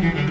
Beurre 0.00 0.29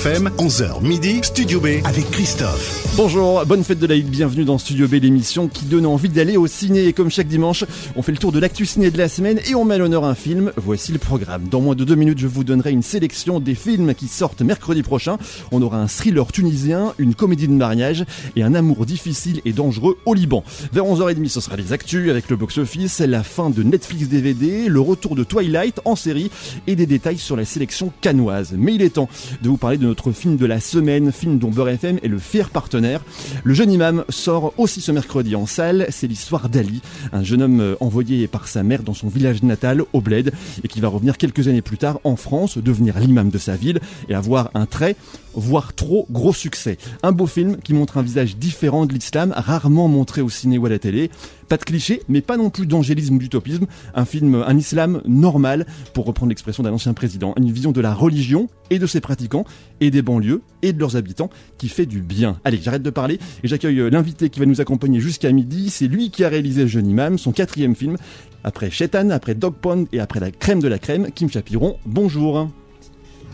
FM, 0.00 0.30
11h 0.38 0.82
midi, 0.82 1.20
Studio 1.22 1.60
B 1.60 1.66
avec 1.84 2.10
Christophe. 2.10 2.94
Bonjour, 2.96 3.44
bonne 3.44 3.62
fête 3.62 3.78
de 3.78 3.86
l'Aïd, 3.86 4.08
bienvenue 4.08 4.44
dans 4.44 4.56
Studio 4.56 4.88
B, 4.88 4.94
l'émission 4.94 5.46
qui 5.46 5.66
donne 5.66 5.84
envie 5.84 6.08
d'aller 6.08 6.38
au 6.38 6.46
ciné. 6.46 6.86
Et 6.86 6.94
comme 6.94 7.10
chaque 7.10 7.28
dimanche, 7.28 7.64
on 7.96 8.02
fait 8.02 8.12
le 8.12 8.18
tour 8.18 8.32
de 8.32 8.38
l'actu 8.38 8.64
ciné 8.64 8.90
de 8.90 8.96
la 8.96 9.10
semaine 9.10 9.40
et 9.46 9.54
on 9.54 9.66
met 9.66 9.74
à 9.74 9.78
l'honneur 9.78 10.06
un 10.06 10.14
film. 10.14 10.52
Voici 10.56 10.92
le 10.92 10.98
programme. 10.98 11.48
Dans 11.48 11.60
moins 11.60 11.74
de 11.74 11.84
deux 11.84 11.96
minutes, 11.96 12.18
je 12.18 12.26
vous 12.28 12.44
donnerai 12.44 12.70
une 12.70 12.82
sélection 12.82 13.40
des 13.40 13.54
films 13.54 13.94
qui 13.94 14.08
sortent 14.08 14.40
mercredi 14.40 14.82
prochain. 14.82 15.18
On 15.52 15.60
aura 15.60 15.76
un 15.76 15.86
thriller 15.86 16.32
tunisien, 16.32 16.94
une 16.96 17.14
comédie 17.14 17.48
de 17.48 17.52
mariage 17.52 18.06
et 18.36 18.42
un 18.42 18.54
amour 18.54 18.86
difficile 18.86 19.42
et 19.44 19.52
dangereux 19.52 19.98
au 20.06 20.14
Liban. 20.14 20.44
Vers 20.72 20.84
11h30, 20.84 21.28
ce 21.28 21.42
sera 21.42 21.56
les 21.56 21.74
actus 21.74 22.08
avec 22.08 22.30
le 22.30 22.36
box-office, 22.36 23.00
la 23.00 23.22
fin 23.22 23.50
de 23.50 23.62
Netflix 23.62 24.08
DVD, 24.08 24.66
le 24.68 24.80
retour 24.80 25.14
de 25.14 25.24
Twilight 25.24 25.78
en 25.84 25.94
série 25.94 26.30
et 26.66 26.74
des 26.74 26.86
détails 26.86 27.18
sur 27.18 27.36
la 27.36 27.44
sélection 27.44 27.92
canoise. 28.00 28.54
Mais 28.56 28.74
il 28.74 28.80
est 28.80 28.94
temps 28.94 29.10
de 29.42 29.48
vous 29.50 29.58
parler 29.58 29.76
de 29.76 29.89
notre 29.90 30.12
film 30.12 30.36
de 30.36 30.46
la 30.46 30.60
semaine, 30.60 31.10
film 31.10 31.40
dont 31.40 31.50
Beurre 31.50 31.70
FM 31.70 31.98
est 32.04 32.06
le 32.06 32.20
fier 32.20 32.50
partenaire. 32.50 33.02
Le 33.42 33.54
jeune 33.54 33.72
imam 33.72 34.04
sort 34.08 34.54
aussi 34.56 34.80
ce 34.80 34.92
mercredi 34.92 35.34
en 35.34 35.46
salle. 35.46 35.86
C'est 35.88 36.06
l'histoire 36.06 36.48
d'Ali, 36.48 36.80
un 37.12 37.24
jeune 37.24 37.42
homme 37.42 37.60
euh, 37.60 37.74
envoyé 37.80 38.28
par 38.28 38.46
sa 38.46 38.62
mère 38.62 38.84
dans 38.84 38.94
son 38.94 39.08
village 39.08 39.42
natal, 39.42 39.82
au 39.92 40.00
Bled, 40.00 40.32
et 40.62 40.68
qui 40.68 40.80
va 40.80 40.86
revenir 40.86 41.18
quelques 41.18 41.48
années 41.48 41.60
plus 41.60 41.76
tard 41.76 41.98
en 42.04 42.14
France, 42.14 42.56
devenir 42.56 43.00
l'imam 43.00 43.30
de 43.30 43.38
sa 43.38 43.56
ville 43.56 43.80
et 44.08 44.14
avoir 44.14 44.52
un 44.54 44.64
très, 44.64 44.94
voire 45.34 45.74
trop 45.74 46.06
gros 46.10 46.32
succès. 46.32 46.78
Un 47.02 47.12
beau 47.12 47.26
film 47.26 47.56
qui 47.58 47.74
montre 47.74 47.98
un 47.98 48.02
visage 48.02 48.36
différent 48.36 48.86
de 48.86 48.92
l'islam, 48.92 49.32
rarement 49.36 49.88
montré 49.88 50.20
au 50.20 50.28
ciné 50.28 50.58
ou 50.58 50.66
à 50.66 50.68
la 50.68 50.78
télé. 50.78 51.10
Pas 51.48 51.56
de 51.56 51.64
clichés, 51.64 52.02
mais 52.08 52.20
pas 52.20 52.36
non 52.36 52.50
plus 52.50 52.66
d'angélisme 52.66 53.18
d'utopisme. 53.18 53.66
Un 53.94 54.04
film, 54.04 54.44
un 54.46 54.56
islam 54.56 55.02
normal, 55.04 55.66
pour 55.94 56.06
reprendre 56.06 56.30
l'expression 56.30 56.62
d'un 56.62 56.72
ancien 56.72 56.94
président. 56.94 57.34
Une 57.36 57.50
vision 57.50 57.72
de 57.72 57.80
la 57.80 57.92
religion 57.92 58.48
et 58.70 58.78
de 58.78 58.86
ses 58.86 59.00
pratiquants, 59.00 59.44
et 59.80 59.90
des 59.90 60.02
banlieues 60.02 60.42
et 60.62 60.72
de 60.72 60.78
leurs 60.78 60.96
habitants, 60.96 61.30
qui 61.58 61.68
fait 61.68 61.86
du 61.86 62.00
bien. 62.02 62.38
Allez, 62.44 62.60
j'arrête 62.62 62.82
de 62.82 62.90
parler 62.90 63.18
et 63.42 63.48
j'accueille 63.48 63.80
euh, 63.80 63.90
l'invité 63.90 64.30
qui 64.30 64.38
va 64.38 64.46
nous 64.46 64.60
accompagner 64.60 65.00
jusqu'à 65.00 65.32
midi. 65.32 65.70
C'est 65.70 65.88
lui 65.88 66.10
qui 66.10 66.22
a 66.22 66.28
réalisé 66.28 66.68
Jeune 66.68 66.86
Imam, 66.86 67.18
son 67.18 67.32
quatrième 67.32 67.74
film. 67.74 67.96
Après 68.44 68.70
Shetan, 68.70 69.10
après 69.10 69.34
Dog 69.34 69.54
Pond 69.54 69.86
et 69.92 70.00
après 70.00 70.20
la 70.20 70.30
crème 70.30 70.60
de 70.60 70.68
la 70.68 70.78
crème, 70.78 71.08
Kim 71.14 71.28
Chapiron, 71.28 71.76
bonjour. 71.84 72.48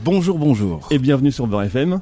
Bonjour, 0.04 0.38
bonjour. 0.38 0.86
Et 0.90 0.98
bienvenue 0.98 1.32
sur 1.32 1.46
Beurre 1.46 1.64
FM. 1.64 2.00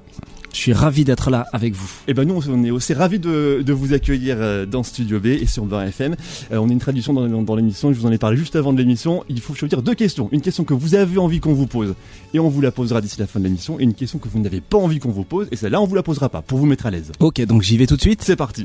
Je 0.52 0.58
suis 0.58 0.72
ravi 0.72 1.04
d'être 1.04 1.30
là 1.30 1.46
avec 1.52 1.74
vous. 1.74 1.90
Et 2.06 2.14
ben 2.14 2.24
nous 2.28 2.40
on 2.48 2.62
est 2.62 2.70
aussi 2.70 2.94
ravis 2.94 3.18
de, 3.18 3.62
de 3.66 3.72
vous 3.72 3.92
accueillir 3.92 4.36
euh, 4.38 4.66
dans 4.66 4.84
Studio 4.84 5.18
B 5.18 5.26
et 5.26 5.46
sur 5.46 5.64
Beurre 5.64 5.82
FM. 5.82 6.14
Euh, 6.52 6.58
on 6.58 6.68
a 6.68 6.72
une 6.72 6.78
traduction 6.78 7.12
dans, 7.12 7.26
dans, 7.26 7.42
dans 7.42 7.56
l'émission, 7.56 7.92
je 7.92 7.98
vous 7.98 8.06
en 8.06 8.12
ai 8.12 8.18
parlé 8.18 8.36
juste 8.36 8.54
avant 8.54 8.72
de 8.72 8.78
l'émission. 8.78 9.24
Il 9.28 9.40
faut 9.40 9.54
choisir 9.54 9.82
deux 9.82 9.94
questions. 9.94 10.28
Une 10.32 10.42
question 10.42 10.62
que 10.64 10.74
vous 10.74 10.94
avez 10.94 11.18
envie 11.18 11.40
qu'on 11.40 11.54
vous 11.54 11.66
pose 11.66 11.94
et 12.34 12.38
on 12.38 12.48
vous 12.48 12.60
la 12.60 12.70
posera 12.70 13.00
d'ici 13.00 13.18
la 13.18 13.26
fin 13.26 13.40
de 13.40 13.44
l'émission. 13.44 13.80
Et 13.80 13.82
une 13.82 13.94
question 13.94 14.18
que 14.18 14.28
vous 14.28 14.38
n'avez 14.38 14.60
pas 14.60 14.78
envie 14.78 15.00
qu'on 15.00 15.10
vous 15.10 15.24
pose 15.24 15.48
et 15.50 15.56
celle-là 15.56 15.80
on 15.80 15.86
vous 15.86 15.94
la 15.96 16.02
posera 16.04 16.28
pas 16.28 16.42
pour 16.42 16.58
vous 16.58 16.66
mettre 16.66 16.86
à 16.86 16.90
l'aise. 16.90 17.10
Ok, 17.20 17.44
donc 17.46 17.62
j'y 17.62 17.76
vais 17.76 17.86
tout 17.86 17.96
de 17.96 18.00
suite. 18.02 18.22
C'est 18.22 18.36
parti. 18.36 18.64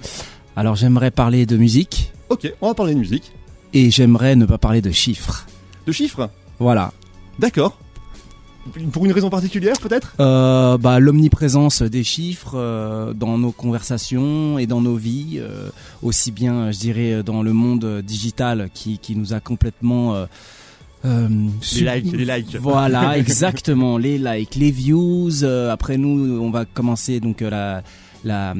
Alors 0.55 0.75
j'aimerais 0.75 1.11
parler 1.11 1.45
de 1.45 1.57
musique 1.57 2.11
Ok, 2.29 2.51
on 2.61 2.67
va 2.67 2.73
parler 2.75 2.93
de 2.93 2.99
musique. 2.99 3.31
et 3.73 3.89
j'aimerais 3.89 4.35
ne 4.35 4.45
pas 4.45 4.59
parler 4.59 4.81
de 4.81 4.91
chiffres. 4.91 5.47
De 5.87 5.91
chiffres? 5.91 6.29
Voilà. 6.59 6.91
D'accord. 7.39 7.79
Pour 8.91 9.05
une 9.05 9.11
raison 9.11 9.29
particulière 9.29 9.75
peut-être? 9.81 10.13
Euh, 10.19 10.77
bah, 10.77 10.99
l'omniprésence 10.99 11.81
des 11.81 12.03
chiffres 12.03 12.53
euh, 12.55 13.13
dans 13.13 13.37
nos 13.37 13.51
conversations 13.51 14.57
et 14.59 14.67
dans 14.67 14.81
nos 14.81 14.95
vies, 14.95 15.37
euh, 15.39 15.69
aussi 16.01 16.31
bien, 16.31 16.71
je 16.71 16.79
dirais, 16.79 17.23
dans 17.23 17.41
le 17.43 17.53
monde 17.53 18.01
digital 18.05 18.69
qui, 18.73 18.97
qui 18.99 19.15
nous 19.15 19.33
a 19.33 19.39
complètement... 19.39 20.15
euh, 20.15 20.25
euh, 21.05 21.27
Les 21.75 22.01
likes, 22.01 22.11
les 22.15 22.25
likes. 22.25 22.55
Voilà, 22.59 23.17
exactement, 23.23 23.97
les 23.97 24.17
likes, 24.17 24.55
les 24.55 24.71
views. 24.71 25.43
euh, 25.43 25.71
après 25.71 25.97
nous, 25.97 26.39
on 26.41 26.51
va 26.51 26.65
commencer 26.65 27.19
donc 27.19 27.41
euh, 27.41 27.49
la, 27.49 27.83
la 28.25 28.53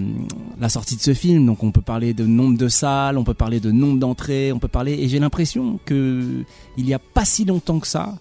la 0.60 0.70
sortie 0.70 0.96
de 0.96 1.02
ce 1.02 1.14
film. 1.14 1.46
Donc 1.46 1.64
on 1.64 1.72
peut 1.72 1.82
parler 1.82 2.14
de 2.14 2.26
nombre 2.26 2.58
de 2.58 2.70
salles, 2.70 3.18
on 3.18 3.26
peut 3.26 3.34
parler 3.34 3.60
de 3.60 3.72
nombre 3.72 4.00
d'entrées, 4.00 4.54
on 4.54 4.60
peut 4.60 4.70
parler. 4.70 4.94
Et 4.94 5.10
j'ai 5.10 5.20
l'impression 5.20 5.80
que 5.86 6.44
il 6.78 6.88
y 6.88 6.94
a 6.94 7.00
pas 7.00 7.26
si 7.26 7.44
longtemps 7.44 7.80
que 7.80 7.88
ça, 7.88 8.16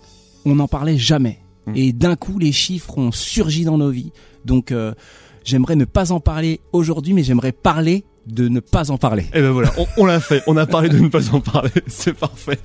on 0.45 0.57
n'en 0.57 0.67
parlait 0.67 0.99
jamais. 0.99 1.39
Mm. 1.69 1.77
Et 1.77 1.93
d'un 1.93 2.17
coup, 2.17 2.39
les 2.39 2.53
chiffres 2.53 2.99
ont 2.99 3.13
surgi 3.13 3.65
dans 3.65 3.79
nos 3.79 3.91
vies. 3.91 4.13
Donc 4.45 4.73
euh, 4.73 4.95
j'aimerais 5.45 5.77
ne 5.77 5.85
pas 5.85 6.13
en 6.13 6.21
parler 6.21 6.61
aujourd'hui, 6.73 7.15
mais 7.15 7.23
j'aimerais 7.23 7.53
parler 7.53 8.05
de 8.29 8.49
ne 8.49 8.61
pas 8.61 8.91
en 8.91 8.99
parler. 8.99 9.27
Et 9.35 9.41
ben 9.41 9.51
voilà, 9.51 9.73
on, 9.97 10.07
l'a 10.07 10.21
fait. 10.21 10.43
On 10.47 10.57
a 10.57 10.67
parlé 10.67 10.89
de 10.89 10.99
ne 10.99 11.09
pas 11.09 11.35
en 11.35 11.41
parler. 11.41 11.71
C'est 11.87 12.15
parfait. 12.15 12.59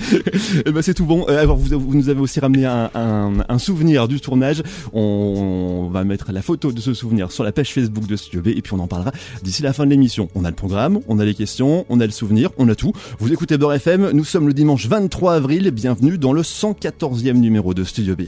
Et 0.65 0.71
ben 0.71 0.81
c'est 0.81 0.93
tout 0.93 1.05
bon. 1.05 1.25
Euh, 1.29 1.41
Alors 1.41 1.57
vous, 1.57 1.93
nous 1.93 2.09
avez 2.09 2.19
aussi 2.19 2.39
ramené 2.39 2.65
un 2.65 3.57
souvenir 3.59 4.07
du 4.07 4.19
tournage. 4.19 4.63
On, 4.93 5.89
va 5.91 6.03
mettre 6.03 6.31
la 6.31 6.41
photo 6.41 6.71
de 6.71 6.79
ce 6.79 6.93
souvenir 6.93 7.31
sur 7.31 7.43
la 7.43 7.51
page 7.51 7.73
Facebook 7.73 8.07
de 8.07 8.15
Studio 8.15 8.41
B 8.41 8.47
et 8.47 8.61
puis 8.61 8.73
on 8.73 8.79
en 8.79 8.87
parlera 8.87 9.11
d'ici 9.43 9.61
la 9.61 9.73
fin 9.73 9.85
de 9.85 9.91
l'émission. 9.91 10.29
On 10.35 10.45
a 10.45 10.49
le 10.49 10.55
programme, 10.55 10.99
on 11.07 11.19
a 11.19 11.25
les 11.25 11.35
questions, 11.35 11.85
on 11.89 11.99
a 11.99 12.05
le 12.05 12.11
souvenir, 12.11 12.49
on 12.57 12.67
a 12.69 12.75
tout. 12.75 12.93
Vous 13.19 13.31
écoutez 13.31 13.57
Beurre 13.57 13.73
FM. 13.73 14.11
Nous 14.11 14.25
sommes 14.25 14.47
le 14.47 14.53
dimanche 14.53 14.87
23 14.87 15.35
avril. 15.35 15.71
Bienvenue 15.71 16.17
dans 16.17 16.33
le 16.33 16.41
114e 16.41 17.33
numéro 17.33 17.73
de 17.73 17.83
Studio 17.83 18.15
B. 18.15 18.23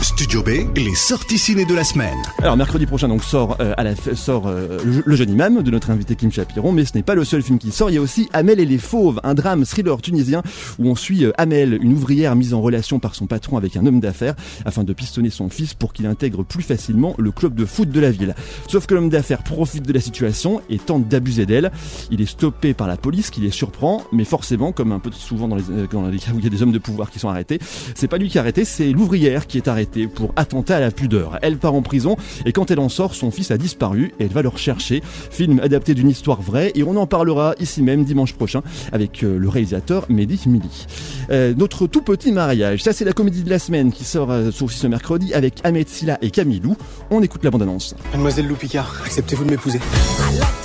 Studio 0.00 0.42
B, 0.42 0.48
les 0.76 0.94
sorties 0.94 1.38
ciné 1.38 1.64
de 1.64 1.74
la 1.74 1.82
semaine. 1.82 2.16
Alors 2.40 2.56
mercredi 2.56 2.86
prochain 2.86 3.08
donc 3.08 3.24
sort 3.24 3.56
euh, 3.60 3.74
à 3.76 3.82
la 3.82 3.94
sort 3.96 4.46
euh, 4.46 4.78
le, 4.84 5.02
le 5.04 5.16
jeune 5.16 5.30
imam 5.30 5.62
de 5.62 5.70
notre 5.70 5.90
invité 5.90 6.14
Kim 6.14 6.30
Chapiron, 6.30 6.70
mais 6.70 6.84
ce 6.84 6.94
n'est 6.94 7.02
pas 7.02 7.16
le 7.16 7.24
seul 7.24 7.42
film 7.42 7.58
qui 7.58 7.72
sort. 7.72 7.90
Il 7.90 7.94
y 7.94 7.98
a 7.98 8.00
aussi 8.00 8.28
Amel 8.32 8.60
et 8.60 8.64
les 8.64 8.78
fauves, 8.78 9.20
un 9.24 9.34
drame 9.34 9.64
thriller 9.64 10.00
tunisien 10.00 10.42
où 10.78 10.88
on 10.88 10.94
suit 10.94 11.24
euh, 11.24 11.32
Amel, 11.36 11.78
une 11.82 11.92
ouvrière 11.92 12.36
mise 12.36 12.54
en 12.54 12.60
relation 12.60 13.00
par 13.00 13.16
son 13.16 13.26
patron 13.26 13.56
avec 13.56 13.76
un 13.76 13.86
homme 13.86 13.98
d'affaires 13.98 14.34
afin 14.64 14.84
de 14.84 14.92
pistonner 14.92 15.30
son 15.30 15.48
fils 15.48 15.74
pour 15.74 15.92
qu'il 15.92 16.06
intègre 16.06 16.44
plus 16.44 16.62
facilement 16.62 17.14
le 17.18 17.32
club 17.32 17.54
de 17.54 17.64
foot 17.64 17.90
de 17.90 18.00
la 18.00 18.12
ville. 18.12 18.34
Sauf 18.68 18.86
que 18.86 18.94
l'homme 18.94 19.10
d'affaires 19.10 19.42
profite 19.42 19.84
de 19.84 19.92
la 19.92 20.00
situation 20.00 20.60
et 20.70 20.78
tente 20.78 21.08
d'abuser 21.08 21.44
d'elle. 21.44 21.72
Il 22.12 22.20
est 22.20 22.26
stoppé 22.26 22.72
par 22.72 22.86
la 22.86 22.96
police 22.96 23.30
qui 23.30 23.40
les 23.40 23.50
surprend, 23.50 24.02
mais 24.12 24.24
forcément, 24.24 24.70
comme 24.72 24.92
un 24.92 25.00
peu 25.00 25.10
souvent 25.12 25.48
dans 25.48 25.56
les, 25.56 25.70
euh, 25.70 25.86
dans 25.90 26.06
les 26.06 26.18
cas 26.18 26.30
où 26.32 26.38
il 26.38 26.44
y 26.44 26.46
a 26.46 26.50
des 26.50 26.62
hommes 26.62 26.72
de 26.72 26.78
pouvoir 26.78 27.10
qui 27.10 27.18
sont 27.18 27.28
arrêtés, 27.28 27.58
c'est 27.94 28.08
pas 28.08 28.18
lui 28.18 28.28
qui 28.28 28.38
est 28.38 28.40
arrêté, 28.40 28.64
c'est 28.64 28.92
l'ouvrière 28.92 29.46
qui 29.46 29.58
est 29.58 29.66
arrêtée 29.66 29.87
pour 30.14 30.32
attentat 30.36 30.76
à 30.76 30.80
la 30.80 30.90
pudeur. 30.90 31.38
Elle 31.42 31.56
part 31.56 31.74
en 31.74 31.82
prison 31.82 32.16
et 32.44 32.52
quand 32.52 32.70
elle 32.70 32.80
en 32.80 32.88
sort, 32.88 33.14
son 33.14 33.30
fils 33.30 33.50
a 33.50 33.58
disparu 33.58 34.12
et 34.18 34.24
elle 34.24 34.32
va 34.32 34.42
le 34.42 34.48
rechercher. 34.48 35.02
Film 35.30 35.60
adapté 35.60 35.94
d'une 35.94 36.08
histoire 36.08 36.40
vraie 36.40 36.72
et 36.74 36.82
on 36.82 36.96
en 36.96 37.06
parlera 37.06 37.54
ici 37.58 37.82
même 37.82 38.04
dimanche 38.04 38.34
prochain 38.34 38.62
avec 38.92 39.22
euh, 39.22 39.38
le 39.38 39.48
réalisateur 39.48 40.06
Mehdi 40.08 40.40
Mili. 40.46 40.86
Euh, 41.30 41.54
notre 41.56 41.86
tout 41.86 42.02
petit 42.02 42.32
mariage, 42.32 42.82
ça 42.82 42.92
c'est 42.92 43.04
la 43.04 43.12
comédie 43.12 43.42
de 43.42 43.50
la 43.50 43.58
semaine 43.58 43.92
qui 43.92 44.04
sort 44.04 44.30
euh, 44.30 44.50
aussi 44.60 44.78
ce 44.78 44.86
mercredi 44.86 45.34
avec 45.34 45.54
Ahmed 45.64 45.88
Silla 45.88 46.18
et 46.22 46.30
Camille 46.30 46.60
Lou. 46.60 46.76
On 47.10 47.22
écoute 47.22 47.44
la 47.44 47.50
bande-annonce. 47.50 47.94
Mademoiselle 48.12 48.46
Lou 48.46 48.56
Picard, 48.56 49.02
acceptez-vous 49.04 49.44
de 49.44 49.50
m'épouser? 49.50 49.80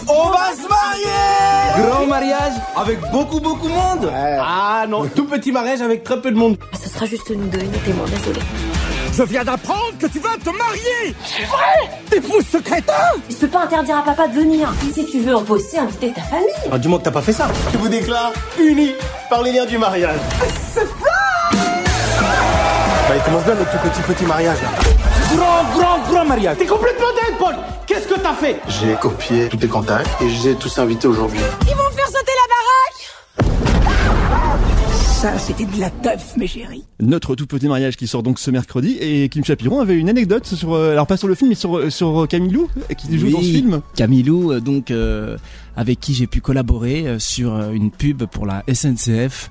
On 0.08 0.30
va 0.30 0.52
se 0.54 0.68
marier 0.68 1.88
Grand 1.88 2.06
mariage 2.08 2.54
avec 2.76 3.00
beaucoup 3.12 3.40
beaucoup 3.40 3.68
de 3.68 3.74
monde? 3.74 4.12
Ah 4.14 4.86
non, 4.88 5.08
tout 5.08 5.26
petit 5.26 5.52
mariage 5.52 5.82
avec 5.82 6.04
très 6.04 6.22
peu 6.22 6.32
de 6.32 6.38
monde. 6.38 6.58
Ce 6.80 6.90
sera 6.90 7.06
juste 7.06 7.30
nous 7.32 7.48
deux, 7.48 7.58
mettez-moi, 7.58 8.06
désolé. 8.10 8.40
Je 9.16 9.22
viens 9.24 9.44
d'apprendre 9.44 9.94
que 10.00 10.08
tu 10.08 10.20
vas 10.20 10.36
te 10.44 10.50
marier 10.50 11.16
C'est 11.24 11.44
vrai 11.46 12.00
T'épouses 12.10 12.46
ce 12.52 12.58
crétin 12.58 12.94
Je 13.30 13.36
peux 13.36 13.48
pas 13.48 13.66
interdire 13.66 13.98
à 13.98 14.02
papa 14.02 14.28
de 14.28 14.34
venir. 14.34 14.74
Si 14.94 15.06
tu 15.06 15.20
veux 15.20 15.36
en 15.36 15.42
bosser, 15.42 15.78
inviter 15.78 16.12
ta 16.14 16.22
famille. 16.22 16.48
Ah, 16.72 16.80
dis-moi 16.80 16.98
que 16.98 17.04
t'as 17.04 17.12
pas 17.12 17.22
fait 17.22 17.34
ça. 17.34 17.48
Je 17.72 17.78
vous 17.78 17.90
déclare 17.90 18.32
unis 18.60 18.94
par 19.30 19.44
les 19.44 19.52
liens 19.52 19.66
du 19.68 19.78
mariage. 19.78 20.18
Bah, 23.08 23.16
il 23.16 23.22
commence 23.24 23.44
bien 23.44 23.54
notre 23.54 23.72
tout 23.72 23.78
petit 23.90 24.02
petit 24.02 24.26
mariage 24.26 24.58
là. 24.64 24.70
Grand, 25.36 25.64
grand, 25.80 26.00
grand 26.10 26.26
mariage. 26.26 26.58
T'es 26.58 26.66
complètement 26.66 27.08
dingue, 27.10 27.38
Paul 27.38 27.56
Qu'est-ce 27.86 28.08
que 28.08 28.20
t'as 28.20 28.34
fait 28.34 28.60
J'ai 28.68 28.96
copié 28.96 29.48
tous 29.50 29.58
tes 29.58 29.68
contacts 29.68 30.10
et 30.22 30.30
je 30.30 30.44
les 30.44 30.50
ai 30.50 30.56
tous 30.56 30.76
invités 30.80 31.08
aujourd'hui. 31.08 31.40
Ils 31.68 31.76
vont 31.76 31.90
faire 31.96 32.08
sauter 32.08 32.32
la 32.42 32.48
baraque 32.50 34.03
Ça, 35.24 35.38
c'était 35.40 35.64
de 35.64 35.80
la 35.80 35.90
teuf, 35.90 36.36
mes 36.36 36.48
chéris. 36.48 36.84
Notre 37.00 37.36
tout 37.36 37.48
petit 37.48 37.70
mariage 37.70 37.96
qui 37.96 38.08
sort 38.08 38.24
donc 38.24 38.40
ce 38.40 38.52
mercredi 38.52 38.98
et 39.00 39.30
Kim 39.30 39.46
Chapiron 39.46 39.80
avait 39.80 39.96
une 39.96 40.10
anecdote 40.10 40.46
sur, 40.46 40.74
euh, 40.74 40.92
alors 40.92 41.08
pas 41.08 41.16
sur 41.16 41.30
le 41.30 41.36
film 41.36 41.48
mais 41.48 41.56
sur, 41.56 41.90
sur 41.90 42.28
Camille 42.28 42.52
Lou 42.52 42.68
qui 42.98 43.18
joue 43.18 43.30
dans 43.30 43.40
ce 43.40 43.46
film. 43.46 43.82
Camilou, 43.96 44.52
euh, 44.52 44.60
donc 44.60 44.92
euh, 44.92 45.38
avec 45.78 46.02
qui 46.02 46.14
j'ai 46.14 46.28
pu 46.28 46.42
collaborer 46.42 47.08
euh, 47.08 47.20
sur 47.20 47.54
euh, 47.56 47.72
une 47.72 47.90
pub 47.90 48.26
pour 48.26 48.46
la 48.46 48.64
SNCF 48.70 49.50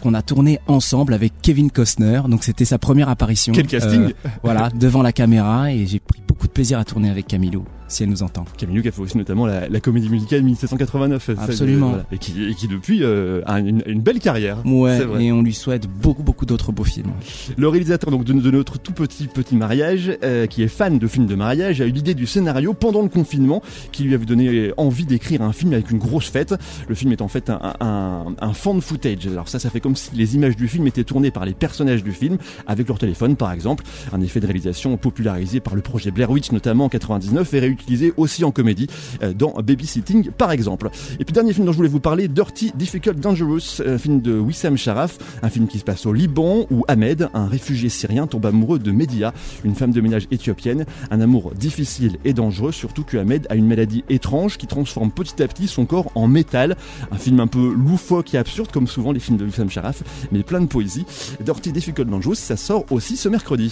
qu'on 0.00 0.14
a 0.14 0.22
tourné 0.22 0.58
ensemble 0.68 1.12
avec 1.12 1.34
Kevin 1.42 1.70
Costner. 1.70 2.22
Donc 2.26 2.42
c'était 2.42 2.64
sa 2.64 2.78
première 2.78 3.10
apparition. 3.10 3.52
Quel 3.52 3.66
casting 3.66 4.04
Euh, 4.24 4.28
Voilà, 4.42 4.70
devant 4.70 5.02
la 5.02 5.12
caméra 5.12 5.70
et 5.70 5.86
j'ai 5.86 5.98
pris 5.98 6.22
beaucoup 6.26 6.46
de 6.46 6.52
plaisir 6.52 6.78
à 6.78 6.86
tourner 6.86 7.10
avec 7.10 7.26
Camilou. 7.26 7.64
Si 7.88 8.02
elle 8.02 8.10
nous 8.10 8.22
entend. 8.22 8.44
Camille 8.56 8.82
qui 8.82 8.88
a 8.88 8.92
fait 8.92 9.00
aussi 9.02 9.16
notamment 9.18 9.46
la, 9.46 9.68
la 9.68 9.80
comédie 9.80 10.08
musicale 10.08 10.42
1789. 10.42 11.30
Absolument. 11.38 11.88
Voilà. 11.88 12.04
Et, 12.12 12.18
qui, 12.18 12.44
et 12.50 12.54
qui 12.54 12.68
depuis 12.68 13.02
euh, 13.02 13.40
a 13.46 13.58
une, 13.60 13.82
une 13.86 14.00
belle 14.00 14.20
carrière. 14.20 14.58
Ouais, 14.66 14.98
C'est 14.98 15.04
vrai. 15.04 15.24
et 15.24 15.32
on 15.32 15.42
lui 15.42 15.54
souhaite 15.54 15.86
beaucoup, 15.88 16.22
beaucoup 16.22 16.46
d'autres 16.46 16.72
beaux 16.72 16.84
films. 16.84 17.10
Le 17.56 17.68
réalisateur 17.68 18.10
donc 18.10 18.24
de, 18.24 18.32
de 18.32 18.50
notre 18.50 18.78
tout 18.78 18.92
petit 18.92 19.26
petit 19.26 19.56
mariage, 19.56 20.12
euh, 20.22 20.46
qui 20.46 20.62
est 20.62 20.68
fan 20.68 20.98
de 20.98 21.06
films 21.06 21.26
de 21.26 21.34
mariage, 21.34 21.80
a 21.80 21.86
eu 21.86 21.90
l'idée 21.90 22.14
du 22.14 22.26
scénario 22.26 22.74
pendant 22.74 23.02
le 23.02 23.08
confinement, 23.08 23.62
qui 23.92 24.04
lui 24.04 24.14
avait 24.14 24.26
donné 24.26 24.72
envie 24.76 25.06
d'écrire 25.06 25.42
un 25.42 25.52
film 25.52 25.72
avec 25.72 25.90
une 25.90 25.98
grosse 25.98 26.28
fête. 26.28 26.54
Le 26.88 26.94
film 26.94 27.12
est 27.12 27.22
en 27.22 27.28
fait 27.28 27.50
un, 27.50 27.74
un, 27.80 28.34
un 28.40 28.52
fan 28.52 28.80
footage. 28.80 29.26
Alors 29.26 29.48
ça, 29.48 29.58
ça 29.58 29.70
fait 29.70 29.80
comme 29.80 29.96
si 29.96 30.10
les 30.14 30.34
images 30.34 30.56
du 30.56 30.68
film 30.68 30.86
étaient 30.86 31.04
tournées 31.04 31.30
par 31.30 31.44
les 31.44 31.54
personnages 31.54 32.04
du 32.04 32.12
film 32.12 32.38
avec 32.66 32.88
leur 32.88 32.98
téléphone, 32.98 33.36
par 33.36 33.52
exemple. 33.52 33.84
Un 34.12 34.20
effet 34.20 34.40
de 34.40 34.46
réalisation 34.46 34.96
popularisé 34.96 35.60
par 35.60 35.74
le 35.74 35.80
projet 35.82 36.10
Blair 36.10 36.30
Witch, 36.30 36.52
notamment 36.52 36.84
en 36.84 36.88
99, 36.88 37.54
et 37.54 37.60
réutilisé 37.78 38.12
aussi 38.16 38.44
en 38.44 38.50
comédie 38.50 38.86
euh, 39.22 39.32
dans 39.32 39.52
Babysitting, 39.62 40.30
par 40.30 40.52
exemple. 40.52 40.90
Et 41.18 41.24
puis 41.24 41.32
dernier 41.32 41.52
film 41.52 41.66
dont 41.66 41.72
je 41.72 41.76
voulais 41.76 41.88
vous 41.88 42.00
parler, 42.00 42.28
Dirty, 42.28 42.72
Difficult, 42.74 43.18
Dangerous, 43.18 43.80
un 43.84 43.98
film 43.98 44.20
de 44.20 44.38
Wissam 44.38 44.76
Sharaf, 44.76 45.18
un 45.42 45.48
film 45.48 45.66
qui 45.66 45.78
se 45.78 45.84
passe 45.84 46.06
au 46.06 46.12
Liban 46.12 46.66
où 46.70 46.84
Ahmed, 46.88 47.28
un 47.34 47.46
réfugié 47.46 47.88
syrien, 47.88 48.26
tombe 48.26 48.46
amoureux 48.46 48.78
de 48.78 48.90
Media, 48.90 49.32
une 49.64 49.74
femme 49.74 49.92
de 49.92 50.00
ménage 50.00 50.26
éthiopienne. 50.30 50.84
Un 51.10 51.20
amour 51.20 51.52
difficile 51.54 52.18
et 52.24 52.32
dangereux, 52.32 52.72
surtout 52.72 53.04
que 53.04 53.16
Ahmed 53.16 53.46
a 53.50 53.56
une 53.56 53.66
maladie 53.66 54.04
étrange 54.08 54.58
qui 54.58 54.66
transforme 54.66 55.10
petit 55.10 55.42
à 55.42 55.48
petit 55.48 55.68
son 55.68 55.86
corps 55.86 56.10
en 56.14 56.26
métal. 56.28 56.76
Un 57.10 57.18
film 57.18 57.40
un 57.40 57.46
peu 57.46 57.72
loufoque 57.72 58.34
et 58.34 58.38
absurde, 58.38 58.70
comme 58.72 58.86
souvent 58.86 59.12
les 59.12 59.20
films 59.20 59.38
de 59.38 59.44
Wissam 59.44 59.70
Sharaf, 59.70 60.02
mais 60.32 60.42
plein 60.42 60.60
de 60.60 60.66
poésie. 60.66 61.04
Dirty, 61.40 61.72
Difficult, 61.72 62.08
Dangerous, 62.08 62.34
ça 62.34 62.56
sort 62.56 62.84
aussi 62.90 63.16
ce 63.16 63.28
mercredi. 63.28 63.70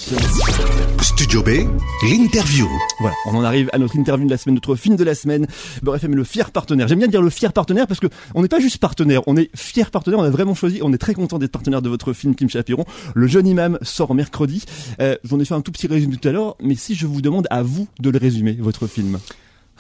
Studio 1.03 1.43
B, 1.43 1.49
l'interview. 2.09 2.69
Voilà, 3.01 3.15
on 3.27 3.37
en 3.37 3.45
arrive 3.45 3.69
à 3.73 3.79
notre 3.79 3.96
interview 3.97 4.27
de 4.27 4.31
la 4.31 4.39
semaine, 4.39 4.55
notre 4.55 4.77
film 4.77 4.97
de 4.97 5.05
la 5.05 5.15
semaine. 5.15 5.47
FM 5.87 6.13
est 6.13 6.17
le 6.17 6.25
fier 6.25 6.51
partenaire. 6.51 6.89
J'aime 6.89 6.99
bien 6.99 7.09
dire 7.09 7.23
le 7.23 7.31
fier 7.31 7.53
partenaire 7.53 7.87
parce 7.87 8.01
que 8.01 8.07
on 8.35 8.43
n'est 8.43 8.49
pas 8.49 8.61
juste 8.61 8.79
partenaire, 8.79 9.23
on 9.27 9.37
est 9.37 9.51
fier 9.57 9.91
partenaire. 9.91 10.19
On 10.19 10.25
a 10.25 10.31
vraiment 10.31 10.55
choisi, 10.55 10.81
on 10.83 10.93
est 10.93 10.99
très 10.99 11.15
content 11.15 11.39
d'être 11.39 11.53
partenaire 11.53 11.83
de 11.83 11.89
votre 11.89 12.13
film 12.13 12.35
Kim 12.35 12.49
Chapiron. 12.49 12.85
Le 13.15 13.27
jeune 13.27 13.47
imam 13.47 13.79
sort 13.83 14.15
mercredi. 14.15 14.65
Euh, 15.01 15.17
J'en 15.25 15.41
ai 15.41 15.45
fait 15.45 15.55
un 15.55 15.61
tout 15.61 15.73
petit 15.73 15.87
résumé 15.87 16.17
tout 16.17 16.29
à 16.29 16.33
l'heure, 16.33 16.57
mais 16.61 16.75
si 16.75 16.95
je 16.95 17.07
vous 17.07 17.21
demande 17.21 17.47
à 17.51 17.63
vous 17.63 17.89
de 18.01 18.11
le 18.11 18.19
résumer, 18.19 18.57
votre 18.61 18.87
film. 18.87 19.19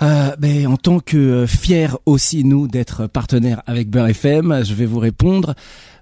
Euh, 0.02 0.66
en 0.66 0.76
tant 0.76 1.00
que 1.00 1.16
euh, 1.16 1.46
fier 1.46 1.96
aussi 2.04 2.44
nous 2.44 2.68
d'être 2.68 3.06
partenaire 3.06 3.62
avec 3.66 3.88
Beurre 3.88 4.08
FM, 4.08 4.62
je 4.64 4.74
vais 4.74 4.86
vous 4.86 4.98
répondre. 4.98 5.54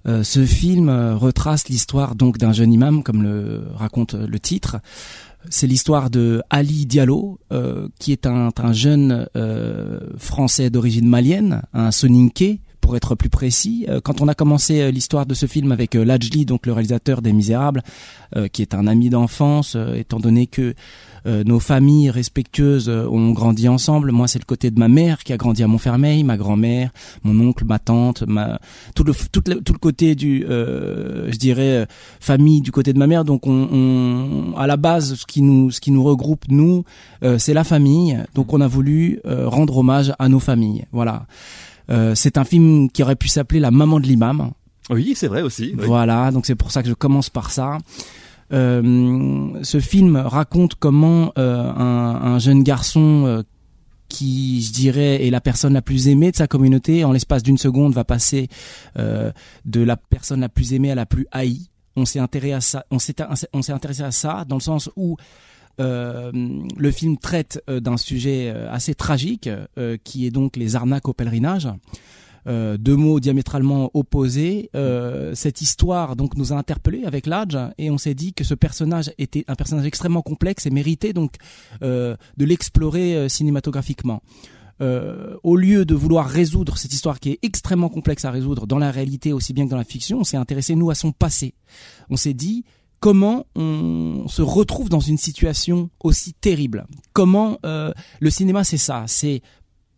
Euh, 0.06 0.22
ce 0.22 0.44
film 0.44 0.90
retrace 0.90 1.68
l'histoire 1.68 2.14
donc 2.14 2.38
d'un 2.38 2.52
jeune 2.52 2.72
imam, 2.72 3.02
comme 3.02 3.22
le 3.22 3.64
raconte 3.74 4.14
le 4.14 4.38
titre. 4.38 4.78
C'est 5.50 5.66
l'histoire 5.66 6.10
de 6.10 6.42
Ali 6.48 6.86
Diallo, 6.86 7.38
qui 7.98 8.12
est 8.12 8.26
un, 8.26 8.48
un 8.56 8.72
jeune 8.72 9.26
français 10.16 10.70
d'origine 10.70 11.06
malienne, 11.06 11.60
un 11.74 11.90
soninké 11.90 12.60
pour 12.84 12.96
être 12.96 13.14
plus 13.14 13.30
précis. 13.30 13.86
Euh, 13.88 14.00
Quand 14.04 14.20
on 14.20 14.28
a 14.28 14.34
commencé 14.34 14.82
euh, 14.82 14.90
l'histoire 14.90 15.24
de 15.24 15.32
ce 15.32 15.46
film 15.46 15.72
avec 15.72 15.96
euh, 15.96 16.04
Lajli, 16.04 16.44
donc 16.44 16.66
le 16.66 16.74
réalisateur 16.74 17.22
des 17.22 17.32
Misérables, 17.32 17.82
qui 18.52 18.62
est 18.62 18.74
un 18.74 18.88
ami 18.88 19.10
d'enfance, 19.10 19.76
étant 19.94 20.18
donné 20.18 20.48
que 20.48 20.74
nos 21.24 21.60
familles 21.60 22.10
respectueuses 22.10 22.88
ont 22.88 23.30
grandi 23.30 23.68
ensemble. 23.68 24.10
Moi, 24.10 24.26
c'est 24.26 24.40
le 24.40 24.44
côté 24.44 24.72
de 24.72 24.78
ma 24.80 24.88
mère 24.88 25.22
qui 25.22 25.32
a 25.32 25.36
grandi 25.36 25.62
à 25.62 25.68
Montfermeil, 25.68 26.24
ma 26.24 26.36
grand-mère, 26.36 26.90
mon 27.22 27.38
oncle, 27.46 27.64
ma 27.64 27.78
tante, 27.78 28.24
ma 28.26 28.58
tout 28.96 29.04
le 29.04 29.12
tout 29.30 29.40
le, 29.46 29.60
tout 29.60 29.72
le 29.72 29.78
côté 29.78 30.16
du, 30.16 30.44
euh, 30.50 31.30
je 31.30 31.38
dirais, 31.38 31.86
famille 32.18 32.60
du 32.60 32.72
côté 32.72 32.92
de 32.92 32.98
ma 32.98 33.06
mère. 33.06 33.24
Donc, 33.24 33.46
on, 33.46 33.68
on 33.70 34.56
à 34.56 34.66
la 34.66 34.76
base, 34.76 35.14
ce 35.14 35.26
qui 35.26 35.40
nous 35.40 35.70
ce 35.70 35.80
qui 35.80 35.92
nous 35.92 36.02
regroupe 36.02 36.46
nous, 36.48 36.82
euh, 37.22 37.38
c'est 37.38 37.54
la 37.54 37.62
famille. 37.62 38.18
Donc, 38.34 38.52
on 38.52 38.60
a 38.60 38.66
voulu 38.66 39.20
euh, 39.26 39.48
rendre 39.48 39.76
hommage 39.78 40.12
à 40.18 40.28
nos 40.28 40.40
familles. 40.40 40.86
Voilà. 40.90 41.26
Euh, 41.90 42.14
c'est 42.14 42.38
un 42.38 42.44
film 42.44 42.90
qui 42.90 43.02
aurait 43.02 43.16
pu 43.16 43.28
s'appeler 43.28 43.60
La 43.60 43.70
maman 43.70 44.00
de 44.00 44.06
l'imam. 44.06 44.52
Oui, 44.90 45.14
c'est 45.16 45.28
vrai 45.28 45.42
aussi. 45.42 45.74
oui. 45.78 45.86
Voilà, 45.86 46.30
donc 46.30 46.46
c'est 46.46 46.54
pour 46.54 46.70
ça 46.70 46.82
que 46.82 46.88
je 46.88 46.94
commence 46.94 47.30
par 47.30 47.50
ça. 47.50 47.78
Euh, 48.52 49.48
ce 49.62 49.80
film 49.80 50.16
raconte 50.16 50.74
comment 50.74 51.32
euh, 51.38 51.70
un, 51.72 52.34
un 52.34 52.38
jeune 52.38 52.62
garçon 52.62 53.24
euh, 53.26 53.42
qui, 54.08 54.62
je 54.62 54.72
dirais, 54.72 55.26
est 55.26 55.30
la 55.30 55.40
personne 55.40 55.72
la 55.72 55.82
plus 55.82 56.08
aimée 56.08 56.30
de 56.30 56.36
sa 56.36 56.46
communauté, 56.46 57.04
en 57.04 57.12
l'espace 57.12 57.42
d'une 57.42 57.56
seconde, 57.58 57.94
va 57.94 58.04
passer 58.04 58.48
euh, 58.98 59.32
de 59.64 59.80
la 59.80 59.96
personne 59.96 60.40
la 60.40 60.50
plus 60.50 60.74
aimée 60.74 60.90
à 60.90 60.94
la 60.94 61.06
plus 61.06 61.26
haïe. 61.32 61.68
On 61.96 62.04
s'est 62.04 62.18
intéressé 62.18 62.52
à 62.52 62.60
ça. 62.60 62.84
On 62.90 62.98
s'est 62.98 63.14
on 63.52 63.62
s'est 63.62 63.72
intéressé 63.72 64.02
à 64.02 64.10
ça 64.10 64.44
dans 64.46 64.56
le 64.56 64.60
sens 64.60 64.90
où 64.96 65.16
euh, 65.80 66.30
le 66.76 66.90
film 66.90 67.18
traite 67.18 67.62
euh, 67.68 67.80
d'un 67.80 67.96
sujet 67.96 68.52
euh, 68.54 68.70
assez 68.70 68.94
tragique, 68.94 69.48
qui 70.04 70.26
est 70.26 70.30
donc 70.30 70.56
les 70.56 70.76
arnaques 70.76 71.08
au 71.08 71.12
pèlerinage. 71.12 71.68
Deux 72.46 72.96
mots 72.96 73.20
diamétralement 73.20 73.90
opposés. 73.94 74.70
Cette 75.32 75.62
histoire 75.62 76.14
donc 76.14 76.36
nous 76.36 76.52
a 76.52 76.56
interpellés 76.56 77.04
avec 77.04 77.26
l'âge 77.26 77.58
et 77.78 77.90
on 77.90 77.96
s'est 77.96 78.14
dit 78.14 78.34
que 78.34 78.44
ce 78.44 78.54
personnage 78.54 79.10
était 79.16 79.44
un 79.48 79.54
personnage 79.54 79.86
extrêmement 79.86 80.20
complexe 80.20 80.66
et 80.66 80.70
méritait 80.70 81.14
donc 81.14 81.36
de 81.80 82.16
l'explorer 82.36 83.30
cinématographiquement. 83.30 84.22
Au 84.80 85.56
lieu 85.56 85.86
de 85.86 85.94
vouloir 85.94 86.28
résoudre 86.28 86.76
cette 86.76 86.92
histoire 86.92 87.18
qui 87.18 87.30
est 87.30 87.38
extrêmement 87.42 87.88
complexe 87.88 88.26
à 88.26 88.30
résoudre 88.30 88.66
dans 88.66 88.78
la 88.78 88.90
réalité 88.90 89.32
aussi 89.32 89.54
bien 89.54 89.64
que 89.64 89.70
dans 89.70 89.78
la 89.78 89.84
fiction, 89.84 90.20
on 90.20 90.24
s'est 90.24 90.36
intéressé 90.36 90.74
nous 90.74 90.90
à 90.90 90.94
son 90.94 91.12
passé. 91.12 91.54
On 92.10 92.16
s'est 92.16 92.34
dit 92.34 92.64
comment 93.04 93.44
on 93.54 94.28
se 94.28 94.40
retrouve 94.40 94.88
dans 94.88 94.98
une 94.98 95.18
situation 95.18 95.90
aussi 96.02 96.32
terrible. 96.32 96.86
Comment 97.12 97.58
euh, 97.66 97.92
le 98.18 98.30
cinéma 98.30 98.64
c'est 98.64 98.78
ça, 98.78 99.04
c'est 99.08 99.42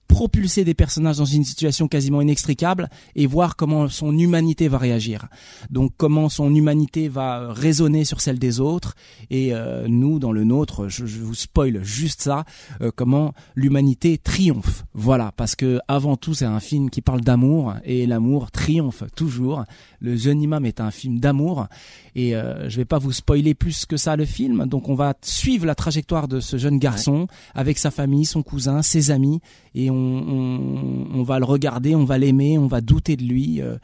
propulser 0.06 0.64
des 0.64 0.74
personnages 0.74 1.18
dans 1.18 1.24
une 1.24 1.44
situation 1.44 1.88
quasiment 1.88 2.20
inextricable 2.20 2.88
et 3.14 3.26
voir 3.26 3.56
comment 3.56 3.88
son 3.88 4.16
humanité 4.16 4.68
va 4.68 4.78
réagir. 4.78 5.26
Donc 5.70 5.92
comment 5.96 6.28
son 6.28 6.54
humanité 6.54 7.08
va 7.08 7.52
résonner 7.52 8.04
sur 8.04 8.20
celle 8.20 8.38
des 8.38 8.60
autres 8.60 8.94
et 9.30 9.54
euh, 9.54 9.86
nous 9.88 10.18
dans 10.18 10.32
le 10.32 10.44
nôtre, 10.44 10.88
je, 10.88 11.06
je 11.06 11.18
vous 11.18 11.34
spoil 11.34 11.82
juste 11.82 12.22
ça, 12.22 12.44
euh, 12.80 12.90
comment 12.94 13.34
l'humanité 13.54 14.18
triomphe. 14.18 14.84
Voilà, 14.94 15.32
parce 15.36 15.56
que 15.56 15.80
avant 15.88 16.16
tout 16.16 16.34
c'est 16.34 16.44
un 16.44 16.60
film 16.60 16.90
qui 16.90 17.02
parle 17.02 17.20
d'amour 17.20 17.74
et 17.84 18.06
l'amour 18.06 18.50
triomphe 18.50 19.02
toujours. 19.14 19.64
Le 20.00 20.16
jeune 20.16 20.42
imam 20.42 20.64
est 20.64 20.80
un 20.80 20.90
film 20.90 21.18
d'amour 21.18 21.66
et 22.14 22.36
euh, 22.36 22.68
je 22.68 22.76
vais 22.76 22.84
pas 22.84 22.98
vous 22.98 23.12
spoiler 23.12 23.54
plus 23.54 23.86
que 23.86 23.96
ça 23.96 24.16
le 24.16 24.24
film. 24.24 24.66
Donc 24.66 24.88
on 24.88 24.94
va 24.94 25.14
suivre 25.22 25.66
la 25.66 25.74
trajectoire 25.74 26.28
de 26.28 26.40
ce 26.40 26.56
jeune 26.56 26.78
garçon 26.78 27.26
avec 27.54 27.78
sa 27.78 27.90
famille, 27.90 28.24
son 28.24 28.42
cousin, 28.42 28.82
ses 28.82 29.10
amis 29.10 29.40
et 29.74 29.90
on, 29.90 29.95
on, 29.96 31.06
on 31.14 31.22
va 31.22 31.38
le 31.38 31.44
regarder, 31.44 31.94
on 31.94 32.04
va 32.04 32.18
l'aimer, 32.18 32.58
on 32.58 32.66
va 32.66 32.80
douter 32.80 33.16
de 33.16 33.24
lui 33.24 33.60
euh, 33.60 33.76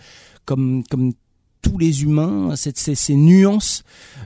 comme 0.45 0.83
comme 0.91 1.13
tous 1.63 1.79
les 1.79 2.03
humains, 2.03 2.57
ces, 2.57 2.73
ces, 2.75 2.97
ces 2.97 3.15
nuances 3.15 3.85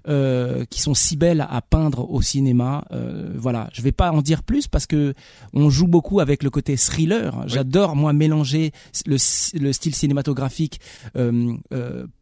euh, 0.08 0.64
qui 0.70 0.80
sont 0.80 0.94
si 0.94 1.16
belles 1.16 1.46
à 1.48 1.60
peindre 1.60 2.10
au 2.10 2.22
cinéma. 2.22 2.84
Euh, 2.92 3.34
voilà, 3.36 3.68
je 3.72 3.82
vais 3.82 3.92
pas 3.92 4.10
en 4.10 4.22
dire 4.22 4.42
plus 4.42 4.66
parce 4.66 4.86
que 4.86 5.12
on 5.52 5.68
joue 5.68 5.86
beaucoup 5.86 6.20
avec 6.20 6.42
le 6.42 6.48
côté 6.50 6.76
thriller. 6.76 7.44
J'adore 7.46 7.94
moi 7.94 8.14
mélanger 8.14 8.72
le, 9.04 9.16
le 9.60 9.72
style 9.72 9.94
cinématographique 9.94 10.80
euh, 11.16 11.56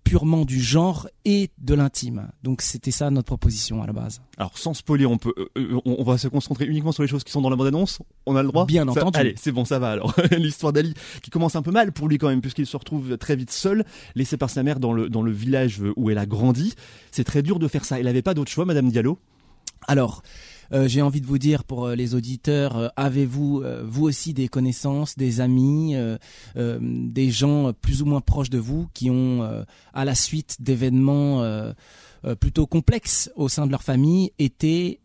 purement 0.05 0.45
du 0.45 0.61
genre 0.61 1.09
et 1.25 1.51
de 1.59 1.75
l'intime. 1.75 2.29
Donc 2.43 2.63
c'était 2.63 2.91
ça 2.91 3.11
notre 3.11 3.27
proposition 3.27 3.83
à 3.83 3.87
la 3.87 3.93
base. 3.93 4.21
Alors 4.37 4.57
sans 4.57 4.75
spoiler, 4.75 5.07
on 5.07 5.19
peut, 5.19 5.33
euh, 5.39 5.49
euh, 5.57 5.81
on, 5.85 6.05
va 6.05 6.19
se 6.19 6.29
concentrer 6.29 6.67
uniquement 6.67 6.93
sur 6.93 7.03
les 7.03 7.09
choses 7.09 7.25
qui 7.25 7.33
sont 7.33 7.41
dans 7.41 7.51
la 7.51 7.57
bande-annonce. 7.57 8.01
On 8.27 8.37
a 8.37 8.43
le 8.43 8.49
droit. 8.49 8.67
Bien 8.67 8.85
Ça- 8.85 9.01
entendu. 9.01 9.19
Allez, 9.19 9.35
c'est 9.37 9.53
bon, 9.53 9.65
ça 9.65 9.79
va 9.79 9.91
alors. 9.91 10.15
L'histoire 10.31 10.73
d'Ali 10.73 10.95
qui 11.23 11.31
commence 11.31 11.57
un 11.57 11.63
peu 11.63 11.71
mal 11.71 11.93
pour 11.93 12.09
lui 12.09 12.19
quand 12.19 12.29
même, 12.29 12.43
puisqu'il 12.43 12.67
se 12.67 12.77
retrouve 12.77 13.17
très 13.19 13.35
vite 13.35 13.51
seul, 13.51 13.85
laissé 14.15 14.37
par 14.37 14.51
sa 14.51 14.63
mère 14.63 14.79
dans 14.79 14.93
le 14.93 15.09
dans 15.09 15.23
le 15.23 15.33
village 15.33 15.83
où 15.97 16.11
elle 16.11 16.19
a 16.19 16.27
grandi. 16.27 16.75
C'est 17.11 17.25
très 17.25 17.43
dur 17.43 17.59
de 17.59 17.67
faire 17.67 17.85
ça. 17.85 17.99
Elle 17.99 18.09
avait 18.09 18.23
pas 18.23 18.35
d'autre 18.35 18.51
choix, 18.51 18.65
Madame 18.65 18.91
Diallo? 18.91 19.19
Alors, 19.87 20.23
euh, 20.75 20.89
j'ai 20.89 21.03
envie 21.03 21.21
de 21.21 21.27
vous 21.27 21.39
dire 21.39 21.65
pour 21.65 21.87
euh, 21.87 21.95
les 21.95 22.15
auditeurs, 22.15 22.77
euh, 22.77 22.89
avez-vous 22.97 23.63
vous 23.85 24.05
aussi 24.05 24.35
des 24.35 24.49
connaissances, 24.49 25.17
des 25.17 25.41
amis, 25.41 25.95
des 26.57 27.31
gens 27.31 27.73
plus 27.73 28.03
ou 28.03 28.07
moins 28.07 28.21
proches 28.21 28.51
de 28.51 28.59
vous 28.59 28.89
qui 28.95 29.11
ont, 29.11 29.65
à 29.93 30.05
la 30.05 30.15
suite 30.15 30.57
d'événements 30.61 31.45
plutôt 32.41 32.67
complexes 32.67 33.31
au 33.37 33.49
sein 33.49 33.67
de 33.67 33.71
leur 33.71 33.83
famille, 33.83 34.33
été 34.39 35.01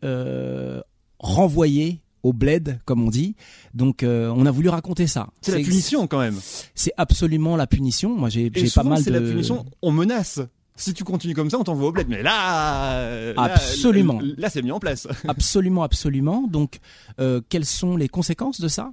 renvoyés 1.18 2.00
au 2.22 2.32
bled, 2.32 2.80
comme 2.84 3.02
on 3.02 3.10
dit. 3.10 3.34
Donc, 3.74 4.02
euh, 4.02 4.32
on 4.36 4.46
a 4.46 4.50
voulu 4.50 4.68
raconter 4.68 5.06
ça. 5.06 5.28
C'est 5.40 5.56
la 5.56 5.64
punition 5.64 6.06
quand 6.06 6.18
même. 6.18 6.38
C'est 6.74 6.92
absolument 6.96 7.56
la 7.56 7.66
punition. 7.66 8.10
Moi, 8.10 8.28
j'ai 8.28 8.50
pas 8.50 8.82
mal 8.82 9.02
c'est 9.02 9.10
de. 9.10 9.18
la 9.18 9.28
punition. 9.28 9.64
On 9.82 9.92
menace. 9.92 10.40
Si 10.80 10.94
tu 10.94 11.04
continues 11.04 11.34
comme 11.34 11.50
ça, 11.50 11.58
on 11.58 11.64
t'envoie 11.64 11.88
au 11.88 11.92
bled. 11.92 12.08
Mais 12.08 12.22
là, 12.22 12.94
euh, 12.94 13.34
là, 13.34 13.42
Absolument. 13.42 14.18
Là, 14.38 14.48
c'est 14.48 14.62
mis 14.62 14.72
en 14.72 14.80
place. 14.80 15.06
Absolument, 15.28 15.82
absolument. 15.82 16.46
Donc, 16.48 16.78
euh, 17.20 17.42
quelles 17.50 17.66
sont 17.66 17.96
les 17.96 18.08
conséquences 18.08 18.60
de 18.60 18.68
ça 18.68 18.92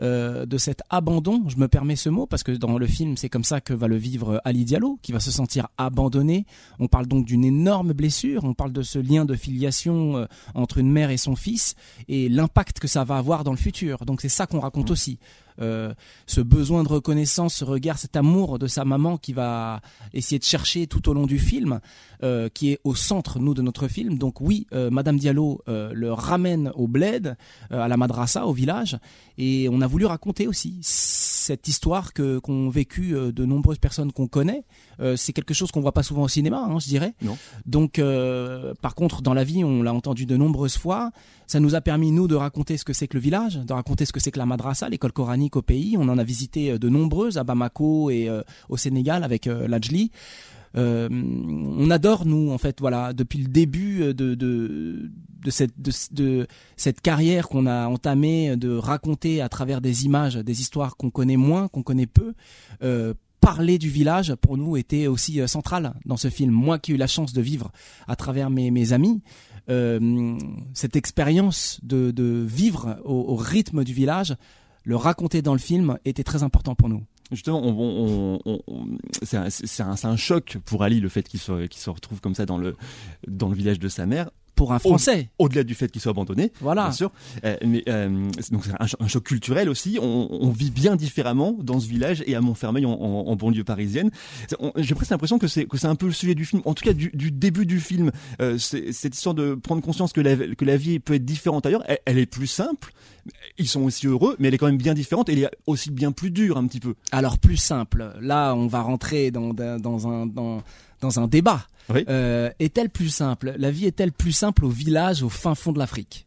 euh, 0.00 0.46
de 0.46 0.58
cet 0.58 0.82
abandon. 0.90 1.44
Je 1.48 1.56
me 1.56 1.68
permets 1.68 1.96
ce 1.96 2.08
mot 2.08 2.26
parce 2.26 2.42
que 2.42 2.52
dans 2.52 2.78
le 2.78 2.86
film, 2.86 3.16
c'est 3.16 3.28
comme 3.28 3.44
ça 3.44 3.60
que 3.60 3.72
va 3.72 3.86
le 3.86 3.96
vivre 3.96 4.40
Ali 4.44 4.64
Diallo, 4.64 4.98
qui 5.02 5.12
va 5.12 5.20
se 5.20 5.30
sentir 5.30 5.68
abandonné. 5.78 6.46
On 6.78 6.86
parle 6.86 7.06
donc 7.06 7.26
d'une 7.26 7.44
énorme 7.44 7.92
blessure. 7.92 8.44
On 8.44 8.54
parle 8.54 8.72
de 8.72 8.82
ce 8.82 8.98
lien 8.98 9.24
de 9.24 9.34
filiation 9.34 10.26
entre 10.54 10.78
une 10.78 10.90
mère 10.90 11.10
et 11.10 11.16
son 11.16 11.36
fils 11.36 11.76
et 12.08 12.28
l'impact 12.28 12.78
que 12.78 12.88
ça 12.88 13.04
va 13.04 13.16
avoir 13.16 13.44
dans 13.44 13.52
le 13.52 13.56
futur. 13.58 14.04
Donc 14.04 14.20
c'est 14.20 14.28
ça 14.28 14.46
qu'on 14.46 14.60
raconte 14.60 14.90
aussi. 14.90 15.18
Euh, 15.60 15.94
ce 16.26 16.40
besoin 16.40 16.82
de 16.82 16.88
reconnaissance, 16.88 17.54
ce 17.54 17.64
regard, 17.64 17.98
cet 17.98 18.16
amour 18.16 18.58
de 18.58 18.66
sa 18.66 18.84
maman 18.84 19.16
qui 19.16 19.32
va 19.32 19.80
essayer 20.12 20.38
de 20.38 20.44
chercher 20.44 20.86
tout 20.86 21.08
au 21.08 21.14
long 21.14 21.26
du 21.26 21.38
film, 21.38 21.80
euh, 22.22 22.48
qui 22.48 22.72
est 22.72 22.80
au 22.84 22.94
centre, 22.94 23.38
nous, 23.38 23.54
de 23.54 23.62
notre 23.62 23.88
film. 23.88 24.18
Donc 24.18 24.40
oui, 24.40 24.66
euh, 24.72 24.90
Madame 24.90 25.18
Diallo 25.18 25.62
le 25.66 26.12
ramène 26.12 26.70
au 26.74 26.86
bled, 26.86 27.36
à 27.70 27.88
la 27.88 27.96
madrasa, 27.96 28.46
au 28.46 28.52
village, 28.52 28.98
et 29.38 29.68
on 29.70 29.80
a 29.80 29.86
voulu 29.86 30.06
raconter 30.06 30.46
aussi 30.46 30.78
cette 31.46 31.68
histoire 31.68 32.12
que 32.12 32.38
qu'ont 32.38 32.68
vécu 32.68 33.12
de 33.12 33.44
nombreuses 33.44 33.78
personnes 33.78 34.12
qu'on 34.12 34.26
connaît. 34.26 34.64
c'est 35.16 35.32
quelque 35.32 35.54
chose 35.54 35.70
qu'on 35.70 35.80
voit 35.80 35.92
pas 35.92 36.02
souvent 36.02 36.22
au 36.22 36.28
cinéma, 36.28 36.58
hein, 36.58 36.78
je 36.78 36.88
dirais. 36.88 37.14
Non. 37.22 37.36
Donc, 37.64 38.00
par 38.82 38.94
contre, 38.94 39.22
dans 39.22 39.34
la 39.34 39.44
vie, 39.44 39.64
on 39.64 39.82
l'a 39.82 39.94
entendu 39.94 40.26
de 40.26 40.36
nombreuses 40.36 40.76
fois. 40.76 41.12
Ça 41.46 41.60
nous 41.60 41.74
a 41.76 41.80
permis, 41.80 42.10
nous, 42.10 42.26
de 42.26 42.34
raconter 42.34 42.76
ce 42.76 42.84
que 42.84 42.92
c'est 42.92 43.06
que 43.06 43.16
le 43.16 43.20
village, 43.20 43.56
de 43.56 43.72
raconter 43.72 44.04
ce 44.04 44.12
que 44.12 44.18
c'est 44.18 44.32
que 44.32 44.38
la 44.38 44.46
madrasa, 44.46 44.88
l'école 44.88 45.12
coranique 45.12 45.56
au 45.56 45.62
pays. 45.62 45.96
On 45.96 46.08
en 46.08 46.18
a 46.18 46.24
visité 46.24 46.72
euh, 46.72 46.78
de 46.78 46.88
nombreuses 46.88 47.38
à 47.38 47.44
Bamako 47.44 48.10
et 48.10 48.28
euh, 48.28 48.42
au 48.68 48.76
Sénégal 48.76 49.22
avec 49.22 49.46
euh, 49.46 49.68
l'Ajli. 49.68 50.10
on 50.74 51.90
adore 51.90 52.26
nous 52.26 52.50
en 52.50 52.58
fait 52.58 52.80
voilà 52.80 53.14
depuis 53.14 53.38
le 53.38 53.48
début 53.48 54.12
de 54.12 54.34
de, 54.34 55.10
de 55.46 55.50
cette 55.50 56.12
de, 56.12 56.46
cette 56.76 57.00
carrière 57.00 57.48
qu'on 57.48 57.66
a 57.66 57.86
entamée 57.86 58.56
de 58.56 58.76
raconter 58.76 59.40
à 59.40 59.48
travers 59.48 59.80
des 59.80 60.04
images 60.04 60.34
des 60.34 60.60
histoires 60.60 60.96
qu'on 60.96 61.10
connaît 61.10 61.36
moins 61.36 61.68
qu'on 61.68 61.82
connaît 61.82 62.06
peu. 62.06 62.34
Parler 63.40 63.78
du 63.78 63.90
village 63.90 64.34
pour 64.34 64.56
nous 64.58 64.76
était 64.76 65.06
aussi 65.06 65.40
central 65.46 65.94
dans 66.04 66.16
ce 66.16 66.30
film. 66.30 66.50
Moi 66.50 66.80
qui 66.80 66.90
ai 66.90 66.94
eu 66.96 66.98
la 66.98 67.06
chance 67.06 67.32
de 67.32 67.40
vivre 67.40 67.70
à 68.08 68.16
travers 68.16 68.50
mes 68.50 68.72
mes 68.72 68.92
amis 68.92 69.22
euh, 69.68 70.38
cette 70.74 70.94
expérience 70.94 71.80
de, 71.82 72.12
de 72.12 72.44
vivre 72.46 72.98
au, 73.04 73.34
rythme 73.34 73.82
du 73.82 73.92
village, 73.92 74.36
le 74.84 74.96
raconter 74.96 75.42
dans 75.42 75.52
le 75.52 75.58
film 75.58 75.98
était 76.04 76.22
très 76.22 76.42
important 76.42 76.74
pour 76.74 76.88
nous. 76.88 77.04
Justement, 77.32 78.38
c'est 79.22 79.36
un, 79.82 80.16
choc 80.16 80.58
pour 80.64 80.84
Ali 80.84 81.00
le 81.00 81.08
fait 81.08 81.24
qu'il 81.24 81.40
se, 81.40 81.66
se 81.72 81.90
retrouve 81.90 82.20
comme 82.20 82.36
ça 82.36 82.46
dans 82.46 82.58
le, 82.58 82.76
dans 83.26 83.48
le 83.48 83.56
village 83.56 83.80
de 83.80 83.88
sa 83.88 84.06
mère 84.06 84.30
pour 84.56 84.72
un 84.72 84.78
Français. 84.80 85.28
Au-delà 85.38 85.62
du 85.62 85.74
fait 85.74 85.92
qu'il 85.92 86.00
soit 86.00 86.10
abandonné, 86.10 86.50
voilà. 86.60 86.84
bien 86.84 86.92
sûr. 86.92 87.12
Euh, 87.44 87.56
mais 87.64 87.84
euh, 87.88 88.28
donc 88.50 88.64
c'est 88.64 88.72
un, 88.72 89.04
un, 89.04 89.06
choc 89.06 89.22
culturel 89.22 89.68
aussi. 89.68 89.98
On, 90.00 90.28
on, 90.30 90.50
vit 90.50 90.70
bien 90.70 90.96
différemment 90.96 91.56
dans 91.60 91.78
ce 91.78 91.86
village 91.86 92.24
et 92.26 92.34
à 92.34 92.40
Montfermeil 92.40 92.86
en, 92.86 92.92
en, 92.92 93.28
en 93.28 93.36
banlieue 93.36 93.64
parisienne. 93.64 94.10
J'ai 94.76 94.94
presque 94.94 95.10
l'impression 95.10 95.38
que 95.38 95.46
c'est 95.46 95.66
que 95.66 95.76
c'est 95.76 95.86
un 95.86 95.94
peu 95.94 96.06
le 96.06 96.12
sujet 96.12 96.34
du 96.34 96.46
film, 96.46 96.62
en 96.64 96.74
tout 96.74 96.82
cas 96.82 96.94
du, 96.94 97.10
du 97.12 97.30
début 97.30 97.66
du 97.66 97.78
film. 97.80 98.10
Euh, 98.40 98.58
cette 98.58 99.14
histoire 99.14 99.34
de 99.34 99.54
prendre 99.54 99.82
conscience 99.82 100.12
que 100.12 100.22
la, 100.22 100.34
que 100.34 100.64
la 100.64 100.76
vie 100.76 100.98
peut 100.98 101.14
être 101.14 101.24
différente 101.24 101.66
ailleurs. 101.66 101.84
Elle, 101.86 101.98
elle, 102.06 102.18
est 102.18 102.26
plus 102.26 102.46
simple. 102.46 102.92
Ils 103.58 103.68
sont 103.68 103.82
aussi 103.82 104.06
heureux, 104.06 104.36
mais 104.38 104.48
elle 104.48 104.54
est 104.54 104.58
quand 104.58 104.66
même 104.66 104.78
bien 104.78 104.94
différente. 104.94 105.28
Et 105.28 105.32
elle 105.32 105.38
est 105.40 105.50
aussi 105.66 105.90
bien 105.90 106.12
plus 106.12 106.30
dure 106.30 106.56
un 106.56 106.66
petit 106.66 106.80
peu. 106.80 106.94
Alors 107.12 107.38
plus 107.38 107.58
simple. 107.58 108.14
Là, 108.20 108.54
on 108.54 108.66
va 108.66 108.80
rentrer 108.80 109.30
dans, 109.30 109.52
dans 109.52 110.08
un 110.08 110.26
dans 110.26 110.62
dans 111.00 111.20
un 111.20 111.26
débat. 111.26 111.66
Oui. 111.88 112.04
Euh, 112.08 112.50
est-elle 112.58 112.90
plus 112.90 113.08
simple? 113.08 113.54
La 113.58 113.70
vie 113.70 113.86
est-elle 113.86 114.12
plus 114.12 114.32
simple 114.32 114.64
au 114.64 114.70
village, 114.70 115.22
au 115.22 115.28
fin 115.28 115.54
fond 115.54 115.72
de 115.72 115.78
l'Afrique 115.78 116.26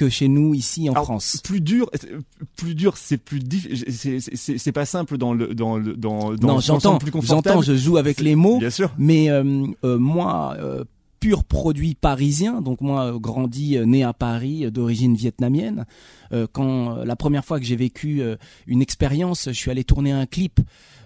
que 0.00 0.08
chez 0.08 0.28
nous 0.28 0.54
ici 0.54 0.88
en 0.88 0.92
Alors, 0.92 1.04
France? 1.04 1.42
Plus 1.44 1.60
dur, 1.60 1.90
plus 2.56 2.74
dur, 2.74 2.96
c'est 2.96 3.18
plus 3.18 3.40
c'est 4.34 4.72
pas 4.72 4.86
simple 4.86 5.18
dans 5.18 5.34
le 5.34 5.54
dans 5.54 5.76
le 5.76 5.94
dans, 5.94 6.32
dans 6.32 6.54
non 6.54 6.60
j'entends 6.60 6.98
j'entends 7.22 7.60
je 7.60 7.76
joue 7.76 7.98
avec 7.98 8.20
les 8.20 8.34
mots 8.34 8.58
bien 8.58 8.70
sûr 8.70 8.94
mais 8.96 9.28
euh, 9.28 9.66
euh, 9.84 9.98
moi 9.98 10.56
euh, 10.58 10.84
pur 11.20 11.44
produit 11.44 11.94
parisien, 11.94 12.62
donc 12.62 12.80
moi 12.80 13.12
grandi 13.20 13.78
né 13.84 14.02
à 14.02 14.14
Paris 14.14 14.70
d'origine 14.70 15.14
vietnamienne. 15.14 15.84
Euh, 16.32 16.46
quand 16.50 17.04
la 17.04 17.14
première 17.14 17.44
fois 17.44 17.60
que 17.60 17.66
j'ai 17.66 17.76
vécu 17.76 18.22
une 18.66 18.80
expérience, 18.80 19.48
je 19.48 19.52
suis 19.52 19.70
allé 19.70 19.84
tourner 19.84 20.12
un 20.12 20.24
clip 20.24 20.60
euh, 20.60 20.62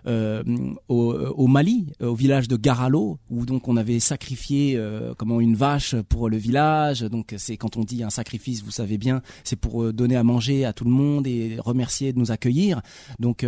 au, 0.06 1.14
au, 1.14 1.46
Mali, 1.46 1.87
au 2.00 2.14
village 2.14 2.49
de 2.49 2.56
Garalo, 2.56 3.18
où 3.30 3.46
donc 3.46 3.68
on 3.68 3.76
avait 3.76 4.00
sacrifié 4.00 4.75
euh, 4.76 5.14
comment 5.16 5.40
une 5.40 5.54
vache 5.54 5.94
pour 6.08 6.28
le 6.28 6.37
village. 6.37 7.02
Donc 7.02 7.34
c'est 7.38 7.56
quand 7.56 7.76
on 7.76 7.84
dit 7.84 8.02
un 8.02 8.11
sacrifice, 8.11 8.62
vous 8.62 8.70
savez 8.70 8.99
bien, 8.99 9.23
c'est 9.44 9.56
pour 9.56 9.92
donner 9.92 10.16
à 10.16 10.25
manger 10.25 10.64
à 10.64 10.73
tout 10.73 10.84
le 10.84 10.90
monde 10.90 11.26
et 11.26 11.56
remercier 11.58 12.12
de 12.12 12.18
nous 12.18 12.30
accueillir. 12.30 12.80
Donc 13.18 13.46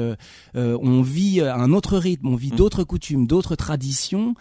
on 0.54 1.02
vit 1.02 1.40
un 1.40 1.72
autre 1.72 1.98
rythme, 1.98 2.28
on 2.28 2.36
vit 2.36 2.50
d'autres 2.50 2.84
coutumes, 2.84 3.26
d'autres 3.26 3.56
traditions. 3.56 4.34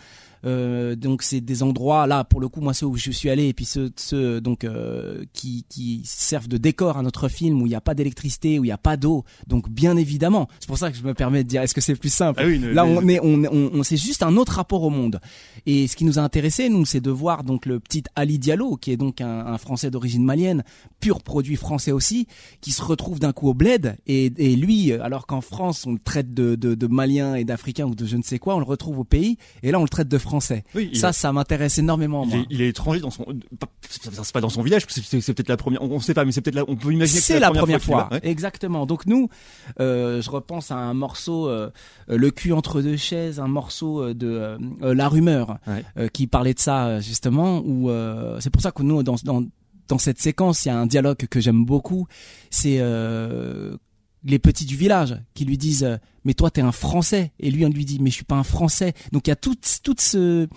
Euh, 0.45 0.95
donc 0.95 1.23
c'est 1.23 1.41
des 1.41 1.63
endroits 1.63 2.05
là 2.05 2.23
pour 2.23 2.39
le 2.39 2.47
coup 2.47 2.61
moi 2.61 2.75
ceux 2.75 2.85
où 2.85 2.97
je 2.97 3.09
suis 3.09 3.31
allé 3.31 3.47
et 3.47 3.53
puis 3.53 3.65
ceux, 3.65 3.91
ceux 3.95 4.39
donc 4.41 4.63
euh, 4.63 5.23
qui, 5.33 5.65
qui 5.69 6.01
servent 6.05 6.47
de 6.47 6.57
décor 6.57 6.97
à 6.97 7.01
notre 7.01 7.29
film 7.29 7.63
où 7.63 7.65
il 7.65 7.69
n'y 7.69 7.75
a 7.75 7.81
pas 7.81 7.95
d'électricité 7.95 8.59
où 8.59 8.63
il 8.63 8.67
n'y 8.67 8.71
a 8.71 8.77
pas 8.77 8.95
d'eau. 8.95 9.23
Donc 9.47 9.69
bien 9.69 9.97
évidemment 9.97 10.47
c'est 10.59 10.67
pour 10.67 10.77
ça 10.77 10.91
que 10.91 10.97
je 10.97 11.03
me 11.03 11.15
permets 11.15 11.43
de 11.43 11.49
dire 11.49 11.63
est-ce 11.63 11.73
que 11.73 11.81
c'est 11.81 11.95
plus 11.95 12.13
simple 12.13 12.41
ah 12.43 12.45
oui, 12.45 12.59
là 12.59 12.85
on 12.85 13.07
est 13.07 13.19
on, 13.23 13.43
on, 13.45 13.71
on 13.73 13.81
c'est 13.83 13.97
juste 13.97 14.21
un 14.21 14.37
autre 14.37 14.53
rapport 14.53 14.83
au 14.83 14.91
monde. 14.91 15.19
Et 15.65 15.87
ce 15.87 15.95
qui 15.95 16.05
nous 16.05 16.19
a 16.19 16.21
intéressé 16.21 16.69
nous 16.69 16.85
c'est 16.85 17.01
de 17.01 17.09
voir 17.09 17.43
donc 17.43 17.65
le 17.65 17.79
petit 17.79 18.03
Ali 18.15 18.37
Diallo 18.37 18.75
qui 18.75 18.91
est 18.91 18.97
donc 18.97 19.21
un, 19.21 19.47
un 19.47 19.57
français 19.57 19.89
d'origine 19.89 20.23
malienne 20.23 20.63
pur 20.99 21.23
produit 21.23 21.55
français 21.55 21.91
aussi 21.91 22.27
qui 22.61 22.71
se 22.71 22.83
retrouve 22.83 23.19
d'un 23.19 23.33
coup 23.33 23.49
au 23.49 23.55
bled. 23.55 23.95
Et, 24.05 24.31
et 24.37 24.55
lui 24.55 24.91
alors 24.93 25.25
qu'en 25.25 25.41
France 25.41 25.87
on 25.87 25.93
le 25.93 25.99
traite 25.99 26.35
de, 26.35 26.53
de, 26.53 26.75
de 26.75 26.87
malien 26.87 27.33
et 27.33 27.45
d'africain 27.45 27.85
ou 27.85 27.95
de 27.95 28.05
je 28.05 28.15
ne 28.15 28.21
sais 28.21 28.37
quoi 28.37 28.55
on 28.55 28.59
le 28.59 28.65
retrouve 28.65 28.99
au 28.99 29.03
pays. 29.03 29.37
Et 29.63 29.71
là 29.71 29.79
on 29.79 29.83
le 29.83 29.89
traite 29.89 30.07
de 30.07 30.19
français 30.19 30.34
oui, 30.73 30.95
ça, 30.95 31.13
ça 31.13 31.31
m'intéresse 31.31 31.77
énormément. 31.77 32.25
Il. 32.27 32.35
Est, 32.35 32.45
il 32.49 32.61
est 32.61 32.69
étranger 32.69 32.99
dans 32.99 33.09
son. 33.09 33.25
C'est 33.89 34.33
pas 34.33 34.41
dans 34.41 34.49
son 34.49 34.61
village, 34.61 34.83
c'est 34.87 35.33
peut-être 35.33 35.49
la 35.49 35.57
première. 35.57 35.81
On 35.81 35.99
sait 35.99 36.13
pas, 36.13 36.25
mais 36.25 36.31
c'est 36.31 36.41
peut-être. 36.41 36.65
On 36.67 36.75
peut 36.75 36.91
imaginer. 36.91 37.19
C'est 37.19 37.39
la, 37.39 37.51
la, 37.51 37.59
première 37.59 37.81
fois. 37.81 38.07
fois. 38.07 38.13
Ouais. 38.13 38.29
Exactement. 38.29 38.85
Donc 38.85 39.05
nous, 39.05 39.29
euh, 39.79 40.21
je 40.21 40.29
repense 40.29 40.71
à 40.71 40.75
un 40.75 40.93
morceau, 40.93 41.47
euh, 41.47 41.69
le 42.07 42.31
cul 42.31 42.53
entre 42.53 42.81
deux 42.81 42.97
chaises, 42.97 43.39
un 43.39 43.47
morceau 43.47 44.13
de 44.13 44.57
euh, 44.81 44.93
La 44.93 45.09
Rumeur, 45.09 45.57
ouais. 45.67 46.09
qui 46.09 46.27
parlait 46.27 46.53
de 46.53 46.59
ça 46.59 46.99
justement. 46.99 47.61
Où 47.65 47.89
c'est 48.39 48.49
pour 48.49 48.61
ça 48.61 48.71
que 48.71 48.83
nous, 48.83 49.03
dans, 49.03 49.15
dans 49.23 49.43
dans 49.87 49.97
cette 49.97 50.19
séquence, 50.19 50.65
il 50.65 50.69
y 50.69 50.71
a 50.71 50.77
un 50.77 50.85
dialogue 50.87 51.17
que 51.17 51.39
j'aime 51.39 51.65
beaucoup. 51.65 52.07
C'est 52.49 52.77
euh, 52.79 53.77
les 54.25 54.39
petits 54.39 54.65
du 54.65 54.75
village 54.75 55.15
qui 55.33 55.45
lui 55.45 55.57
disent 55.57 55.83
euh, 55.83 55.97
mais 56.25 56.33
toi 56.33 56.51
t'es 56.51 56.61
un 56.61 56.71
français 56.71 57.31
et 57.39 57.51
lui 57.51 57.65
on 57.65 57.69
lui 57.69 57.85
dit 57.85 57.99
mais 58.01 58.09
je 58.09 58.15
suis 58.15 58.25
pas 58.25 58.35
un 58.35 58.43
français 58.43 58.93
donc 59.11 59.27
il 59.27 59.29
y 59.29 59.33
a 59.33 59.35
tout 59.35 59.55
ce 59.63 60.47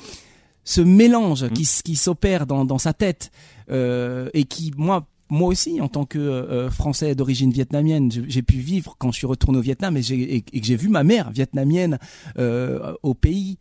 ce 0.65 0.81
mélange 0.81 1.49
qui 1.51 1.69
qui 1.85 1.97
s'opère 1.97 2.47
dans 2.47 2.65
dans 2.65 2.79
sa 2.79 2.93
tête 2.93 3.31
euh, 3.71 4.31
et 4.35 4.45
qui 4.45 4.73
moi 4.77 5.07
moi 5.31 5.49
aussi, 5.49 5.79
en 5.83 5.89
tant 5.89 6.07
que 6.07 6.19
euh, 6.19 6.71
français 6.71 7.15
d'origine 7.15 7.51
vietnamienne, 7.51 8.11
j'ai 8.11 8.41
pu 8.41 8.57
vivre 8.57 8.97
quand 8.99 9.13
je 9.13 9.19
suis 9.19 9.27
retourné 9.27 9.59
au 9.59 9.61
Vietnam 9.61 9.95
et, 9.95 10.41
que 10.41 10.65
j'ai 10.65 10.77
vu 10.77 10.89
ma 10.89 11.05
mère 11.05 11.31
vietnamienne 11.31 11.99
au 13.03 13.13
pays 13.13 13.59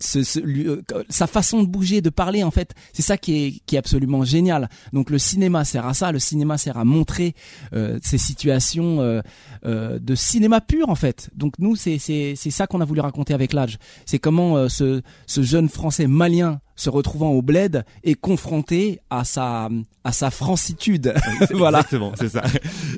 ce, 0.00 0.22
ce, 0.22 0.40
lui, 0.40 0.68
euh, 0.68 0.82
sa 1.08 1.26
façon 1.26 1.62
de 1.62 1.68
bouger, 1.68 2.00
de 2.00 2.10
parler, 2.10 2.42
en 2.42 2.50
fait, 2.50 2.74
c'est 2.92 3.02
ça 3.02 3.16
qui 3.16 3.44
est, 3.44 3.60
qui 3.66 3.76
est 3.76 3.78
absolument 3.78 4.24
génial. 4.24 4.68
Donc 4.92 5.10
le 5.10 5.18
cinéma 5.18 5.64
sert 5.64 5.86
à 5.86 5.94
ça, 5.94 6.12
le 6.12 6.18
cinéma 6.18 6.58
sert 6.58 6.76
à 6.76 6.84
montrer 6.84 7.34
euh, 7.72 7.98
ces 8.02 8.18
situations 8.18 9.00
euh, 9.00 9.98
de 9.98 10.14
cinéma 10.14 10.60
pur, 10.60 10.88
en 10.88 10.94
fait. 10.94 11.30
Donc 11.34 11.54
nous, 11.58 11.76
c'est 11.76 11.98
ça 12.36 12.66
qu'on 12.66 12.80
a 12.80 12.84
voulu 12.84 13.00
raconter 13.00 13.34
avec 13.34 13.52
l'âge. 13.52 13.78
C'est 14.04 14.18
comment 14.18 14.68
ce, 14.68 15.02
ce 15.26 15.42
jeune 15.42 15.68
Français 15.68 16.06
malien 16.06 16.60
se 16.76 16.90
retrouvant 16.90 17.30
au 17.30 17.42
bled 17.42 17.84
est 18.04 18.14
confronté 18.14 19.00
à 19.10 19.24
sa 19.24 19.68
à 20.04 20.12
sa 20.12 20.30
francitude. 20.30 21.14
voilà. 21.52 21.78
Exactement, 21.78 22.12
c'est 22.16 22.28
ça. 22.28 22.42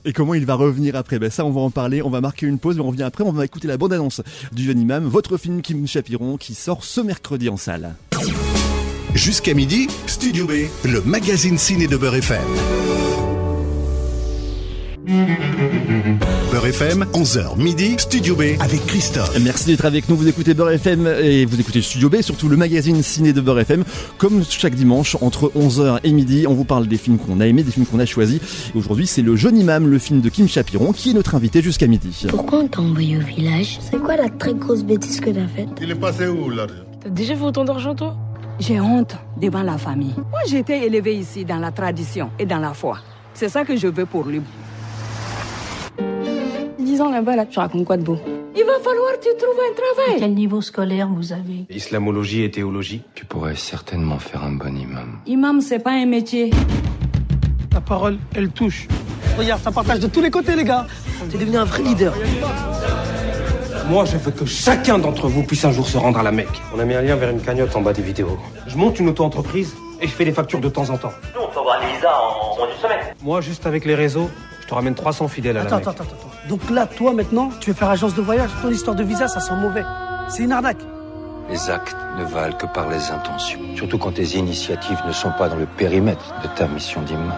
Et 0.05 0.13
comment 0.13 0.35
il 0.35 0.45
va 0.45 0.55
revenir 0.55 0.95
après? 0.97 1.19
Ben 1.19 1.31
ça, 1.31 1.45
on 1.45 1.51
va 1.51 1.61
en 1.61 1.71
parler. 1.71 2.03
On 2.03 2.11
va 2.11 2.21
marquer 2.21 2.47
une 2.47 2.59
pause, 2.59 2.77
mais 2.77 2.83
on 2.83 2.89
revient 2.89 3.05
après. 3.05 3.25
On 3.25 3.33
va 3.33 3.45
écouter 3.45 3.69
la 3.69 3.79
bande-annonce 3.79 4.21
du 4.53 4.65
jeune 4.65 4.81
imam, 4.81 5.05
votre 5.05 5.39
film 5.39 5.63
Kim 5.63 5.87
Chapiron, 5.87 6.37
qui 6.37 6.55
sort 6.55 6.85
ce 6.85 7.01
mercredi 7.01 7.49
en 7.49 7.57
salle. 7.57 7.95
Jusqu'à 9.15 9.55
midi, 9.55 9.89
Studio 10.07 10.47
B, 10.47 10.53
le 10.85 11.01
magazine 11.03 11.57
ciné 11.57 11.87
de 11.87 11.97
Beurre 11.97 12.17
FM. 12.17 12.43
Beurre 16.59 16.71
FM, 16.71 17.05
11h 17.13 17.57
midi, 17.57 17.95
Studio 17.99 18.35
B 18.35 18.43
avec 18.59 18.85
Christophe. 18.87 19.39
Merci 19.41 19.67
d'être 19.67 19.85
avec 19.85 20.09
nous. 20.09 20.17
Vous 20.17 20.27
écoutez 20.27 20.55
Beurre 20.55 20.71
FM 20.71 21.07
et 21.07 21.45
vous 21.45 21.61
écoutez 21.61 21.81
Studio 21.81 22.11
B, 22.11 22.17
surtout 22.21 22.49
le 22.49 22.57
magazine 22.57 23.01
ciné 23.01 23.33
de 23.33 23.41
Beurre 23.41 23.61
FM. 23.61 23.85
Comme 24.17 24.43
chaque 24.43 24.75
dimanche, 24.75 25.17
entre 25.21 25.53
11h 25.55 26.01
et 26.03 26.11
midi, 26.11 26.47
on 26.49 26.55
vous 26.55 26.65
parle 26.65 26.89
des 26.89 26.97
films 26.97 27.19
qu'on 27.19 27.39
a 27.39 27.47
aimés, 27.47 27.63
des 27.63 27.71
films 27.71 27.87
qu'on 27.87 28.01
a 28.01 28.07
choisis. 28.07 28.41
Et 28.75 28.77
aujourd'hui, 28.77 29.07
c'est 29.07 29.23
Le 29.23 29.37
Jeune 29.37 29.57
Imam, 29.57 29.87
le 29.87 30.01
film 30.01 30.21
de 30.21 30.29
Kim 30.31 30.49
Chapiron, 30.49 30.91
qui 30.91 31.11
est 31.11 31.13
notre 31.13 31.37
invité 31.37 31.63
jusqu'à 31.63 31.87
midi. 31.87 32.27
Pourquoi 32.29 32.59
on 32.59 32.67
t'a 32.67 32.81
envoyé 32.81 33.19
au 33.19 33.21
village? 33.21 33.79
C'est 33.81 34.03
quoi 34.03 34.17
la 34.17 34.29
très 34.29 34.55
grosse 34.55 34.83
bêtise 34.83 35.21
que 35.21 35.31
t'as 35.31 35.47
faite? 35.47 35.69
Il 35.81 35.93
est 35.93 35.95
passé 35.95 36.27
où 36.27 36.51
l'argent 36.51 36.75
T'as 37.01 37.11
déjà 37.11 37.37
fait 37.37 37.45
autant 37.45 37.65
d'argent 37.65 37.95
toi? 37.95 38.17
J'ai 38.59 38.81
honte 38.81 39.15
devant 39.41 39.63
la 39.63 39.79
famille. 39.79 40.17
Moi, 40.17 40.41
j'ai 40.49 40.59
été 40.59 40.85
élevé 40.85 41.15
ici 41.15 41.45
dans 41.45 41.59
la 41.59 41.71
tradition 41.71 42.31
et 42.37 42.47
dans 42.47 42.59
la 42.59 42.75
foi. 42.75 42.99
C'est 43.33 43.49
ça 43.49 43.65
que 43.65 43.77
je 43.77 43.87
veux 43.87 44.07
pour 44.07 44.25
lui. 44.25 44.41
6 46.89 47.03
ans 47.03 47.11
là-bas, 47.11 47.37
là, 47.37 47.45
tu 47.45 47.59
racontes 47.59 47.85
quoi 47.85 47.99
de 47.99 48.03
beau? 48.03 48.17
Il 48.57 48.65
va 48.65 48.79
falloir 48.83 49.13
que 49.21 49.25
tu 49.25 49.37
trouves 49.37 49.61
un 49.61 49.75
travail. 49.75 50.21
Quel 50.21 50.33
niveau 50.33 50.63
scolaire 50.63 51.07
vous 51.15 51.35
avez? 51.35 51.67
Islamologie 51.69 52.45
et 52.45 52.51
théologie. 52.51 53.03
Tu 53.15 53.27
pourrais 53.27 53.57
certainement 53.57 54.19
faire 54.19 54.43
un 54.43 54.53
bon 54.53 54.75
imam. 54.75 55.19
Imam, 55.27 55.61
c'est 55.61 55.81
pas 55.81 55.91
un 55.91 56.07
métier. 56.07 56.49
Ta 57.71 57.83
parole, 57.83 58.17
elle 58.35 58.49
touche. 58.49 58.89
Regarde, 59.37 59.61
ça 59.61 59.71
partage 59.71 60.01
de 60.01 60.07
tous 60.07 60.23
les 60.23 60.31
côtés, 60.31 60.57
les 60.57 60.65
gars. 60.65 60.87
T'es 61.31 61.37
devenu 61.37 61.59
un 61.59 61.65
vrai 61.65 61.83
leader. 61.83 62.15
Moi, 63.91 64.07
je 64.07 64.17
veux 64.17 64.31
que 64.31 64.47
chacun 64.47 64.99
d'entre 64.99 65.29
vous 65.29 65.43
puisse 65.43 65.67
un 65.67 65.73
jour 65.73 65.87
se 65.87 65.99
rendre 65.99 66.19
à 66.19 66.23
la 66.23 66.33
Mecque. 66.33 66.63
On 66.75 66.79
a 66.79 66.87
mis 66.87 66.95
un 66.95 67.03
lien 67.03 67.17
vers 67.17 67.29
une 67.29 67.43
cagnotte 67.43 67.77
en 67.77 67.83
bas 67.83 67.93
des 67.93 68.03
vidéos. 68.03 68.39
Je 68.67 68.79
monte 68.79 68.99
une 68.99 69.11
auto-entreprise 69.11 69.75
et 70.01 70.07
je 70.07 70.13
fais 70.13 70.25
des 70.25 70.33
factures 70.33 70.61
de 70.61 70.71
temps 70.71 70.89
en 70.89 70.97
temps. 70.97 71.13
Nous, 71.35 71.41
on 71.43 71.53
peut 71.53 71.61
avoir 71.61 71.81
les 71.81 71.95
visas 71.97 72.09
en 72.19 72.57
moins 72.57 72.67
d'une 72.67 72.79
semaine. 72.79 73.15
Moi, 73.23 73.43
juste 73.43 73.67
avec 73.67 73.85
les 73.85 73.95
réseaux, 73.95 74.31
je 74.63 74.67
te 74.67 74.75
ramène 74.75 74.95
300 74.95 75.29
fidèles 75.29 75.59
à 75.59 75.65
la 75.65 75.71
Mecque. 75.71 75.73
attends, 75.87 75.91
attends, 75.91 76.05
attends. 76.05 76.28
Donc 76.49 76.71
là, 76.71 76.87
toi, 76.87 77.13
maintenant, 77.13 77.51
tu 77.61 77.71
veux 77.71 77.77
faire 77.77 77.91
agence 77.91 78.15
de 78.15 78.23
voyage. 78.23 78.51
Ton 78.63 78.71
histoire 78.71 78.97
de 78.97 79.05
visa, 79.05 79.29
ça 79.29 79.41
sent 79.41 79.55
mauvais. 79.61 79.85
C'est 80.29 80.45
une 80.45 80.53
arnaque. 80.53 80.81
Les 81.51 81.71
actes 81.71 81.97
ne 82.19 82.25
valent 82.25 82.57
que 82.57 82.67
par 82.67 82.89
les 82.89 83.11
intentions. 83.11 83.61
Surtout 83.77 83.99
quand 83.99 84.13
tes 84.13 84.37
initiatives 84.37 85.01
ne 85.07 85.13
sont 85.13 85.33
pas 85.39 85.49
dans 85.49 85.57
le 85.57 85.67
périmètre 85.67 86.35
de 86.43 86.49
ta 86.49 86.67
mission 86.69 87.03
d'imam. 87.03 87.33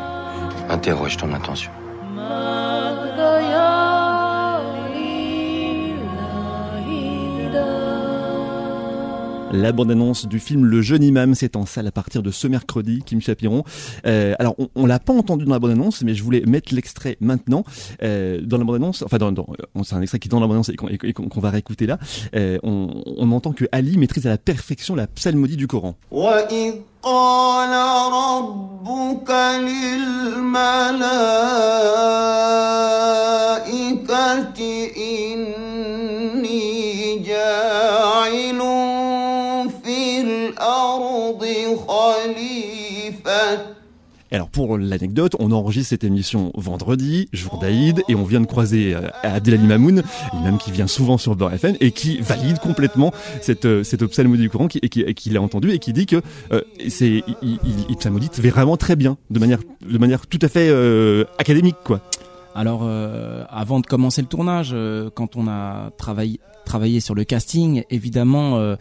Interroge 0.68 1.16
ton 1.16 1.32
intention. 1.32 1.70
La 9.52 9.72
bande-annonce 9.72 10.28
du 10.28 10.38
film 10.38 10.64
Le 10.64 10.80
Jeune 10.80 11.02
Imam, 11.02 11.34
c'est 11.34 11.56
en 11.56 11.66
salle 11.66 11.88
à 11.88 11.90
partir 11.90 12.22
de 12.22 12.30
ce 12.30 12.46
mercredi, 12.46 13.02
Kim 13.04 13.20
Chapiron. 13.20 13.64
Euh, 14.06 14.34
alors, 14.38 14.54
on, 14.58 14.68
on 14.76 14.86
l'a 14.86 15.00
pas 15.00 15.12
entendu 15.12 15.44
dans 15.44 15.52
la 15.52 15.58
bande-annonce, 15.58 16.02
mais 16.02 16.14
je 16.14 16.22
voulais 16.22 16.42
mettre 16.46 16.72
l'extrait 16.72 17.16
maintenant. 17.20 17.64
Euh, 18.02 18.40
dans 18.42 18.58
la 18.58 18.64
bande-annonce, 18.64 19.02
enfin, 19.02 19.18
dans, 19.18 19.32
dans, 19.32 19.48
euh, 19.76 19.82
c'est 19.82 19.96
un 19.96 20.02
extrait 20.02 20.20
qui 20.20 20.28
est 20.28 20.30
dans 20.30 20.38
la 20.38 20.46
bande-annonce 20.46 20.68
et 20.68 21.12
qu'on 21.12 21.40
va 21.40 21.50
réécouter 21.50 21.86
là. 21.86 21.98
Euh, 22.36 22.58
on, 22.62 23.02
on 23.04 23.32
entend 23.32 23.52
que 23.52 23.64
Ali 23.72 23.98
maîtrise 23.98 24.26
à 24.26 24.30
la 24.30 24.38
perfection 24.38 24.94
la 24.94 25.08
psalmodie 25.08 25.56
du 25.56 25.66
Coran. 25.66 25.96
Alors 44.32 44.48
pour 44.48 44.78
l'anecdote, 44.78 45.34
on 45.40 45.50
enregistre 45.50 45.90
cette 45.90 46.04
émission 46.04 46.52
vendredi, 46.54 47.28
jour 47.32 47.58
d'Aïd, 47.58 48.02
et 48.08 48.14
on 48.14 48.22
vient 48.22 48.40
de 48.40 48.46
croiser 48.46 48.94
euh, 48.94 49.08
Abdelali 49.24 49.66
Mamoun, 49.66 50.04
l'imam 50.32 50.58
qui 50.58 50.70
vient 50.70 50.86
souvent 50.86 51.18
sur 51.18 51.34
Beurre 51.34 51.54
FM 51.54 51.76
et 51.80 51.90
qui 51.90 52.20
valide 52.20 52.60
complètement 52.60 53.12
cette 53.40 53.64
euh, 53.64 53.82
cette 53.82 54.06
psalmodie 54.06 54.42
du 54.42 54.50
Coran 54.50 54.68
qui, 54.68 54.80
qui, 54.80 55.30
l'a 55.30 55.42
entendu 55.42 55.72
et 55.72 55.80
qui 55.80 55.92
dit 55.92 56.06
que 56.06 56.22
euh, 56.52 56.60
c'est 56.88 57.24
il, 57.42 57.58
il, 57.64 58.40
vraiment 58.40 58.76
très 58.76 58.94
bien, 58.94 59.16
de 59.30 59.40
manière 59.40 59.58
de 59.84 59.98
manière 59.98 60.26
tout 60.28 60.38
à 60.42 60.48
fait 60.48 60.70
académique 61.38 61.76
quoi. 61.84 62.00
Alors, 62.54 62.82
avant 63.48 63.78
de 63.78 63.86
commencer 63.86 64.22
le 64.22 64.26
tournage, 64.26 64.74
quand 65.14 65.36
on 65.36 65.46
a 65.46 65.90
travaillé, 65.96 67.00
sur 67.00 67.14
le 67.14 67.24
casting, 67.24 67.84
évidemment, 67.90 68.76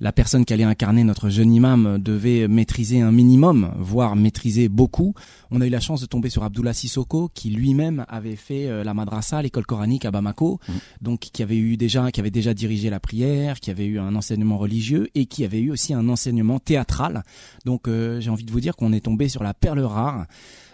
la 0.00 0.12
personne 0.12 0.44
qui 0.44 0.52
allait 0.52 0.64
incarner 0.64 1.04
notre 1.04 1.28
jeune 1.28 1.52
imam 1.54 1.98
devait 1.98 2.48
maîtriser 2.48 3.00
un 3.00 3.12
minimum, 3.12 3.72
voire 3.78 4.14
maîtriser 4.16 4.68
beaucoup. 4.68 5.14
On 5.50 5.60
a 5.60 5.66
eu 5.66 5.70
la 5.70 5.80
chance 5.80 6.00
de 6.00 6.06
tomber 6.06 6.28
sur 6.28 6.44
Abdullah 6.44 6.74
Sissoko, 6.74 7.30
qui 7.32 7.50
lui-même 7.50 8.04
avait 8.08 8.36
fait 8.36 8.66
euh, 8.66 8.84
la 8.84 8.94
madrasa, 8.94 9.40
l'école 9.40 9.64
coranique 9.64 10.04
à 10.04 10.10
Bamako, 10.10 10.60
donc 11.00 11.20
qui 11.20 11.42
avait 11.42 11.56
eu 11.56 11.76
déjà, 11.76 12.10
qui 12.10 12.20
avait 12.20 12.30
déjà 12.30 12.52
dirigé 12.52 12.90
la 12.90 13.00
prière, 13.00 13.60
qui 13.60 13.70
avait 13.70 13.86
eu 13.86 13.98
un 13.98 14.14
enseignement 14.14 14.58
religieux 14.58 15.08
et 15.14 15.26
qui 15.26 15.44
avait 15.44 15.60
eu 15.60 15.70
aussi 15.70 15.94
un 15.94 16.08
enseignement 16.08 16.58
théâtral. 16.58 17.22
Donc, 17.64 17.88
euh, 17.88 18.20
j'ai 18.20 18.30
envie 18.30 18.44
de 18.44 18.52
vous 18.52 18.60
dire 18.60 18.76
qu'on 18.76 18.92
est 18.92 19.00
tombé 19.00 19.28
sur 19.28 19.42
la 19.42 19.54
perle 19.54 19.80
rare. 19.80 20.26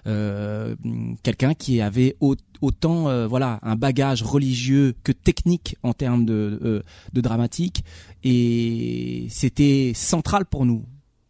Euh, 0.09 0.75
quelqu'un 1.23 1.55
qui 1.55 1.81
avait 1.81 2.17
au- 2.19 2.35
autant 2.61 3.09
euh, 3.09 3.29
voilà 3.29 3.61
un 3.63 3.77
bagage 3.77 4.25
religieux 4.25 4.95
que 5.05 5.13
technique 5.13 5.77
en 5.85 5.93
termes 5.93 6.25
de, 6.25 6.59
euh, 6.65 6.83
de 7.13 7.21
dramatique 7.21 7.85
et 8.25 9.29
c'était 9.31 9.93
central 9.95 10.45
pour 10.45 10.67
nous 10.67 10.85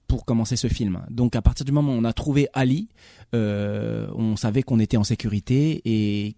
pour 0.09 0.25
commencer 0.25 0.57
ce 0.57 0.69
film. 0.69 1.03
Donc 1.11 1.37
à 1.37 1.43
partir 1.43 1.67
du 1.67 1.73
moment 1.73 1.93
où 1.93 1.97
on 1.99 2.05
a 2.05 2.15
trouvé 2.15 2.49
Ali, 2.55 2.89
euh, 3.35 4.09
on 4.15 4.37
savait 4.37 4.63
qu'on 4.63 4.79
était 4.79 4.97
en 4.97 5.05
sécurité 5.05 5.83
et 5.85 6.37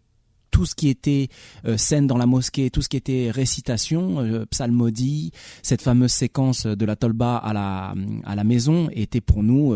tout 0.51 0.67
ce 0.67 0.75
qui 0.77 0.89
était 0.89 1.29
scène 1.77 2.07
dans 2.09 2.17
la 2.19 2.27
mosquée, 2.27 2.71
tout 2.71 2.83
ce 2.83 2.89
qui 2.89 2.97
était 2.97 3.31
récitation, 3.33 4.45
psalmodie, 4.51 5.33
cette 5.63 5.83
fameuse 5.83 6.13
séquence 6.13 6.67
de 6.67 6.85
la 6.85 6.95
tolba 6.95 7.37
à 7.37 7.53
la 7.53 7.95
à 8.25 8.35
la 8.37 8.45
maison 8.45 8.89
était 8.93 9.21
pour 9.21 9.43
nous 9.43 9.75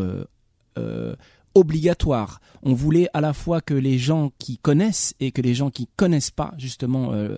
obligatoire. 1.54 2.40
On 2.62 2.74
voulait 2.74 3.08
à 3.14 3.20
la 3.20 3.32
fois 3.32 3.60
que 3.60 3.74
les 3.74 3.98
gens 3.98 4.32
qui 4.38 4.58
connaissent 4.58 5.14
et 5.20 5.32
que 5.32 5.42
les 5.42 5.54
gens 5.54 5.70
qui 5.70 5.88
connaissent 5.96 6.30
pas 6.30 6.54
justement 6.58 7.12
euh, 7.12 7.36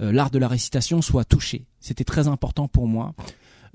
euh, 0.00 0.12
l'art 0.12 0.30
de 0.30 0.38
la 0.38 0.48
récitation 0.48 1.02
soient 1.02 1.24
touchés. 1.24 1.66
C'était 1.80 2.04
très 2.04 2.28
important 2.28 2.68
pour 2.68 2.86
moi. 2.86 3.14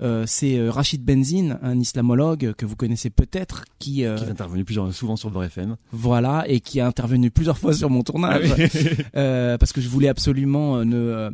Euh, 0.02 0.24
c'est 0.26 0.58
euh, 0.58 0.70
Rachid 0.70 1.02
Benzine, 1.02 1.58
un 1.62 1.78
islamologue 1.80 2.52
que 2.52 2.66
vous 2.66 2.76
connaissez 2.76 3.08
peut-être, 3.08 3.64
qui, 3.78 4.04
euh, 4.04 4.18
Qui 4.18 4.24
est 4.24 4.30
intervenu 4.30 4.62
plusieurs 4.62 4.92
souvent 4.92 5.16
sur 5.16 5.30
Beurre 5.30 5.44
FM. 5.44 5.76
voilà, 5.90 6.44
et 6.48 6.60
qui 6.60 6.80
a 6.80 6.86
intervenu 6.86 7.30
plusieurs 7.30 7.56
fois 7.56 7.72
sur 7.72 7.88
mon 7.88 8.02
tournage, 8.02 8.52
Ah 8.52 8.54
oui. 8.58 8.68
Euh, 9.16 9.56
parce 9.56 9.72
que 9.72 9.80
je 9.80 9.88
voulais 9.88 10.08
absolument 10.08 10.84
ne 10.84 11.30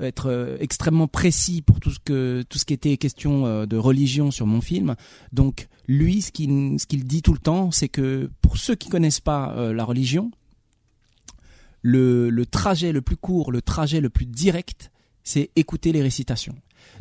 être 0.00 0.56
extrêmement 0.60 1.08
précis 1.08 1.62
pour 1.62 1.80
tout 1.80 1.90
ce 1.90 1.98
que 1.98 2.44
tout 2.48 2.58
ce 2.58 2.64
qui 2.64 2.74
était 2.74 2.96
question 2.96 3.66
de 3.66 3.76
religion 3.76 4.30
sur 4.30 4.46
mon 4.46 4.60
film. 4.60 4.94
Donc 5.32 5.66
lui, 5.86 6.22
ce 6.22 6.32
qu'il 6.32 6.78
ce 6.80 6.86
dit 6.86 7.22
tout 7.22 7.32
le 7.32 7.38
temps, 7.38 7.70
c'est 7.70 7.88
que 7.88 8.30
pour 8.40 8.56
ceux 8.56 8.74
qui 8.74 8.88
connaissent 8.88 9.20
pas 9.20 9.54
euh, 9.56 9.72
la 9.72 9.84
religion, 9.84 10.30
le, 11.82 12.30
le 12.30 12.46
trajet 12.46 12.92
le 12.92 13.02
plus 13.02 13.16
court, 13.16 13.52
le 13.52 13.62
trajet 13.62 14.00
le 14.00 14.10
plus 14.10 14.26
direct, 14.26 14.90
c'est 15.22 15.50
écouter 15.56 15.92
les 15.92 16.02
récitations. 16.02 16.54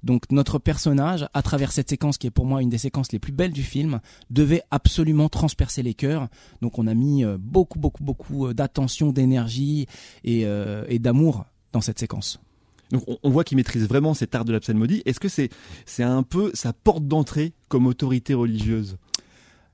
Donc 0.04 0.32
notre 0.32 0.60
personnage, 0.60 1.28
à 1.34 1.42
travers 1.42 1.72
cette 1.72 1.90
séquence 1.90 2.18
qui 2.18 2.28
est 2.28 2.32
pour 2.32 2.46
moi 2.46 2.62
une 2.62 2.70
des 2.70 2.78
séquences 2.78 3.12
les 3.12 3.20
plus 3.20 3.32
belles 3.32 3.52
du 3.52 3.64
film, 3.64 4.00
devait 4.30 4.64
absolument 4.72 5.30
transpercer 5.30 5.84
les 5.84 5.94
cœurs. 5.94 6.28
Donc 6.62 6.80
on 6.80 6.88
a 6.88 6.94
mis 6.94 7.24
euh, 7.24 7.38
beaucoup, 7.40 7.80
beaucoup, 7.80 8.04
beaucoup 8.04 8.48
euh, 8.48 8.54
d'attention, 8.54 9.12
d'énergie 9.12 9.88
et, 10.24 10.46
euh, 10.46 10.86
et 10.90 11.00
d'amour 11.00 11.46
dans 11.72 11.82
cette 11.82 12.00
séquence. 12.00 12.40
Donc 12.94 13.04
on, 13.08 13.18
on 13.24 13.30
voit 13.30 13.44
qu'il 13.44 13.58
maîtrise 13.58 13.88
vraiment 13.88 14.14
cet 14.14 14.36
art 14.36 14.46
de 14.46 14.54
la 14.54 14.62
psalmodie. 14.62 15.02
Est-ce 15.06 15.20
que 15.20 15.28
c'est 15.28 15.50
c'est 15.86 16.04
un 16.04 16.24
peu 16.24 16.52
sa 16.54 16.72
porte 16.72 17.08
d'entrée 17.08 17.54
comme 17.68 17.88
autorité 17.88 18.34
religieuse? 18.34 18.98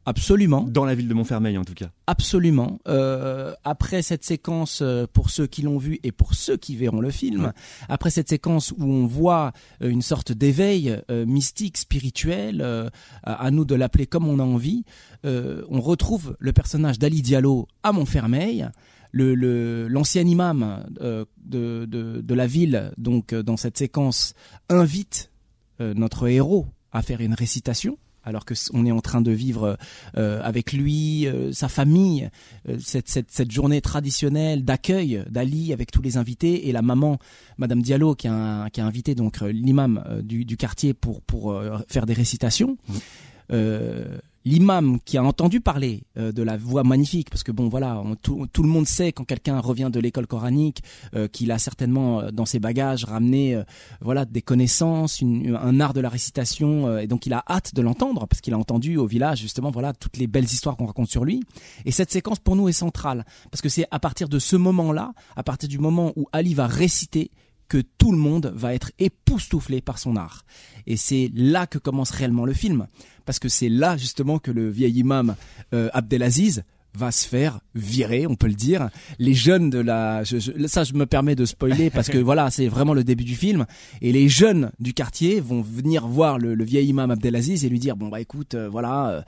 Absolument. 0.10 0.62
Dans 0.63 0.86
la 0.86 0.95
ville 0.95 1.08
de 1.08 1.13
Montfermeil 1.13 1.55
en 1.58 1.63
tout 1.63 1.75
cas. 1.75 1.89
Absolument. 2.08 2.79
Euh, 2.88 3.53
après 3.63 4.01
cette 4.01 4.23
séquence, 4.23 4.79
euh, 4.82 5.05
pour 5.12 5.29
ceux 5.29 5.45
qui 5.45 5.62
l'ont 5.62 5.77
vu 5.77 5.99
et 6.01 6.12
pour 6.12 6.34
ceux 6.34 6.58
qui 6.58 6.75
verront 6.75 6.99
le 6.99 7.12
film, 7.12 7.53
après 7.89 8.10
cette 8.10 8.27
séquence 8.27 8.71
où 8.71 8.86
on 8.86 9.05
voit 9.05 9.51
euh, 9.84 9.89
une 9.89 10.01
sorte 10.01 10.32
d'éveil 10.32 10.97
euh, 11.12 11.27
mystique, 11.27 11.77
spirituel, 11.77 12.62
euh, 12.63 12.89
à, 13.21 13.51
nous 13.51 13.65
de 13.65 13.75
l'appeler 13.75 14.08
comme 14.08 14.27
on 14.27 14.39
a 14.39 14.43
envie, 14.43 14.84
on 15.23 15.82
retrouve 15.82 16.36
le 16.39 16.53
personnage 16.53 16.97
d'Ali 16.97 17.21
Diallo 17.21 17.67
à 17.84 17.91
Montfermeil. 17.91 18.67
Le, 19.12 19.34
le- 19.36 19.88
l'ancien 19.88 20.22
imam 20.24 20.86
euh, 21.02 21.26
de, 21.43 21.86
de, 21.89 22.22
de 22.22 22.34
la 22.36 22.45
ville, 22.48 22.91
donc 22.98 23.34
euh, 23.34 23.41
dans 23.41 23.58
cette 23.58 23.78
séquence, 23.78 24.34
invite 24.69 25.32
euh, 25.82 25.93
notre 25.95 26.28
héros 26.28 26.67
à 26.91 27.02
faire 27.02 27.22
une 27.22 27.34
récitation 27.34 27.98
alors 28.24 28.43
que 28.45 28.54
s- 28.54 28.69
on 28.74 28.86
est 28.86 28.91
en 28.91 29.00
train 29.00 29.22
de 29.22 29.32
vivre 29.32 29.78
euh, 30.17 30.41
avec 30.43 30.74
lui, 30.74 31.26
euh, 31.26 31.52
sa 31.54 31.69
famille, 31.69 32.30
euh, 32.67 32.78
cette, 32.80 33.08
cette, 33.10 33.32
cette 33.32 33.50
journée 33.50 33.82
traditionnelle 33.82 34.63
d'accueil 34.63 35.24
d'Ali 35.30 35.74
avec 35.74 35.89
tous 35.89 36.02
les 36.04 36.17
invités 36.17 36.67
et 36.67 36.72
la 36.72 36.82
maman, 36.84 37.17
Madame 37.58 37.82
Diallo, 37.82 38.13
qui 38.13 38.28
a, 38.28 38.69
qui 38.69 38.82
a 38.82 38.86
invité 38.86 39.15
donc 39.15 39.39
l'imam 39.41 40.04
du, 40.22 40.45
du 40.45 40.58
quartier 40.58 40.93
pour, 40.93 41.22
pour 41.24 41.60
faire 41.88 42.06
des 42.06 42.13
récitations. 42.13 42.78
Euh, 43.52 44.19
L'imam 44.45 44.99
qui 45.04 45.17
a 45.17 45.23
entendu 45.23 45.60
parler 45.60 46.04
euh, 46.17 46.32
de 46.32 46.41
la 46.43 46.56
voix 46.58 46.84
magnifique, 46.84 47.30
parce 47.30 47.43
que 47.43 47.52
bon 47.52 47.67
voilà, 47.67 48.02
tout, 48.23 48.47
tout 48.54 48.63
le 48.63 48.69
monde 48.69 48.88
sait 48.88 49.12
quand 49.12 49.25
quelqu'un 49.25 49.60
revient 49.60 49.89
de 49.91 49.99
l'école 49.99 50.28
coranique 50.28 50.82
euh, 51.13 51.28
qu'il 51.28 51.52
a 51.52 51.60
certainement 51.60 52.21
euh, 52.21 52.32
dans 52.32 52.45
ses 52.45 52.60
bagages 52.60 53.04
ramené 53.04 53.56
euh, 53.56 53.63
voilà 54.02 54.23
des 54.25 54.41
connaissances, 54.41 55.19
une- 55.19 55.56
un 55.62 55.80
art 55.82 55.93
de 55.93 55.99
la 55.99 56.10
récitation, 56.10 56.88
euh, 56.88 56.99
et 56.99 57.08
donc 57.08 57.25
il 57.25 57.34
a 57.34 57.43
hâte 57.49 57.75
de 57.75 57.82
l'entendre 57.82 58.28
parce 58.28 58.39
qu'il 58.41 58.54
a 58.54 58.58
entendu 58.58 58.95
au 58.97 59.06
village 59.06 59.39
justement 59.39 59.71
voilà 59.71 59.91
toutes 59.93 60.17
les 60.17 60.28
belles 60.28 60.45
histoires 60.45 60.78
qu'on 60.78 60.86
raconte 60.86 61.10
sur 61.10 61.25
lui. 61.25 61.43
Et 61.86 61.91
cette 61.91 62.12
séquence 62.12 62.39
pour 62.39 62.56
nous 62.56 62.69
est 62.69 62.73
centrale 62.73 63.25
parce 63.52 63.62
que 63.62 63.69
c'est 63.69 63.86
à 63.91 63.99
partir 63.99 64.30
de 64.30 64.39
ce 64.39 64.56
moment-là, 64.56 65.12
à 65.36 65.43
partir 65.43 65.67
du 65.67 65.80
moment 65.80 66.13
où 66.15 66.28
Ali 66.32 66.54
va 66.54 66.65
réciter 66.67 67.32
que 67.69 67.77
tout 67.97 68.12
le 68.12 68.17
monde 68.17 68.51
va 68.55 68.73
être 68.73 68.91
époustouflé 68.99 69.79
par 69.79 69.99
son 69.99 70.15
art. 70.15 70.43
Et 70.88 70.97
c'est 70.97 71.32
là 71.34 71.67
que 71.67 71.77
commence 71.77 72.12
réellement 72.12 72.45
le 72.45 72.53
film, 72.53 72.88
parce 73.25 73.39
que 73.39 73.47
c'est 73.47 73.69
là 73.69 73.95
justement 73.95 74.39
que 74.39 74.51
le 74.51 74.69
vieil 74.69 74.99
imam 74.99 75.36
euh, 75.73 75.89
Abdelaziz 75.93 76.63
va 76.95 77.12
se 77.12 77.28
faire 77.28 77.60
virer, 77.75 78.28
on 78.28 78.36
peut 78.36 78.47
le 78.47 78.54
dire. 78.54 78.89
Les 79.19 79.34
jeunes 79.34 79.69
de 79.69 79.80
la, 79.80 80.23
je, 80.23 80.38
je, 80.39 80.67
ça 80.67 80.84
je 80.84 80.93
me 80.93 81.06
permets 81.06 81.36
de 81.36 81.45
spoiler 81.45 81.89
parce 81.93 82.10
que 82.10 82.17
voilà, 82.17 82.49
c'est 82.49 82.67
vraiment 82.67 82.93
le 82.93 83.04
début 83.04 83.23
du 83.23 83.36
film. 83.36 83.65
Et 84.02 84.12
les 84.12 84.30
jeunes 84.30 84.71
du 84.80 84.93
quartier 84.93 85.39
vont 85.39 85.62
venir 85.62 86.08
voir 86.08 86.39
le, 86.39 86.56
le 86.56 86.63
vieil 86.63 86.88
imam 86.88 87.12
Abdelaziz 87.12 87.65
et 87.65 87.69
lui 87.69 87.80
dire 87.80 87.95
bon 87.95 88.10
bah 88.10 88.19
écoute, 88.19 88.56
euh, 88.56 88.69
voilà, 88.69 89.10
euh, 89.10 89.21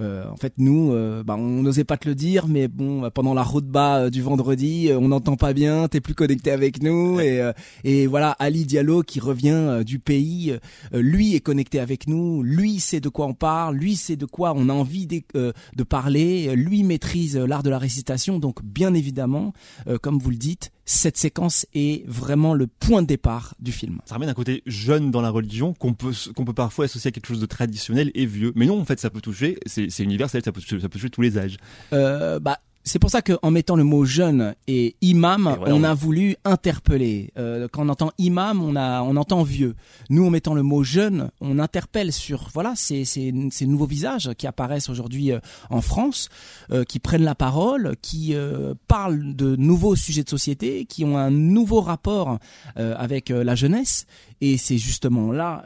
euh, 0.00 0.30
en 0.30 0.36
fait 0.36 0.54
nous, 0.58 0.92
bah, 1.24 1.36
on 1.36 1.62
n'osait 1.62 1.84
pas 1.84 1.96
te 1.96 2.08
le 2.08 2.14
dire, 2.14 2.46
mais 2.46 2.68
bon 2.68 3.08
pendant 3.10 3.34
la 3.34 3.42
route 3.42 3.66
bas 3.66 4.10
du 4.10 4.22
vendredi, 4.22 4.90
on 4.94 5.08
n'entend 5.08 5.36
pas 5.36 5.52
bien, 5.52 5.88
t'es 5.88 6.00
plus 6.00 6.14
connecté 6.14 6.50
avec 6.50 6.82
nous 6.82 7.20
et 7.20 7.42
et 7.84 8.06
voilà 8.06 8.30
Ali 8.32 8.64
Diallo 8.64 9.02
qui 9.02 9.20
revient 9.20 9.82
du 9.84 9.98
pays, 9.98 10.54
lui 10.92 11.34
est 11.34 11.40
connecté 11.40 11.80
avec 11.80 12.06
nous, 12.06 12.42
lui 12.42 12.80
sait 12.80 13.00
de 13.00 13.08
quoi 13.08 13.26
on 13.26 13.34
parle, 13.34 13.76
lui 13.76 13.96
sait 13.96 14.16
de 14.16 14.26
quoi 14.26 14.52
on 14.56 14.68
a 14.68 14.72
envie 14.72 15.06
de, 15.06 15.52
de 15.76 15.82
parler, 15.82 16.54
lui 16.54 16.82
met 16.84 16.97
maîtrise 16.98 17.36
euh, 17.36 17.46
l'art 17.46 17.62
de 17.62 17.70
la 17.70 17.78
récitation. 17.78 18.38
Donc 18.40 18.64
bien 18.64 18.92
évidemment, 18.92 19.52
euh, 19.86 19.98
comme 19.98 20.18
vous 20.18 20.30
le 20.30 20.36
dites, 20.36 20.72
cette 20.84 21.16
séquence 21.16 21.64
est 21.74 22.04
vraiment 22.08 22.54
le 22.54 22.66
point 22.66 23.02
de 23.02 23.06
départ 23.06 23.54
du 23.60 23.70
film. 23.70 24.00
Ça 24.04 24.14
ramène 24.14 24.28
un 24.28 24.34
côté 24.34 24.62
jeune 24.66 25.10
dans 25.10 25.20
la 25.20 25.30
religion 25.30 25.74
qu'on 25.74 25.94
peut 25.94 26.12
qu'on 26.34 26.44
peut 26.44 26.54
parfois 26.54 26.86
associer 26.86 27.08
à 27.08 27.12
quelque 27.12 27.26
chose 27.26 27.40
de 27.40 27.46
traditionnel 27.46 28.10
et 28.14 28.26
vieux. 28.26 28.52
Mais 28.56 28.66
non, 28.66 28.80
en 28.80 28.84
fait, 28.84 28.98
ça 28.98 29.10
peut 29.10 29.20
toucher, 29.20 29.58
c'est 29.66 30.00
universel, 30.00 30.42
ça 30.44 30.50
peut, 30.50 30.60
ça 30.60 30.76
peut 30.76 30.88
toucher 30.88 31.10
tous 31.10 31.22
les 31.22 31.38
âges. 31.38 31.56
Euh, 31.92 32.40
bah 32.40 32.58
c'est 32.88 32.98
pour 32.98 33.10
ça 33.10 33.22
qu'en 33.22 33.50
mettant 33.50 33.76
le 33.76 33.84
mot 33.84 34.04
jeune 34.04 34.54
et 34.66 34.96
imam, 35.02 35.56
on 35.66 35.84
a 35.84 35.94
voulu 35.94 36.36
interpeller. 36.44 37.32
Euh, 37.38 37.68
quand 37.70 37.84
on 37.86 37.88
entend 37.90 38.10
imam, 38.18 38.62
on 38.62 38.74
a, 38.76 39.02
on 39.02 39.16
entend 39.16 39.42
vieux. 39.42 39.74
Nous, 40.10 40.26
en 40.26 40.30
mettant 40.30 40.54
le 40.54 40.62
mot 40.62 40.82
jeune, 40.82 41.30
on 41.40 41.58
interpelle 41.58 42.12
sur 42.12 42.48
voilà 42.52 42.72
ces, 42.74 43.04
ces, 43.04 43.32
ces 43.50 43.66
nouveaux 43.66 43.86
visages 43.86 44.30
qui 44.38 44.46
apparaissent 44.46 44.88
aujourd'hui 44.88 45.32
euh, 45.32 45.40
en 45.70 45.82
France, 45.82 46.30
euh, 46.70 46.84
qui 46.84 46.98
prennent 46.98 47.24
la 47.24 47.34
parole, 47.34 47.94
qui 48.00 48.34
euh, 48.34 48.74
parlent 48.88 49.36
de 49.36 49.54
nouveaux 49.56 49.94
sujets 49.94 50.24
de 50.24 50.30
société, 50.30 50.86
qui 50.86 51.04
ont 51.04 51.18
un 51.18 51.30
nouveau 51.30 51.80
rapport 51.80 52.38
avec 52.76 53.28
la 53.28 53.54
jeunesse. 53.54 54.06
Et 54.40 54.56
c'est 54.56 54.78
justement 54.78 55.32
là, 55.32 55.64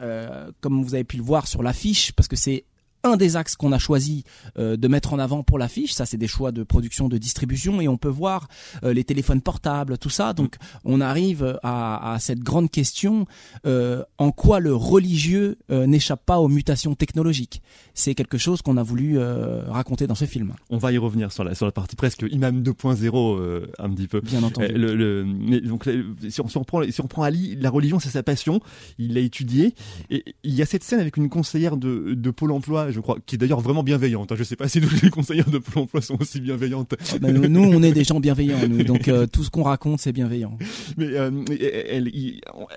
comme 0.61 0.83
vous 0.83 0.95
avez 0.95 1.03
pu 1.03 1.17
le 1.17 1.23
voir 1.23 1.47
sur 1.47 1.63
l'affiche, 1.63 2.11
parce 2.11 2.27
que 2.27 2.35
c'est 2.35 2.65
un 3.03 3.17
des 3.17 3.35
axes 3.35 3.55
qu'on 3.55 3.71
a 3.71 3.77
choisi 3.77 4.23
euh, 4.57 4.77
de 4.77 4.87
mettre 4.87 5.13
en 5.13 5.19
avant 5.19 5.43
pour 5.43 5.59
l'affiche. 5.59 5.93
Ça, 5.93 6.05
c'est 6.05 6.17
des 6.17 6.27
choix 6.27 6.51
de 6.51 6.63
production, 6.63 7.09
de 7.09 7.17
distribution, 7.17 7.81
et 7.81 7.87
on 7.87 7.97
peut 7.97 8.09
voir 8.09 8.47
euh, 8.83 8.93
les 8.93 9.03
téléphones 9.03 9.41
portables, 9.41 9.97
tout 9.97 10.09
ça. 10.09 10.33
Donc, 10.33 10.55
on 10.85 11.01
arrive 11.01 11.59
à, 11.63 12.13
à 12.13 12.19
cette 12.19 12.39
grande 12.39 12.71
question 12.71 13.25
euh, 13.65 14.03
en 14.17 14.31
quoi 14.31 14.59
le 14.59 14.73
religieux 14.73 15.57
n'échappe 15.69 16.25
pas 16.25 16.39
aux 16.39 16.47
mutations 16.47 16.95
technologiques. 16.95 17.61
C'est 17.93 18.15
quelque 18.15 18.37
chose 18.37 18.61
qu'on 18.61 18.77
a 18.77 18.83
voulu 18.83 19.19
raconter 19.19 20.07
dans 20.07 20.15
ce 20.15 20.25
film. 20.25 20.53
On 20.69 20.77
va 20.77 20.91
y 20.91 20.97
revenir 20.97 21.31
sur 21.31 21.43
la 21.43 21.55
sur 21.55 21.65
la 21.65 21.71
partie 21.71 21.95
presque 21.95 22.25
imam 22.29 22.61
2.0 22.61 23.67
un 23.79 23.89
petit 23.89 24.07
peu. 24.07 24.21
Bien 24.21 24.43
entendu. 24.43 24.67
Le, 24.67 24.95
le, 24.95 25.25
mais 25.25 25.59
donc, 25.61 25.89
si 26.29 26.41
on, 26.41 26.47
si 26.47 26.57
on 26.57 26.63
prend 26.63 26.83
si 26.89 27.01
on 27.01 27.07
prend 27.07 27.23
Ali, 27.23 27.55
la 27.55 27.69
religion, 27.69 27.99
c'est 27.99 28.09
sa 28.09 28.23
passion. 28.23 28.61
Il 28.97 29.13
l'a 29.13 29.21
étudié. 29.21 29.73
Et 30.09 30.23
il 30.43 30.53
y 30.53 30.61
a 30.61 30.65
cette 30.65 30.83
scène 30.83 30.99
avec 30.99 31.17
une 31.17 31.29
conseillère 31.29 31.77
de, 31.77 32.13
de 32.13 32.31
Pôle 32.31 32.51
Emploi 32.51 32.91
je 32.93 32.99
crois, 32.99 33.17
qui 33.25 33.35
est 33.35 33.37
d'ailleurs 33.37 33.59
vraiment 33.59 33.83
bienveillante. 33.83 34.31
Hein. 34.31 34.35
Je 34.37 34.43
sais 34.43 34.55
pas 34.55 34.67
si 34.67 34.79
tous 34.79 35.01
les 35.03 35.09
conseillers 35.09 35.43
de 35.43 35.57
Pôle 35.57 35.83
emploi 35.83 36.01
sont 36.01 36.17
aussi 36.19 36.39
bienveillantes. 36.39 36.93
Ah 37.13 37.17
bah, 37.19 37.31
nous, 37.31 37.63
on 37.63 37.83
est 37.83 37.91
des 37.91 38.03
gens 38.03 38.19
bienveillants, 38.19 38.67
nous, 38.67 38.83
donc 38.83 39.07
euh, 39.07 39.27
tout 39.27 39.43
ce 39.43 39.49
qu'on 39.49 39.63
raconte, 39.63 39.99
c'est 39.99 40.11
bienveillant. 40.11 40.57
Mais 40.97 41.07
euh, 41.07 41.31
elle, 41.49 42.11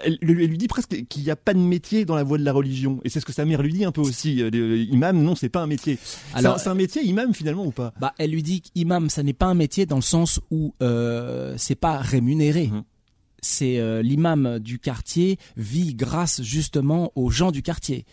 elle, 0.04 0.18
lui 0.20 0.58
dit 0.58 0.68
presque 0.68 1.04
qu'il 1.08 1.22
n'y 1.22 1.30
a 1.30 1.36
pas 1.36 1.54
de 1.54 1.58
métier 1.58 2.04
dans 2.04 2.16
la 2.16 2.22
voie 2.22 2.38
de 2.38 2.44
la 2.44 2.52
religion, 2.52 3.00
et 3.04 3.08
c'est 3.08 3.20
ce 3.20 3.26
que 3.26 3.32
sa 3.32 3.44
mère 3.44 3.62
lui 3.62 3.72
dit 3.72 3.84
un 3.84 3.92
peu 3.92 4.00
aussi. 4.00 4.42
Euh, 4.42 4.86
imam, 4.90 5.22
non, 5.22 5.34
c'est 5.34 5.48
pas 5.48 5.60
un 5.60 5.66
métier. 5.66 5.98
Alors, 6.34 6.58
c'est 6.58 6.68
un, 6.68 6.74
métier, 6.74 7.02
imam, 7.02 7.34
finalement 7.34 7.66
ou 7.66 7.72
pas? 7.72 7.92
Bah, 8.00 8.14
elle 8.18 8.30
lui 8.30 8.42
dit 8.42 8.62
qu'imam, 8.62 9.10
ça 9.10 9.22
n'est 9.22 9.32
pas 9.32 9.46
un 9.46 9.54
métier 9.54 9.86
dans 9.86 9.96
le 9.96 10.02
sens 10.02 10.40
où 10.50 10.74
euh, 10.82 11.54
c'est 11.56 11.74
pas 11.74 11.98
rémunéré. 11.98 12.68
Mmh 12.68 12.82
c'est 13.42 13.78
euh, 13.78 14.02
l'imam 14.02 14.58
du 14.58 14.78
quartier 14.78 15.38
vit 15.56 15.94
grâce 15.94 16.42
justement 16.42 17.12
aux 17.14 17.30
gens 17.30 17.50
du 17.52 17.62
quartier, 17.62 18.04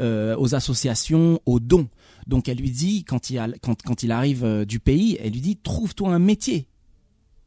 euh, 0.00 0.36
aux 0.36 0.54
associations, 0.54 1.40
aux 1.46 1.60
dons. 1.60 1.88
Donc 2.26 2.48
elle 2.48 2.58
lui 2.58 2.70
dit 2.70 3.04
quand 3.04 3.30
il, 3.30 3.38
arrive 4.12 4.44
euh, 4.44 4.64
du 4.64 4.80
pays, 4.80 5.18
elle 5.20 5.32
lui 5.32 5.40
dit 5.40 5.56
trouve-toi 5.56 6.10
un 6.10 6.18
métier. 6.18 6.68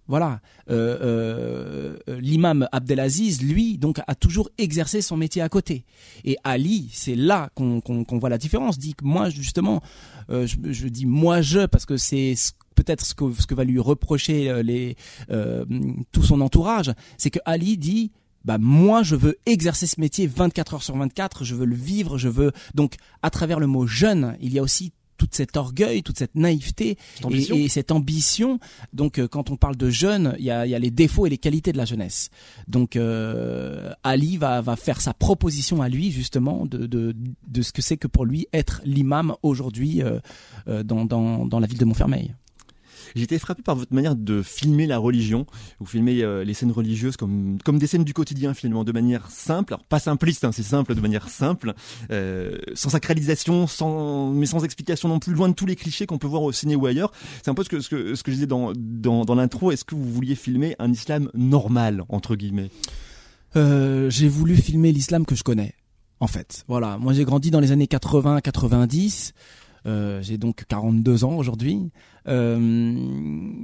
Voilà, 0.07 0.41
l'imam 2.07 2.67
Abdelaziz, 2.71 3.41
lui, 3.41 3.77
donc 3.77 4.01
a 4.07 4.15
toujours 4.15 4.49
exercé 4.57 5.01
son 5.01 5.15
métier 5.15 5.41
à 5.41 5.47
côté. 5.47 5.85
Et 6.25 6.35
Ali, 6.43 6.89
c'est 6.91 7.15
là 7.15 7.49
qu'on 7.55 7.81
voit 8.19 8.29
la 8.29 8.37
différence. 8.37 8.77
Dit 8.77 8.93
que 8.93 9.05
moi, 9.05 9.29
justement, 9.29 9.81
je, 10.29 10.55
je, 10.69 10.87
dis 10.87 11.05
moi 11.05 11.41
je 11.41 11.65
parce 11.65 11.85
que 11.85 11.95
c'est 11.95 12.35
peut-être 12.83 13.05
ce 13.05 13.13
que, 13.13 13.53
va 13.53 13.63
lui 13.63 13.79
reprocher 13.79 14.49
euh, 14.49 14.93
euh, 15.29 15.65
tout 16.11 16.23
son 16.23 16.41
entourage, 16.41 16.91
c'est 17.17 17.29
que 17.29 17.39
Ali 17.45 17.77
dit 17.77 18.11
bah 18.43 18.57
moi 18.57 19.03
je 19.03 19.15
veux 19.15 19.37
exercer 19.45 19.85
ce 19.85 19.99
métier 19.99 20.25
24 20.25 20.75
heures 20.75 20.83
sur 20.83 20.97
24, 20.97 21.43
je 21.43 21.53
veux 21.53 21.65
le 21.65 21.75
vivre, 21.75 22.17
je 22.17 22.27
veux 22.27 22.51
donc 22.73 22.95
à 23.21 23.29
travers 23.29 23.59
le 23.59 23.67
mot 23.67 23.85
jeune, 23.85 24.35
il 24.41 24.53
y 24.53 24.59
a 24.59 24.63
aussi 24.63 24.93
toute 25.21 25.35
cet 25.35 25.55
orgueil, 25.55 26.01
toute 26.01 26.17
cette 26.17 26.33
naïveté 26.33 26.97
et, 27.29 27.69
cette 27.69 27.91
ambition. 27.91 28.57
Donc, 28.91 29.19
euh, 29.19 29.27
quand 29.27 29.51
on 29.51 29.55
parle 29.55 29.75
de 29.75 29.91
jeune, 29.91 30.35
il 30.39 30.45
y 30.45 30.49
a, 30.49 30.65
y 30.65 30.73
a, 30.73 30.79
les 30.79 30.89
défauts 30.89 31.27
et 31.27 31.29
les 31.29 31.37
qualités 31.37 31.71
de 31.71 31.77
la 31.77 31.85
jeunesse. 31.85 32.31
Donc, 32.67 32.95
euh, 32.95 33.93
Ali 34.03 34.37
va, 34.37 34.61
va 34.61 34.75
faire 34.75 34.99
sa 34.99 35.13
proposition 35.13 35.83
à 35.83 35.89
lui 35.89 36.09
justement 36.09 36.65
de, 36.65 36.87
de, 36.87 37.15
de 37.47 37.61
ce 37.61 37.71
que 37.71 37.83
c'est 37.83 37.97
que 37.97 38.07
pour 38.07 38.25
lui 38.25 38.47
être 38.51 38.81
l'imam 38.83 39.35
aujourd'hui 39.43 40.01
euh, 40.01 40.81
dans, 40.81 41.05
dans, 41.05 41.45
dans 41.45 41.59
la 41.59 41.67
ville 41.67 41.77
de 41.77 41.85
Montfermeil. 41.85 42.33
Été 43.15 43.39
frappé 43.39 43.61
par 43.61 43.75
votre 43.75 43.93
manière 43.93 44.15
de 44.15 44.41
filmer 44.41 44.87
la 44.87 44.97
religion. 44.97 45.45
Vous 45.79 45.85
filmez 45.85 46.21
euh, 46.21 46.43
les 46.43 46.53
scènes 46.53 46.71
religieuses 46.71 47.17
comme, 47.17 47.57
comme 47.63 47.79
des 47.79 47.87
scènes 47.87 48.03
du 48.03 48.13
quotidien 48.13 48.53
finalement, 48.53 48.83
de 48.83 48.91
manière 48.91 49.29
simple. 49.29 49.73
Alors 49.73 49.85
pas 49.85 49.99
simpliste, 49.99 50.43
hein, 50.43 50.51
c'est 50.51 50.63
simple, 50.63 50.95
de 50.95 51.01
manière 51.01 51.29
simple, 51.29 51.73
euh, 52.11 52.57
sans 52.73 52.89
sacralisation, 52.89 53.67
sans, 53.67 54.31
mais 54.31 54.45
sans 54.45 54.63
explication 54.63 55.07
non 55.09 55.19
plus, 55.19 55.33
loin 55.33 55.49
de 55.49 55.53
tous 55.53 55.65
les 55.65 55.75
clichés 55.75 56.05
qu'on 56.05 56.17
peut 56.17 56.27
voir 56.27 56.43
au 56.43 56.51
ciné 56.51 56.75
ou 56.75 56.85
ailleurs. 56.85 57.11
C'est 57.43 57.49
un 57.49 57.53
peu 57.53 57.63
ce 57.63 57.69
que, 57.69 57.79
ce 57.79 57.89
que, 57.89 58.15
ce 58.15 58.23
que 58.23 58.31
je 58.31 58.35
disais 58.35 58.47
dans, 58.47 58.73
dans, 58.75 59.23
dans 59.25 59.35
l'intro. 59.35 59.71
Est-ce 59.71 59.85
que 59.85 59.95
vous 59.95 60.11
vouliez 60.11 60.35
filmer 60.35 60.75
un 60.79 60.91
islam 60.91 61.29
normal, 61.33 62.03
entre 62.09 62.35
guillemets? 62.35 62.69
Euh, 63.55 64.09
J'ai 64.09 64.29
voulu 64.29 64.55
filmer 64.55 64.91
l'islam 64.91 65.25
que 65.25 65.35
je 65.35 65.43
connais 65.43 65.75
en 66.21 66.27
fait. 66.27 66.63
Voilà, 66.67 66.97
moi 66.99 67.13
j'ai 67.13 67.25
grandi 67.25 67.51
dans 67.51 67.59
les 67.59 67.71
années 67.71 67.87
80-90. 67.87 69.31
Euh, 69.31 69.31
j'ai 69.85 70.37
donc 70.37 70.63
42 70.67 71.23
ans 71.23 71.37
aujourd'hui. 71.37 71.91
Euh, 72.27 72.95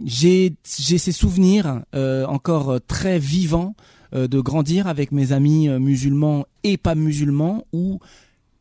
j'ai 0.05 0.55
ces 0.63 1.11
souvenirs 1.11 1.83
euh, 1.93 2.25
encore 2.25 2.79
très 2.87 3.19
vivants 3.19 3.75
euh, 4.13 4.27
de 4.27 4.39
grandir 4.39 4.87
avec 4.87 5.11
mes 5.11 5.31
amis 5.31 5.69
euh, 5.69 5.79
musulmans 5.79 6.45
et 6.63 6.77
pas 6.77 6.95
musulmans 6.95 7.65
où 7.71 7.99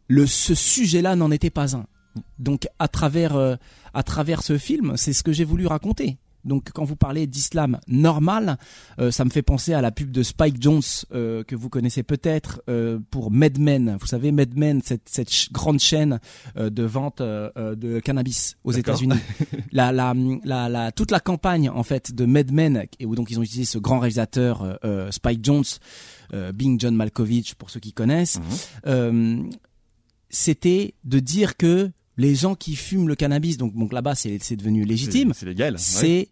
le 0.08 0.26
ce 0.26 0.54
sujet-là 0.54 1.16
n'en 1.16 1.30
était 1.30 1.50
pas 1.50 1.76
un. 1.76 1.86
Donc 2.38 2.68
à 2.78 2.88
travers 2.88 3.58
à 3.92 4.02
travers 4.02 4.42
ce 4.42 4.56
film, 4.56 4.96
c'est 4.96 5.12
ce 5.12 5.22
que 5.22 5.32
j'ai 5.32 5.44
voulu 5.44 5.66
raconter. 5.66 6.16
Donc 6.46 6.70
quand 6.72 6.84
vous 6.84 6.96
parlez 6.96 7.26
d'islam 7.26 7.78
normal, 7.88 8.58
euh, 8.98 9.10
ça 9.10 9.24
me 9.24 9.30
fait 9.30 9.42
penser 9.42 9.74
à 9.74 9.80
la 9.80 9.90
pub 9.90 10.10
de 10.10 10.22
Spike 10.22 10.62
Jones 10.62 10.80
euh, 11.12 11.44
que 11.44 11.54
vous 11.54 11.68
connaissez 11.68 12.02
peut-être 12.02 12.62
euh, 12.68 12.98
pour 13.10 13.30
MedMen. 13.30 13.96
Vous 14.00 14.06
savez 14.06 14.32
MedMen, 14.32 14.80
cette, 14.82 15.08
cette 15.08 15.52
grande 15.52 15.80
chaîne 15.80 16.20
de 16.56 16.82
vente 16.84 17.20
de 17.20 18.00
cannabis 18.00 18.56
aux 18.64 18.72
États-Unis. 18.72 19.18
la, 19.72 19.92
la, 19.92 20.14
la, 20.44 20.68
la, 20.68 20.92
toute 20.92 21.10
la 21.10 21.20
campagne 21.20 21.68
en 21.68 21.82
fait 21.82 22.14
de 22.14 22.24
MedMen 22.24 22.84
et 22.98 23.06
où 23.06 23.14
donc 23.14 23.30
ils 23.30 23.38
ont 23.38 23.42
utilisé 23.42 23.64
ce 23.64 23.78
grand 23.78 23.98
réalisateur 23.98 24.78
Spike 25.10 25.44
Jones, 25.44 25.64
Bing 26.54 26.80
John 26.80 26.94
Malkovich 26.94 27.54
pour 27.54 27.70
ceux 27.70 27.80
qui 27.80 27.92
connaissent. 27.92 28.38
Mhm. 28.84 29.50
c'était 30.30 30.94
de 31.04 31.18
dire 31.18 31.56
que 31.56 31.90
les 32.16 32.34
gens 32.34 32.54
qui 32.54 32.76
fument 32.76 33.08
le 33.08 33.14
cannabis, 33.14 33.56
donc, 33.56 33.74
donc 33.74 33.92
là-bas 33.92 34.14
c'est 34.14 34.56
devenu 34.56 34.84
légitime, 34.84 35.32
c'est 35.34 35.46
légal, 35.46 35.78
c'est 35.78 36.28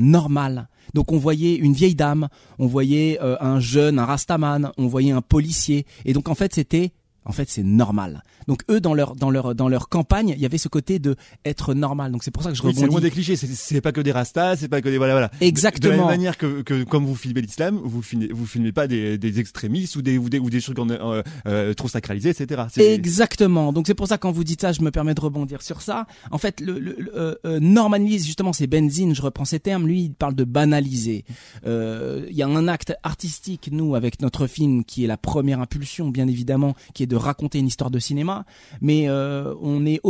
normal. 0.00 0.68
Donc 0.94 1.12
on 1.12 1.18
voyait 1.18 1.54
une 1.54 1.72
vieille 1.72 1.94
dame, 1.94 2.28
on 2.58 2.66
voyait 2.66 3.18
euh, 3.22 3.36
un 3.40 3.60
jeune, 3.60 3.98
un 3.98 4.04
rastaman, 4.04 4.72
on 4.76 4.88
voyait 4.88 5.12
un 5.12 5.22
policier, 5.22 5.86
et 6.04 6.12
donc 6.12 6.28
en 6.28 6.34
fait 6.34 6.54
c'était 6.54 6.92
en 7.30 7.32
fait, 7.32 7.48
c'est 7.48 7.62
normal. 7.62 8.24
Donc 8.48 8.62
eux, 8.68 8.80
dans 8.80 8.92
leur 8.92 9.14
dans 9.14 9.30
leur 9.30 9.54
dans 9.54 9.68
leur 9.68 9.88
campagne, 9.88 10.30
il 10.30 10.42
y 10.42 10.44
avait 10.44 10.58
ce 10.58 10.66
côté 10.66 10.98
de 10.98 11.14
être 11.44 11.74
normal. 11.74 12.10
Donc 12.10 12.24
c'est 12.24 12.32
pour 12.32 12.42
ça 12.42 12.50
que 12.50 12.56
je 12.56 12.62
rebondis. 12.62 12.80
c'est 12.80 12.86
loin 12.86 13.00
des 13.00 13.12
clichés. 13.12 13.36
C'est 13.36 13.80
pas 13.80 13.92
que 13.92 14.00
des 14.00 14.10
rastas, 14.10 14.56
c'est 14.56 14.68
pas 14.68 14.80
que 14.80 14.88
des 14.88 14.98
voilà 14.98 15.12
voilà. 15.12 15.30
Exactement. 15.40 15.92
De, 15.92 15.96
la 15.96 15.96
même 15.98 16.06
manière 16.06 16.36
que, 16.36 16.62
que 16.62 16.82
comme 16.82 17.06
vous 17.06 17.14
filmez 17.14 17.40
l'islam, 17.40 17.80
vous 17.84 18.02
filmez 18.02 18.28
vous 18.32 18.46
filmez 18.46 18.72
pas 18.72 18.88
des, 18.88 19.18
des 19.18 19.38
extrémistes 19.38 19.94
ou 19.94 20.02
des 20.02 20.18
ou 20.18 20.28
des, 20.28 20.40
ou 20.40 20.50
des 20.50 20.60
trucs 20.60 20.80
euh, 20.80 21.22
euh, 21.46 21.74
trop 21.74 21.86
sacralisés, 21.86 22.30
etc. 22.30 22.62
Exactement. 22.76 23.72
Donc 23.72 23.86
c'est 23.86 23.94
pour 23.94 24.08
ça 24.08 24.16
que 24.16 24.22
quand 24.22 24.32
vous 24.32 24.42
dites 24.42 24.62
ça, 24.62 24.72
je 24.72 24.82
me 24.82 24.90
permets 24.90 25.14
de 25.14 25.20
rebondir 25.20 25.62
sur 25.62 25.80
ça. 25.80 26.06
En 26.32 26.38
fait, 26.38 26.60
le, 26.60 26.80
le, 26.80 26.96
euh, 27.14 27.36
euh 27.44 27.60
normalise 27.60 28.26
justement, 28.26 28.52
c'est 28.52 28.66
Benzine. 28.66 29.14
Je 29.14 29.22
reprends 29.22 29.44
ces 29.44 29.60
termes. 29.60 29.86
Lui, 29.86 30.02
il 30.06 30.14
parle 30.14 30.34
de 30.34 30.42
banaliser. 30.42 31.24
Il 31.64 32.36
y 32.36 32.42
a 32.42 32.48
un 32.48 32.66
acte 32.66 32.94
artistique, 33.04 33.68
nous, 33.70 33.94
avec 33.94 34.20
notre 34.20 34.48
film, 34.48 34.84
qui 34.84 35.04
est 35.04 35.06
la 35.06 35.16
première 35.16 35.60
impulsion, 35.60 36.08
bien 36.08 36.26
évidemment, 36.26 36.74
qui 36.94 37.04
est 37.04 37.06
de 37.06 37.16
raconter 37.24 37.58
une 37.58 37.66
histoire 37.66 37.90
de 37.90 37.98
cinéma, 37.98 38.44
mais 38.80 39.08
euh, 39.08 39.54
on 39.60 39.86
est 39.86 40.00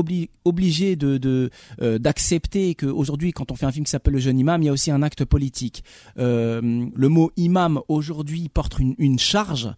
obligé 0.44 0.96
de 0.96 1.50
d'accepter 1.80 2.74
qu'aujourd'hui, 2.74 3.32
quand 3.32 3.50
on 3.50 3.56
fait 3.56 3.66
un 3.66 3.72
film 3.72 3.84
qui 3.84 3.90
s'appelle 3.90 4.14
Le 4.14 4.20
jeune 4.20 4.38
imam, 4.38 4.62
il 4.62 4.66
y 4.66 4.68
a 4.68 4.72
aussi 4.72 4.90
un 4.90 5.02
acte 5.02 5.24
politique. 5.24 5.84
le 6.16 7.08
mot 7.08 7.30
imam 7.36 7.80
aujourd'hui 7.88 8.48
porte 8.48 8.78
une, 8.78 8.94
une 8.98 9.18
charge 9.18 9.72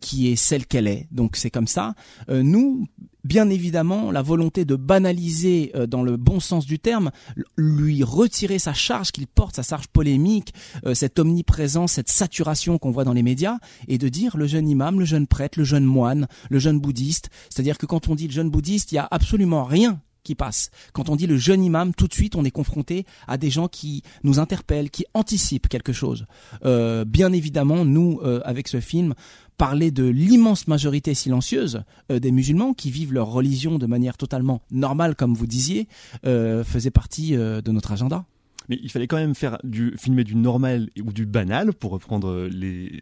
qui 0.00 0.28
est 0.28 0.36
celle 0.36 0.66
qu'elle 0.66 0.86
est, 0.86 1.08
donc 1.10 1.36
c'est 1.36 1.50
comme 1.50 1.66
ça. 1.66 1.94
nous, 2.28 2.86
bien 3.24 3.50
évidemment 3.50 4.10
la 4.10 4.22
volonté 4.22 4.64
de 4.64 4.76
banaliser 4.76 5.72
euh, 5.74 5.86
dans 5.86 6.02
le 6.02 6.16
bon 6.16 6.40
sens 6.40 6.66
du 6.66 6.78
terme, 6.78 7.10
lui 7.56 8.02
retirer 8.02 8.58
sa 8.58 8.72
charge 8.72 9.12
qu'il 9.12 9.26
porte, 9.26 9.56
sa 9.56 9.62
charge 9.62 9.88
polémique, 9.88 10.54
euh, 10.86 10.94
cette 10.94 11.18
omniprésence, 11.18 11.92
cette 11.92 12.10
saturation 12.10 12.78
qu'on 12.78 12.90
voit 12.90 13.04
dans 13.04 13.12
les 13.12 13.22
médias, 13.22 13.58
et 13.86 13.98
de 13.98 14.08
dire 14.08 14.36
le 14.36 14.46
jeune 14.46 14.68
imam, 14.68 14.98
le 14.98 15.04
jeune 15.04 15.26
prêtre, 15.26 15.58
le 15.58 15.64
jeune 15.64 15.84
moine, 15.84 16.26
le 16.50 16.58
jeune 16.58 16.80
bouddhiste. 16.80 17.30
C'est-à-dire 17.50 17.78
que 17.78 17.86
quand 17.86 18.08
on 18.08 18.14
dit 18.14 18.26
le 18.26 18.32
jeune 18.32 18.50
bouddhiste, 18.50 18.92
il 18.92 18.96
y 18.96 18.98
a 18.98 19.08
absolument 19.10 19.64
rien 19.64 20.00
passe. 20.34 20.70
Quand 20.92 21.08
on 21.08 21.16
dit 21.16 21.26
le 21.26 21.36
jeune 21.36 21.64
imam, 21.64 21.94
tout 21.94 22.08
de 22.08 22.14
suite, 22.14 22.36
on 22.36 22.44
est 22.44 22.50
confronté 22.50 23.06
à 23.26 23.38
des 23.38 23.50
gens 23.50 23.68
qui 23.68 24.02
nous 24.22 24.38
interpellent, 24.38 24.90
qui 24.90 25.04
anticipent 25.14 25.68
quelque 25.68 25.92
chose. 25.92 26.26
Euh, 26.64 27.04
bien 27.04 27.32
évidemment, 27.32 27.84
nous, 27.84 28.20
avec 28.44 28.68
ce 28.68 28.80
film, 28.80 29.14
parler 29.58 29.90
de 29.90 30.04
l'immense 30.04 30.68
majorité 30.68 31.12
silencieuse 31.12 31.82
euh, 32.10 32.20
des 32.20 32.30
musulmans 32.30 32.72
qui 32.72 32.90
vivent 32.90 33.12
leur 33.12 33.26
religion 33.26 33.76
de 33.76 33.86
manière 33.86 34.16
totalement 34.16 34.62
normale, 34.70 35.16
comme 35.16 35.34
vous 35.34 35.46
disiez, 35.46 35.88
euh, 36.24 36.64
faisait 36.64 36.92
partie 36.92 37.36
euh, 37.36 37.60
de 37.60 37.72
notre 37.72 37.92
agenda. 37.92 38.24
Mais 38.68 38.78
il 38.82 38.90
fallait 38.90 39.06
quand 39.06 39.16
même 39.16 39.34
faire 39.34 39.58
du 39.64 39.94
filmer 39.96 40.24
du 40.24 40.36
normal 40.36 40.90
ou 41.02 41.12
du 41.12 41.24
banal, 41.24 41.72
pour 41.72 41.90
reprendre 41.90 42.48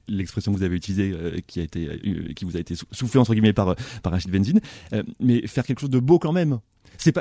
l'expression 0.07 0.53
que 0.53 0.59
vous 0.59 0.63
avez 0.63 0.77
utilisée, 0.77 1.13
qui 1.49 1.59
a 1.59 1.65
été, 1.65 2.01
qui 2.37 2.45
vous 2.45 2.57
a 2.57 2.61
été 2.61 2.77
soufflée 2.93 3.19
entre 3.19 3.35
guillemets 3.35 3.53
par 3.53 3.75
par 4.05 4.13
Rachid 4.13 4.31
Benzine, 4.31 4.61
mais 5.19 5.45
faire 5.49 5.67
quelque 5.67 5.81
chose 5.81 5.91
de 5.91 5.99
beau 5.99 6.21
quand 6.21 6.31
même. 6.31 6.61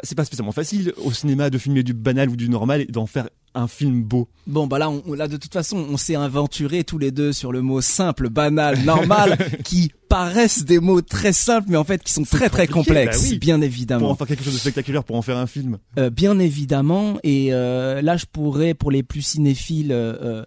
C'est 0.03 0.15
pas 0.15 0.25
spécialement 0.25 0.51
facile 0.51 0.93
au 0.97 1.11
cinéma 1.11 1.49
de 1.49 1.57
filmer 1.57 1.83
du 1.83 1.93
banal 1.93 2.29
ou 2.29 2.35
du 2.35 2.49
normal 2.49 2.81
et 2.81 2.85
d'en 2.85 3.05
faire 3.05 3.29
un 3.55 3.67
film 3.67 4.03
beau. 4.03 4.27
Bon 4.47 4.67
bah 4.67 4.77
là, 4.77 4.89
on, 4.89 5.13
là 5.13 5.27
de 5.27 5.37
toute 5.37 5.53
façon, 5.53 5.77
on 5.89 5.97
s'est 5.97 6.15
aventuré 6.15 6.83
tous 6.83 6.99
les 6.99 7.11
deux 7.11 7.33
sur 7.33 7.51
le 7.51 7.61
mot 7.61 7.81
simple, 7.81 8.29
banal, 8.29 8.79
normal, 8.83 9.37
qui 9.63 9.91
paraissent 10.07 10.65
des 10.65 10.79
mots 10.79 11.01
très 11.01 11.33
simples, 11.33 11.67
mais 11.69 11.77
en 11.77 11.83
fait 11.83 12.03
qui 12.03 12.13
sont 12.13 12.23
très 12.23 12.49
très 12.49 12.67
complexes, 12.67 13.23
bah 13.23 13.29
oui. 13.31 13.39
bien 13.39 13.59
évidemment. 13.61 14.01
Pour 14.01 14.11
en 14.11 14.15
faire 14.15 14.27
quelque 14.27 14.43
chose 14.43 14.53
de 14.53 14.59
spectaculaire, 14.59 15.03
pour 15.03 15.15
en 15.15 15.23
faire 15.23 15.37
un 15.37 15.47
film. 15.47 15.79
Euh, 15.97 16.11
bien 16.11 16.37
évidemment, 16.37 17.17
et 17.23 17.53
euh, 17.53 18.01
là 18.03 18.17
je 18.17 18.25
pourrais, 18.31 18.75
pour 18.75 18.91
les 18.91 19.01
plus 19.01 19.23
cinéphiles 19.23 19.91
euh, 19.91 20.45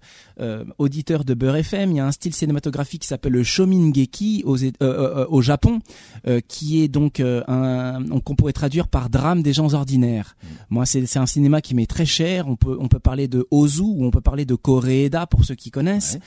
auditeurs 0.79 1.25
de 1.25 1.35
Beurre 1.35 1.57
FM, 1.57 1.90
il 1.90 1.97
y 1.97 2.01
a 2.01 2.07
un 2.07 2.12
style 2.12 2.35
cinématographique 2.35 3.03
qui 3.03 3.09
s'appelle 3.09 3.33
le 3.33 3.42
Shomingeki 3.42 4.44
au, 4.47 4.57
au 4.59 5.42
Japon, 5.42 5.81
qui 6.47 6.83
est 6.83 6.88
donc 6.88 7.21
un, 7.21 8.01
qu'on 8.25 8.37
pourrait 8.37 8.53
traduire 8.53 8.87
par 8.87 9.11
drame 9.11 9.42
des 9.42 9.53
gens 9.53 9.75
ordinaires. 9.75 10.37
Mm. 10.40 10.47
Moi, 10.71 10.87
c'est 10.87 11.16
un 11.16 11.27
cinéma 11.27 11.61
qui 11.61 11.75
m'est 11.75 11.87
très 11.87 12.07
cher. 12.07 12.47
On 12.49 12.55
peut 12.55 12.77
on 12.79 12.87
peut 12.87 12.98
parler 13.01 13.29
de 13.29 13.47
Ozu 13.51 13.83
ou 13.83 14.05
on 14.05 14.11
peut 14.11 14.21
parler 14.21 14.45
de 14.45 14.55
Koreeda 14.55 15.27
pour 15.27 15.45
ceux 15.45 15.55
qui 15.55 15.71
connaissent. 15.71 16.19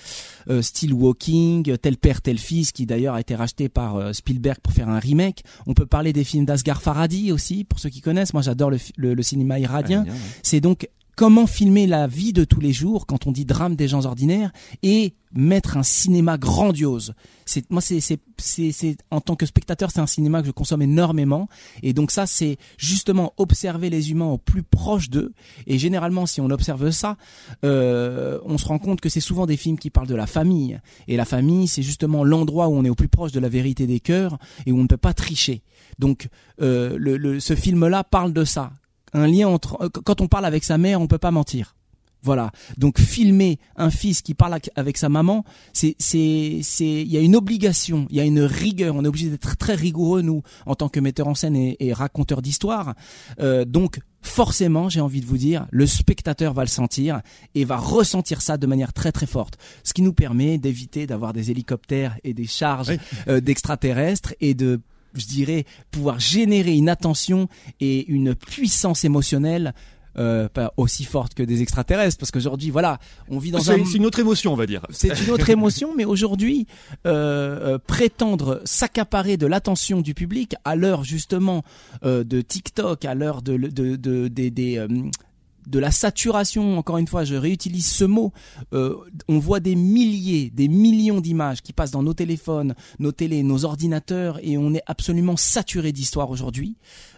style 0.61 0.93
Walking, 0.93 1.77
tel 1.77 1.97
père 1.97 2.21
tel 2.21 2.37
fils, 2.37 2.71
qui 2.71 2.85
d'ailleurs 2.85 3.15
a 3.15 3.21
été 3.21 3.35
racheté 3.35 3.69
par 3.69 3.95
euh, 3.95 4.13
Spielberg 4.13 4.59
pour 4.61 4.73
faire 4.73 4.89
un 4.89 4.99
remake. 4.99 5.43
On 5.67 5.73
peut 5.73 5.85
parler 5.85 6.13
des 6.13 6.23
films 6.23 6.45
d'Asghar 6.45 6.81
Farhadi 6.81 7.31
aussi, 7.31 7.63
pour 7.63 7.79
ceux 7.79 7.89
qui 7.89 8.01
connaissent. 8.01 8.33
Moi, 8.33 8.41
j'adore 8.41 8.71
le, 8.71 9.23
cinéma 9.23 9.59
iradien. 9.59 10.05
C'est 10.43 10.61
donc 10.61 10.87
comment 11.21 11.45
filmer 11.45 11.85
la 11.85 12.07
vie 12.07 12.33
de 12.33 12.43
tous 12.43 12.61
les 12.61 12.73
jours 12.73 13.05
quand 13.05 13.27
on 13.27 13.31
dit 13.31 13.45
drame 13.45 13.75
des 13.75 13.87
gens 13.87 14.07
ordinaires 14.07 14.51
et 14.81 15.13
mettre 15.33 15.77
un 15.77 15.83
cinéma 15.83 16.39
grandiose. 16.39 17.13
C'est 17.45 17.69
moi 17.69 17.79
c'est 17.79 17.99
c'est 17.99 18.97
en 19.11 19.21
tant 19.21 19.35
que 19.35 19.45
spectateur, 19.45 19.91
c'est 19.91 19.99
un 19.99 20.07
cinéma 20.07 20.41
que 20.41 20.47
je 20.47 20.51
consomme 20.51 20.81
énormément 20.81 21.47
et 21.83 21.93
donc 21.93 22.09
ça 22.09 22.25
c'est 22.25 22.57
justement 22.75 23.33
observer 23.37 23.91
les 23.91 24.09
humains 24.09 24.25
au 24.25 24.39
plus 24.39 24.63
proche 24.63 25.11
d'eux 25.11 25.31
et 25.67 25.77
généralement 25.77 26.25
si 26.25 26.41
on 26.41 26.49
observe 26.49 26.89
ça, 26.89 27.17
euh, 27.63 28.39
on 28.43 28.57
se 28.57 28.65
rend 28.65 28.79
compte 28.79 28.99
que 28.99 29.09
c'est 29.09 29.19
souvent 29.19 29.45
des 29.45 29.57
films 29.57 29.77
qui 29.77 29.91
parlent 29.91 30.07
de 30.07 30.15
la 30.15 30.25
famille 30.25 30.79
et 31.07 31.17
la 31.17 31.25
famille, 31.25 31.67
c'est 31.67 31.83
justement 31.83 32.23
l'endroit 32.23 32.67
où 32.67 32.73
on 32.73 32.83
est 32.83 32.89
au 32.89 32.95
plus 32.95 33.09
proche 33.09 33.31
de 33.31 33.39
la 33.39 33.47
vérité 33.47 33.85
des 33.85 33.99
cœurs 33.99 34.39
et 34.65 34.71
où 34.71 34.79
on 34.79 34.83
ne 34.83 34.87
peut 34.87 34.97
pas 34.97 35.13
tricher. 35.13 35.61
Donc 35.99 36.29
euh, 36.63 37.39
ce 37.39 37.55
film-là 37.55 38.03
parle 38.03 38.33
de 38.33 38.43
ça 38.43 38.71
un 39.13 39.27
lien 39.27 39.47
entre 39.47 39.81
euh, 39.81 39.89
quand 39.89 40.21
on 40.21 40.27
parle 40.27 40.45
avec 40.45 40.63
sa 40.63 40.77
mère, 40.77 41.01
on 41.01 41.07
peut 41.07 41.17
pas 41.17 41.31
mentir. 41.31 41.75
Voilà. 42.23 42.51
Donc 42.77 42.99
filmer 42.99 43.57
un 43.75 43.89
fils 43.89 44.21
qui 44.21 44.35
parle 44.35 44.59
avec 44.75 44.97
sa 44.97 45.09
maman, 45.09 45.43
c'est 45.73 45.95
c'est 45.97 46.59
c'est 46.61 47.01
il 47.01 47.11
y 47.11 47.17
a 47.17 47.19
une 47.19 47.35
obligation, 47.35 48.05
il 48.11 48.17
y 48.17 48.19
a 48.19 48.23
une 48.23 48.41
rigueur. 48.41 48.95
On 48.95 49.03
est 49.03 49.07
obligé 49.07 49.29
d'être 49.29 49.57
très 49.57 49.73
rigoureux 49.73 50.21
nous 50.21 50.43
en 50.67 50.75
tant 50.75 50.87
que 50.87 50.99
metteur 50.99 51.27
en 51.27 51.33
scène 51.33 51.55
et, 51.55 51.77
et 51.79 51.93
raconteur 51.93 52.43
d'histoire. 52.43 52.93
Euh, 53.39 53.65
donc 53.65 53.99
forcément, 54.21 54.87
j'ai 54.87 55.01
envie 55.01 55.21
de 55.21 55.25
vous 55.25 55.37
dire, 55.37 55.65
le 55.71 55.87
spectateur 55.87 56.53
va 56.53 56.63
le 56.63 56.69
sentir 56.69 57.21
et 57.55 57.65
va 57.65 57.77
ressentir 57.77 58.43
ça 58.43 58.57
de 58.57 58.67
manière 58.67 58.93
très 58.93 59.11
très 59.11 59.25
forte. 59.25 59.57
Ce 59.83 59.93
qui 59.93 60.03
nous 60.03 60.13
permet 60.13 60.59
d'éviter 60.59 61.07
d'avoir 61.07 61.33
des 61.33 61.49
hélicoptères 61.49 62.17
et 62.23 62.35
des 62.35 62.45
charges 62.45 62.91
euh, 63.27 63.41
d'extraterrestres 63.41 64.35
et 64.41 64.53
de 64.53 64.79
je 65.13 65.25
dirais, 65.25 65.65
pouvoir 65.91 66.19
générer 66.19 66.73
une 66.73 66.89
attention 66.89 67.47
et 67.79 68.05
une 68.07 68.35
puissance 68.35 69.03
émotionnelle 69.05 69.73
euh, 70.17 70.49
pas 70.49 70.73
aussi 70.75 71.05
forte 71.05 71.33
que 71.35 71.43
des 71.43 71.61
extraterrestres 71.61 72.17
parce 72.17 72.31
qu'aujourd'hui 72.31 72.69
voilà 72.69 72.99
on 73.29 73.39
vit 73.39 73.51
dans 73.51 73.71
un 73.71 73.77
c'est 73.85 73.97
une 73.97 74.05
autre 74.05 74.19
émotion 74.19 74.51
on 74.51 74.57
va 74.57 74.65
dire. 74.65 74.85
C'est 74.89 75.17
une 75.23 75.29
autre 75.31 75.49
émotion 75.49 75.93
mais 75.95 76.03
aujourd'hui 76.03 76.67
euh, 77.05 77.75
euh, 77.75 77.77
prétendre 77.77 78.61
s'accaparer 78.65 79.37
de 79.37 79.47
l'attention 79.47 80.01
du 80.01 80.13
public 80.13 80.55
à 80.65 80.75
l'heure 80.75 81.05
justement 81.05 81.63
euh, 82.03 82.25
de 82.25 82.41
TikTok 82.41 83.05
à 83.05 83.15
l'heure 83.15 83.41
de, 83.41 83.55
de, 83.55 83.95
de, 83.95 84.27
des, 84.27 84.51
des 84.51 84.77
euh, 84.77 84.87
de 85.71 85.79
la 85.79 85.89
saturation, 85.89 86.77
encore 86.77 86.97
une 86.97 87.07
fois, 87.07 87.23
je 87.23 87.35
réutilise 87.35 87.87
ce 87.87 88.03
mot, 88.03 88.33
euh, 88.73 88.95
on 89.29 89.39
voit 89.39 89.61
des 89.61 89.75
milliers, 89.75 90.51
des 90.53 90.67
millions 90.67 91.21
d'images 91.21 91.61
qui 91.61 91.71
passent 91.71 91.91
dans 91.91 92.03
nos 92.03 92.13
téléphones, 92.13 92.75
nos 92.99 93.13
télés, 93.13 93.41
nos 93.41 93.63
ordinateurs, 93.63 94.37
et 94.43 94.57
on 94.57 94.73
est 94.73 94.83
absolument 94.85 95.37
saturé 95.37 95.93
d'histoire 95.93 96.29
aujourd'hui. 96.29 96.75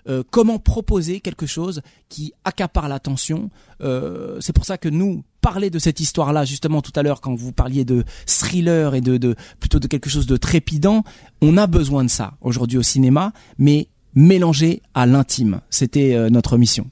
Euh, 0.07 0.21
comment 0.29 0.59
proposer 0.59 1.19
quelque 1.19 1.47
chose 1.47 1.81
qui 2.09 2.33
accapare 2.43 2.87
l'attention 2.87 3.49
euh, 3.81 4.37
C'est 4.39 4.53
pour 4.53 4.65
ça 4.65 4.77
que 4.77 4.89
nous, 4.89 5.23
parler 5.41 5.71
de 5.71 5.79
cette 5.79 5.99
histoire-là, 5.99 6.45
justement 6.45 6.81
tout 6.81 6.91
à 6.95 7.01
l'heure, 7.01 7.21
quand 7.21 7.33
vous 7.33 7.53
parliez 7.53 7.85
de 7.85 8.03
thriller 8.27 8.93
et 8.93 9.01
de, 9.01 9.17
de 9.17 9.35
plutôt 9.59 9.79
de 9.79 9.87
quelque 9.87 10.09
chose 10.09 10.27
de 10.27 10.37
trépidant, 10.37 11.03
on 11.41 11.57
a 11.57 11.65
besoin 11.65 12.03
de 12.03 12.09
ça 12.09 12.35
aujourd'hui 12.41 12.77
au 12.77 12.83
cinéma, 12.83 13.33
mais 13.57 13.87
mélangé 14.13 14.83
à 14.93 15.07
l'intime. 15.07 15.61
C'était 15.71 16.29
notre 16.29 16.57
mission. 16.57 16.91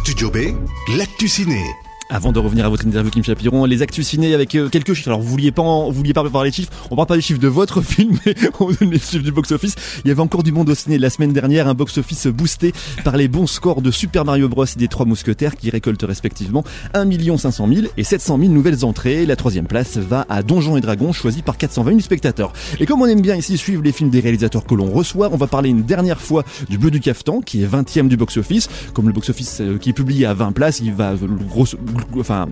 Studio 0.00 0.30
B, 0.30 0.54
l'actu 0.96 1.28
ciné. 1.28 1.62
Avant 2.12 2.32
de 2.32 2.40
revenir 2.40 2.66
à 2.66 2.68
votre 2.68 2.84
interview 2.84 3.08
Kim 3.08 3.22
Chapiron, 3.22 3.64
les 3.66 3.82
actus 3.82 4.04
ciné 4.04 4.34
avec 4.34 4.56
euh, 4.56 4.68
quelques 4.68 4.94
chiffres. 4.94 5.10
Alors 5.10 5.20
vous 5.20 5.28
vouliez 5.28 5.52
pas, 5.52 5.62
vous 5.62 5.92
vouliez 5.92 6.12
pas 6.12 6.28
parler 6.28 6.50
les 6.50 6.54
chiffres. 6.56 6.72
On 6.90 6.96
parle 6.96 7.06
pas 7.06 7.14
des 7.14 7.22
chiffres 7.22 7.38
de 7.38 7.46
votre 7.46 7.82
film, 7.82 8.18
mais 8.26 8.34
on 8.58 8.66
donne 8.72 8.90
les 8.90 8.98
chiffres 8.98 9.22
du 9.22 9.30
box-office. 9.30 9.76
Il 10.04 10.08
y 10.08 10.10
avait 10.10 10.20
encore 10.20 10.42
du 10.42 10.50
monde 10.50 10.68
au 10.68 10.74
ciné 10.74 10.98
la 10.98 11.08
semaine 11.08 11.32
dernière, 11.32 11.68
un 11.68 11.74
box-office 11.74 12.26
boosté 12.26 12.72
par 13.04 13.16
les 13.16 13.28
bons 13.28 13.46
scores 13.46 13.80
de 13.80 13.92
Super 13.92 14.24
Mario 14.24 14.48
Bros 14.48 14.64
et 14.64 14.76
des 14.76 14.88
Trois 14.88 15.06
Mousquetaires 15.06 15.54
qui 15.54 15.70
récoltent 15.70 16.02
respectivement 16.02 16.64
1 16.94 17.08
500 17.38 17.68
000 17.72 17.86
et 17.96 18.02
700 18.02 18.38
000 18.40 18.52
nouvelles 18.52 18.84
entrées. 18.84 19.24
La 19.24 19.36
troisième 19.36 19.68
place 19.68 19.96
va 19.96 20.26
à 20.28 20.42
Donjons 20.42 20.76
et 20.76 20.80
Dragons, 20.80 21.12
choisi 21.12 21.42
par 21.42 21.58
420 21.58 21.90
000 21.90 22.00
spectateurs. 22.00 22.52
Et 22.80 22.86
comme 22.86 23.02
on 23.02 23.06
aime 23.06 23.22
bien 23.22 23.36
ici 23.36 23.56
suivre 23.56 23.84
les 23.84 23.92
films 23.92 24.10
des 24.10 24.20
réalisateurs 24.20 24.64
que 24.64 24.74
l'on 24.74 24.90
reçoit, 24.90 25.30
on 25.32 25.36
va 25.36 25.46
parler 25.46 25.70
une 25.70 25.84
dernière 25.84 26.20
fois 26.20 26.44
du 26.68 26.76
Bleu 26.76 26.90
du 26.90 26.98
Caftan, 26.98 27.40
qui 27.40 27.62
est 27.62 27.72
20e 27.72 28.08
du 28.08 28.16
box-office. 28.16 28.68
Comme 28.94 29.06
le 29.06 29.12
box-office 29.12 29.60
euh, 29.60 29.78
qui 29.78 29.90
est 29.90 29.92
publié 29.92 30.26
à 30.26 30.34
20 30.34 30.50
places, 30.50 30.80
il 30.80 30.92
va 30.92 31.14
grosso, 31.48 31.78
enfin 32.18 32.48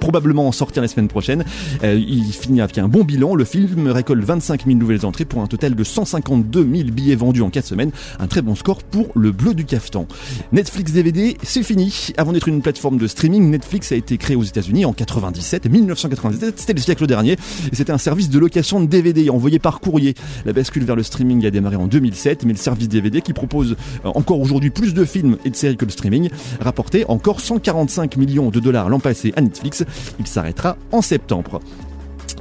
probablement 0.00 0.48
en 0.48 0.52
sortir 0.52 0.82
la 0.82 0.88
semaine 0.88 1.08
prochaine. 1.08 1.44
Euh, 1.82 1.94
il 1.94 2.32
finit 2.32 2.60
avec 2.60 2.78
un 2.78 2.88
bon 2.88 3.04
bilan. 3.04 3.34
Le 3.34 3.44
film 3.44 3.88
récolte 3.88 4.24
25 4.24 4.66
000 4.66 4.78
nouvelles 4.78 5.06
entrées 5.06 5.24
pour 5.24 5.42
un 5.42 5.46
total 5.46 5.74
de 5.74 5.84
152 5.84 6.68
000 6.72 6.90
billets 6.90 7.14
vendus 7.14 7.42
en 7.42 7.50
4 7.50 7.64
semaines. 7.64 7.90
Un 8.18 8.26
très 8.26 8.42
bon 8.42 8.54
score 8.54 8.82
pour 8.82 9.08
le 9.14 9.32
bleu 9.32 9.54
du 9.54 9.64
cafetan. 9.64 10.06
Netflix 10.52 10.92
DVD, 10.92 11.36
c'est 11.42 11.62
fini. 11.62 12.12
Avant 12.16 12.32
d'être 12.32 12.48
une 12.48 12.62
plateforme 12.62 12.98
de 12.98 13.06
streaming, 13.06 13.50
Netflix 13.50 13.92
a 13.92 13.96
été 13.96 14.18
créé 14.18 14.36
aux 14.36 14.42
États-Unis 14.42 14.84
en 14.84 14.92
97, 14.92 15.68
1997. 15.70 16.58
C'était 16.58 16.72
le 16.72 16.80
siècle 16.80 17.06
dernier. 17.06 17.36
C'était 17.72 17.92
un 17.92 17.98
service 17.98 18.30
de 18.30 18.38
location 18.38 18.80
de 18.80 18.86
DVD 18.86 19.30
envoyé 19.30 19.58
par 19.58 19.80
courrier. 19.80 20.14
La 20.44 20.52
bascule 20.52 20.84
vers 20.84 20.96
le 20.96 21.02
streaming 21.02 21.44
a 21.46 21.50
démarré 21.50 21.76
en 21.76 21.86
2007, 21.86 22.44
mais 22.44 22.52
le 22.52 22.58
service 22.58 22.88
DVD 22.88 23.20
qui 23.20 23.32
propose 23.32 23.76
euh, 24.04 24.10
encore 24.14 24.40
aujourd'hui 24.40 24.70
plus 24.70 24.94
de 24.94 25.04
films 25.04 25.36
et 25.44 25.50
de 25.50 25.56
séries 25.56 25.76
que 25.76 25.84
le 25.84 25.90
streaming 25.90 26.30
rapportait 26.60 27.04
encore 27.08 27.40
145 27.40 28.16
millions 28.16 28.50
de 28.50 28.60
l'an 28.70 29.00
passé 29.00 29.32
à 29.36 29.40
Netflix. 29.40 29.84
Il 30.18 30.26
s'arrêtera 30.26 30.76
en 30.92 31.02
septembre. 31.02 31.60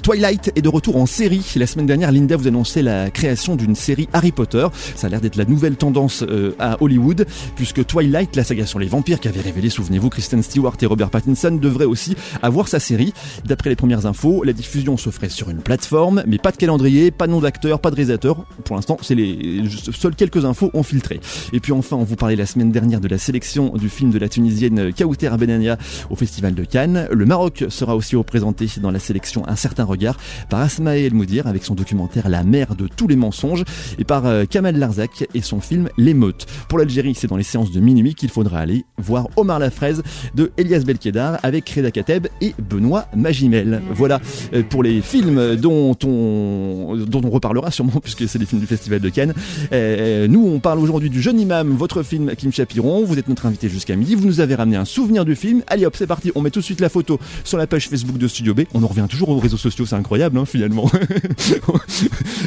Twilight 0.02 0.52
est 0.56 0.62
de 0.62 0.70
retour 0.70 0.98
en 0.98 1.06
série. 1.06 1.46
La 1.56 1.68
semaine 1.68 1.86
dernière, 1.86 2.12
Linda 2.12 2.36
vous 2.36 2.48
annonçait 2.48 2.82
la 2.82 3.12
création 3.12 3.56
d'une 3.56 3.76
série 3.76 4.10
Harry 4.14 4.32
Potter. 4.32 4.68
Ça 4.96 5.08
a 5.08 5.10
l'air 5.10 5.22
d'être 5.22 5.36
la 5.36 5.46
nouvelle 5.46 5.76
tendance 5.76 6.24
euh, 6.24 6.56
à 6.60 6.82
Hollywood, 6.82 7.28
puisque 7.56 7.86
Twilight, 7.86 8.36
la 8.36 8.44
saga 8.44 8.66
sur 8.66 8.80
les 8.80 8.88
vampires 8.88 9.20
qu'avait 9.20 9.42
révélé, 9.42 9.70
souvenez-vous, 9.70 10.10
Kristen 10.10 10.42
Stewart 10.42 10.76
et 10.82 10.86
Robert 10.86 11.10
Pattinson, 11.10 11.52
devrait 11.52 11.86
aussi 11.86 12.16
avoir 12.42 12.68
sa 12.68 12.80
série. 12.80 13.14
D'après 13.46 13.70
les 13.70 13.76
premières 13.76 14.06
infos, 14.06 14.44
la 14.44 14.54
diffusion 14.54 14.98
se 14.98 15.10
ferait 15.10 15.30
sur 15.30 15.50
une 15.50 15.62
plateforme, 15.62 16.24
mais 16.26 16.38
pas 16.38 16.52
de 16.52 16.58
calendrier, 16.58 17.12
pas 17.12 17.28
de 17.28 17.32
nom 17.32 17.40
d'acteur, 17.40 17.80
pas 17.80 17.92
de 17.92 17.96
réalisateur. 17.96 18.46
Pour 18.66 18.76
l'instant, 18.76 18.98
c'est 19.02 19.16
les 19.16 19.64
seules 19.94 20.16
quelques 20.16 20.46
infos 20.46 20.72
ont 20.74 20.84
filtré. 20.84 21.20
Et 21.54 21.60
puis 21.60 21.74
enfin, 21.74 21.96
on 21.96 22.04
vous 22.04 22.16
parlait 22.16 22.36
la 22.36 22.46
semaine 22.46 22.72
dernière 22.72 23.02
de 23.02 23.08
la 23.08 23.18
sélection 23.18 23.70
du 23.70 23.90
film 23.90 24.10
de 24.10 24.18
la 24.18 24.30
Tunisienne 24.30 24.92
Kaouter 24.94 25.30
Benania 25.38 25.78
au 26.10 26.16
Festival 26.16 26.56
de 26.56 26.64
Cannes. 26.64 27.08
Le 27.12 27.26
Maroc 27.26 27.66
sera 27.70 27.96
aussi 27.96 28.16
représenté 28.16 28.68
dans 28.82 28.92
la 28.92 29.00
sélection 29.00 29.48
Un 29.48 29.56
certain 29.56 29.71
regard 29.80 30.18
par 30.50 30.62
Asma 30.62 30.98
El 30.98 31.14
Moudir 31.14 31.48
avec 31.48 31.64
son 31.64 31.76
documentaire 31.76 32.30
La 32.30 32.44
mère 32.44 32.76
de 32.76 32.88
tous 32.88 33.08
les 33.08 33.16
mensonges 33.16 33.64
et 33.98 34.04
par 34.04 34.26
euh, 34.26 34.46
Kamal 34.46 34.78
Larzac 34.78 35.28
et 35.34 35.42
son 35.42 35.60
film 35.62 35.90
L'émeute. 35.98 36.46
Pour 36.68 36.80
l'Algérie, 36.80 37.16
c'est 37.16 37.28
dans 37.28 37.38
les 37.38 37.44
séances 37.44 37.72
de 37.72 37.80
minuit 37.80 38.16
qu'il 38.16 38.30
faudra 38.30 38.60
aller 38.60 38.86
voir 38.98 39.28
Omar 39.36 39.60
la 39.60 39.72
fraise 39.72 40.04
de 40.36 40.52
Elias 40.58 40.84
Belkedar 40.86 41.40
avec 41.44 41.70
Reda 41.70 41.92
Kateb 41.92 42.28
et 42.42 42.54
Benoît 42.60 43.06
Magimel. 43.16 43.82
Voilà 43.94 44.20
euh, 44.54 44.64
pour 44.64 44.84
les 44.84 45.02
films 45.02 45.56
dont 45.56 45.98
on, 46.04 46.98
dont 47.08 47.22
on 47.24 47.30
reparlera 47.30 47.72
sûrement 47.72 48.00
puisque 48.04 48.28
c'est 48.28 48.40
les 48.40 48.46
films 48.46 48.62
du 48.62 48.68
Festival 48.68 49.00
de 49.00 49.10
Cannes. 49.10 49.34
Euh, 49.74 50.28
nous, 50.28 50.46
on 50.48 50.60
parle 50.60 50.80
aujourd'hui 50.80 51.10
du 51.10 51.22
jeune 51.22 51.40
imam, 51.40 51.72
votre 51.72 52.04
film 52.04 52.36
Kim 52.36 52.52
Chapiron. 52.52 53.04
Vous 53.04 53.18
êtes 53.20 53.28
notre 53.28 53.46
invité 53.46 53.70
jusqu'à 53.70 53.96
midi. 53.96 54.16
Vous 54.16 54.26
nous 54.26 54.40
avez 54.40 54.56
ramené 54.56 54.78
un 54.78 54.86
souvenir 54.86 55.26
du 55.26 55.36
film. 55.36 55.64
Allez 55.68 55.86
hop, 55.86 55.96
c'est 55.98 56.08
parti. 56.08 56.32
On 56.36 56.42
met 56.42 56.50
tout 56.50 56.60
de 56.60 56.66
suite 56.66 56.82
la 56.82 56.90
photo 56.90 57.20
sur 57.44 57.58
la 57.58 57.68
page 57.68 57.90
Facebook 57.90 58.18
de 58.18 58.28
Studio 58.28 58.54
B. 58.54 58.62
On 58.74 58.84
en 58.84 58.88
revient 58.88 59.08
toujours 59.10 59.30
aux 59.30 59.40
réseaux 59.40 59.58
sociaux, 59.62 59.86
c'est 59.86 59.96
incroyable 59.96 60.38
hein, 60.38 60.46
finalement. 60.46 60.90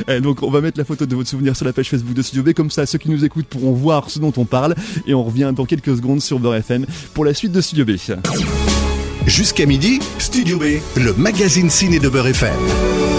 donc 0.22 0.42
on 0.42 0.50
va 0.50 0.60
mettre 0.60 0.78
la 0.78 0.84
photo 0.84 1.06
de 1.06 1.14
votre 1.14 1.28
souvenir 1.28 1.56
sur 1.56 1.64
la 1.64 1.72
page 1.72 1.90
Facebook 1.90 2.14
de 2.14 2.22
Studio 2.22 2.42
B, 2.42 2.52
comme 2.52 2.70
ça 2.70 2.86
ceux 2.86 2.98
qui 2.98 3.10
nous 3.10 3.24
écoutent 3.24 3.46
pourront 3.46 3.72
voir 3.72 4.10
ce 4.10 4.18
dont 4.18 4.32
on 4.36 4.44
parle. 4.44 4.74
Et 5.06 5.14
on 5.14 5.24
revient 5.24 5.52
dans 5.54 5.64
quelques 5.64 5.96
secondes 5.96 6.20
sur 6.20 6.38
Beurre 6.38 6.56
FM 6.56 6.86
pour 7.14 7.24
la 7.24 7.34
suite 7.34 7.52
de 7.52 7.60
Studio 7.60 7.84
B. 7.84 7.92
Jusqu'à 9.26 9.66
midi, 9.66 10.00
Studio 10.18 10.58
B, 10.58 10.64
le 10.96 11.14
magazine 11.14 11.70
ciné 11.70 11.98
de 11.98 12.08
Beurre 12.08 12.28
FM. 12.28 13.13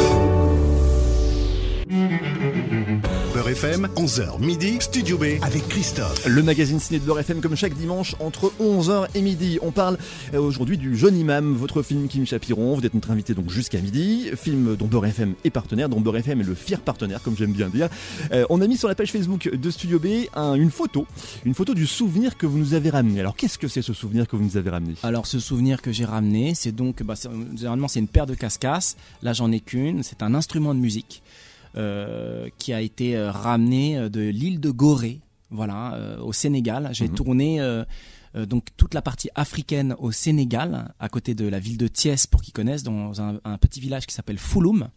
FM, 3.56 3.88
11h 3.96 4.42
midi, 4.42 4.78
Studio 4.82 5.18
B 5.18 5.24
avec 5.42 5.66
Christophe. 5.70 6.26
Le 6.26 6.44
magazine 6.44 6.78
ciné 6.78 7.00
de 7.00 7.06
Beurre 7.06 7.20
FM 7.20 7.40
comme 7.40 7.56
chaque 7.56 7.74
dimanche 7.74 8.14
entre 8.20 8.52
11h 8.60 9.08
et 9.16 9.22
midi. 9.22 9.60
On 9.62 9.72
parle 9.72 9.98
euh, 10.34 10.42
aujourd'hui 10.42 10.78
du 10.78 10.98
Jeune 10.98 11.18
Imam, 11.18 11.54
votre 11.54 11.82
film 11.82 12.10
Kim 12.10 12.26
Chapiron. 12.26 12.76
Vous 12.76 12.86
êtes 12.86 12.94
notre 12.94 13.12
invité 13.12 13.34
donc 13.34 13.50
jusqu'à 13.50 13.80
midi. 13.80 14.30
Film 14.36 14.76
dont 14.76 14.88
Beurre 14.88 15.06
FM 15.06 15.36
est 15.46 15.52
partenaire, 15.52 15.88
dont 15.88 16.02
Beurre 16.02 16.18
FM 16.18 16.42
est 16.42 16.44
le 16.44 16.54
fier 16.54 16.82
partenaire, 16.82 17.22
comme 17.22 17.38
j'aime 17.38 17.54
bien 17.54 17.70
dire. 17.70 17.88
Euh, 18.34 18.46
on 18.50 18.60
a 18.60 18.68
mis 18.68 18.76
sur 18.76 18.90
la 18.90 18.96
page 18.96 19.14
Facebook 19.14 19.50
de 19.50 19.70
Studio 19.72 20.00
B 20.00 20.08
une 20.36 20.72
photo, 20.72 21.08
une 21.46 21.54
photo 21.54 21.74
du 21.74 21.88
souvenir 21.88 22.38
que 22.38 22.46
vous 22.46 22.58
nous 22.58 22.74
avez 22.74 22.90
ramené. 22.90 23.22
Alors 23.22 23.38
qu'est-ce 23.38 23.58
que 23.58 23.70
c'est 23.70 23.82
ce 23.82 23.94
souvenir 23.94 24.28
que 24.28 24.36
vous 24.36 24.44
nous 24.44 24.58
avez 24.58 24.70
ramené? 24.70 24.96
Alors 25.02 25.28
ce 25.28 25.40
souvenir 25.40 25.82
que 25.82 25.94
j'ai 25.94 26.06
ramené, 26.06 26.56
c'est 26.56 26.74
donc, 26.74 27.04
bah, 27.04 27.14
généralement 27.56 27.88
c'est 27.88 28.02
une 28.02 28.10
paire 28.10 28.26
de 28.26 28.36
cascasses. 28.36 28.98
Là 29.24 29.32
j'en 29.32 29.50
ai 29.54 29.62
qu'une. 29.62 30.04
C'est 30.04 30.24
un 30.24 30.36
instrument 30.36 30.76
de 30.76 30.80
musique. 30.80 31.24
Euh, 31.78 32.48
qui 32.58 32.72
a 32.72 32.80
été 32.80 33.18
euh, 33.18 33.32
ramené 33.32 33.98
euh, 33.98 34.08
de 34.08 34.22
l'île 34.22 34.62
de 34.62 34.70
Gorée, 34.70 35.20
voilà, 35.50 36.18
au 36.22 36.32
Sénégal. 36.32 36.90
J'ai 36.94 37.10
mhm. 37.10 37.16
tourné 37.16 37.84
donc 38.48 38.66
toute 38.76 38.94
la 38.94 39.02
partie 39.02 39.30
africaine 39.36 39.96
au 40.00 40.12
Sénégal, 40.12 40.94
à 41.00 41.08
côté 41.08 41.34
de 41.36 41.48
la 41.48 41.60
ville 41.60 41.78
de 41.78 41.88
Thiès, 41.88 42.28
pour 42.28 42.42
qu'ils 42.42 42.54
connaissent, 42.54 42.84
dans 42.84 43.22
un, 43.22 43.58
petit 43.62 43.80
village 43.80 44.06
qui 44.06 44.14
s'appelle 44.14 44.40
Fouloum. 44.40 44.90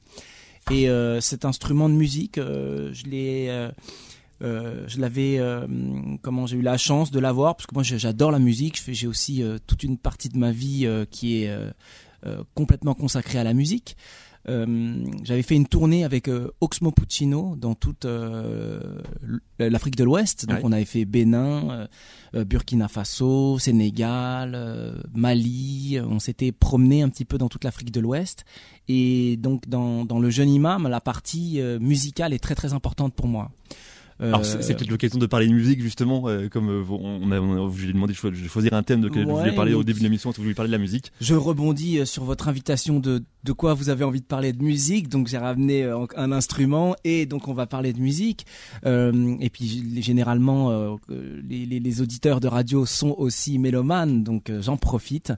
Et 0.73 0.89
cet 1.21 1.45
instrument 1.45 1.89
de 1.89 1.95
musique, 1.95 2.37
je 2.37 3.05
l'ai, 3.05 3.71
je 4.41 5.01
l'avais, 5.01 5.39
comment 6.23 6.47
j'ai 6.47 6.57
eu 6.57 6.63
la 6.63 6.79
chance 6.79 7.13
de 7.13 7.21
l'avoir, 7.21 7.55
parce 7.55 7.67
que 7.69 7.75
moi 7.75 7.85
j'adore 7.85 8.33
la 8.33 8.41
musique. 8.41 8.83
J'ai 8.89 9.07
aussi 9.07 9.45
toute 9.67 9.85
une 9.85 9.99
partie 9.99 10.31
de 10.31 10.39
ma 10.39 10.51
vie 10.51 10.89
qui 11.11 11.45
est 11.45 11.53
complètement 12.55 12.95
consacrée 12.95 13.39
à 13.39 13.45
la 13.45 13.53
musique. 13.53 13.97
Euh, 14.49 15.05
j'avais 15.25 15.43
fait 15.43 15.57
une 15.57 15.67
tournée 15.67 16.05
avec 16.05 16.29
euh, 16.29 16.51
Oxmo 16.61 16.91
Puccino 16.91 17.57
dans 17.57 17.75
toute 17.75 18.05
euh, 18.05 18.81
l'Afrique 19.59 19.97
de 19.97 20.05
l'Ouest. 20.05 20.47
Donc 20.47 20.61
on 20.63 20.73
avait 20.73 20.85
fait 20.85 21.05
Bénin, 21.05 21.89
Burkina 22.33 22.89
Faso, 22.89 23.59
Sénégal, 23.59 25.01
Mali. 25.15 25.99
On 26.01 26.19
s'était 26.19 26.53
promené 26.53 27.03
un 27.03 27.09
petit 27.09 27.25
peu 27.25 27.39
dans 27.39 27.49
toute 27.49 27.65
l'Afrique 27.65 27.91
de 27.91 28.01
l'Ouest. 28.01 28.45
Et 28.89 29.37
donc 29.37 29.69
dans, 29.69 30.05
dans 30.05 30.19
le 30.19 30.31
jeune 30.31 30.49
imam, 30.49 30.89
la 30.89 31.01
partie 31.01 31.61
musicale 31.81 32.33
est 32.33 32.39
très 32.39 32.55
très 32.55 32.73
importante 32.73 33.15
pour 33.15 33.27
moi. 33.27 33.51
Alors 34.21 34.45
c'est 34.45 34.57
euh, 34.57 34.75
peut-être 34.75 34.91
l'occasion 34.91 35.19
de 35.19 35.27
parler 35.27 35.47
de 35.47 35.53
musique 35.53 35.81
justement, 35.81 36.29
euh, 36.29 36.49
comme 36.49 36.69
euh, 36.69 36.85
on 36.89 37.31
a, 37.31 37.39
on 37.41 37.69
a, 37.69 37.73
je 37.73 37.83
lui 37.83 37.91
ai 37.91 37.93
demandé 37.93 38.15
de 38.15 38.49
choisir 38.49 38.73
un 38.73 38.83
thème 38.83 39.01
de 39.01 39.09
lequel 39.09 39.27
vous 39.27 39.37
voulez 39.37 39.53
parler 39.53 39.75
au 39.75 39.85
début 39.85 40.01
de 40.01 40.05
l'émission, 40.05 40.31
vous 40.31 40.43
voulez 40.43 40.55
parler 40.55 40.71
de 40.71 40.73
la 40.73 40.79
musique. 40.79 41.13
Je 41.21 41.35
rebondis 41.35 42.05
sur 42.05 42.25
votre 42.25 42.49
invitation 42.49 42.99
de 42.99 43.23
de 43.45 43.53
quoi 43.53 43.73
vous 43.73 43.89
avez 43.89 44.05
envie 44.05 44.21
de 44.21 44.27
parler 44.27 44.53
de 44.53 44.63
musique, 44.63 45.09
donc 45.09 45.29
j'ai 45.29 45.39
ramené 45.39 45.85
un 46.17 46.33
instrument 46.33 46.97
et 47.05 47.25
donc 47.25 47.47
on 47.47 47.55
va 47.55 47.67
parler 47.67 47.93
de 47.93 48.01
musique. 48.01 48.45
et 48.85 49.51
puis 49.51 50.03
généralement 50.03 50.99
les, 51.09 51.65
les, 51.65 51.79
les, 51.79 52.01
auditeurs 52.03 52.41
de 52.41 52.49
radio 52.49 52.85
sont 52.85 53.15
aussi 53.17 53.59
mélomanes, 53.59 54.25
donc 54.25 54.51
j'en 54.61 54.77
profite. 54.77 55.33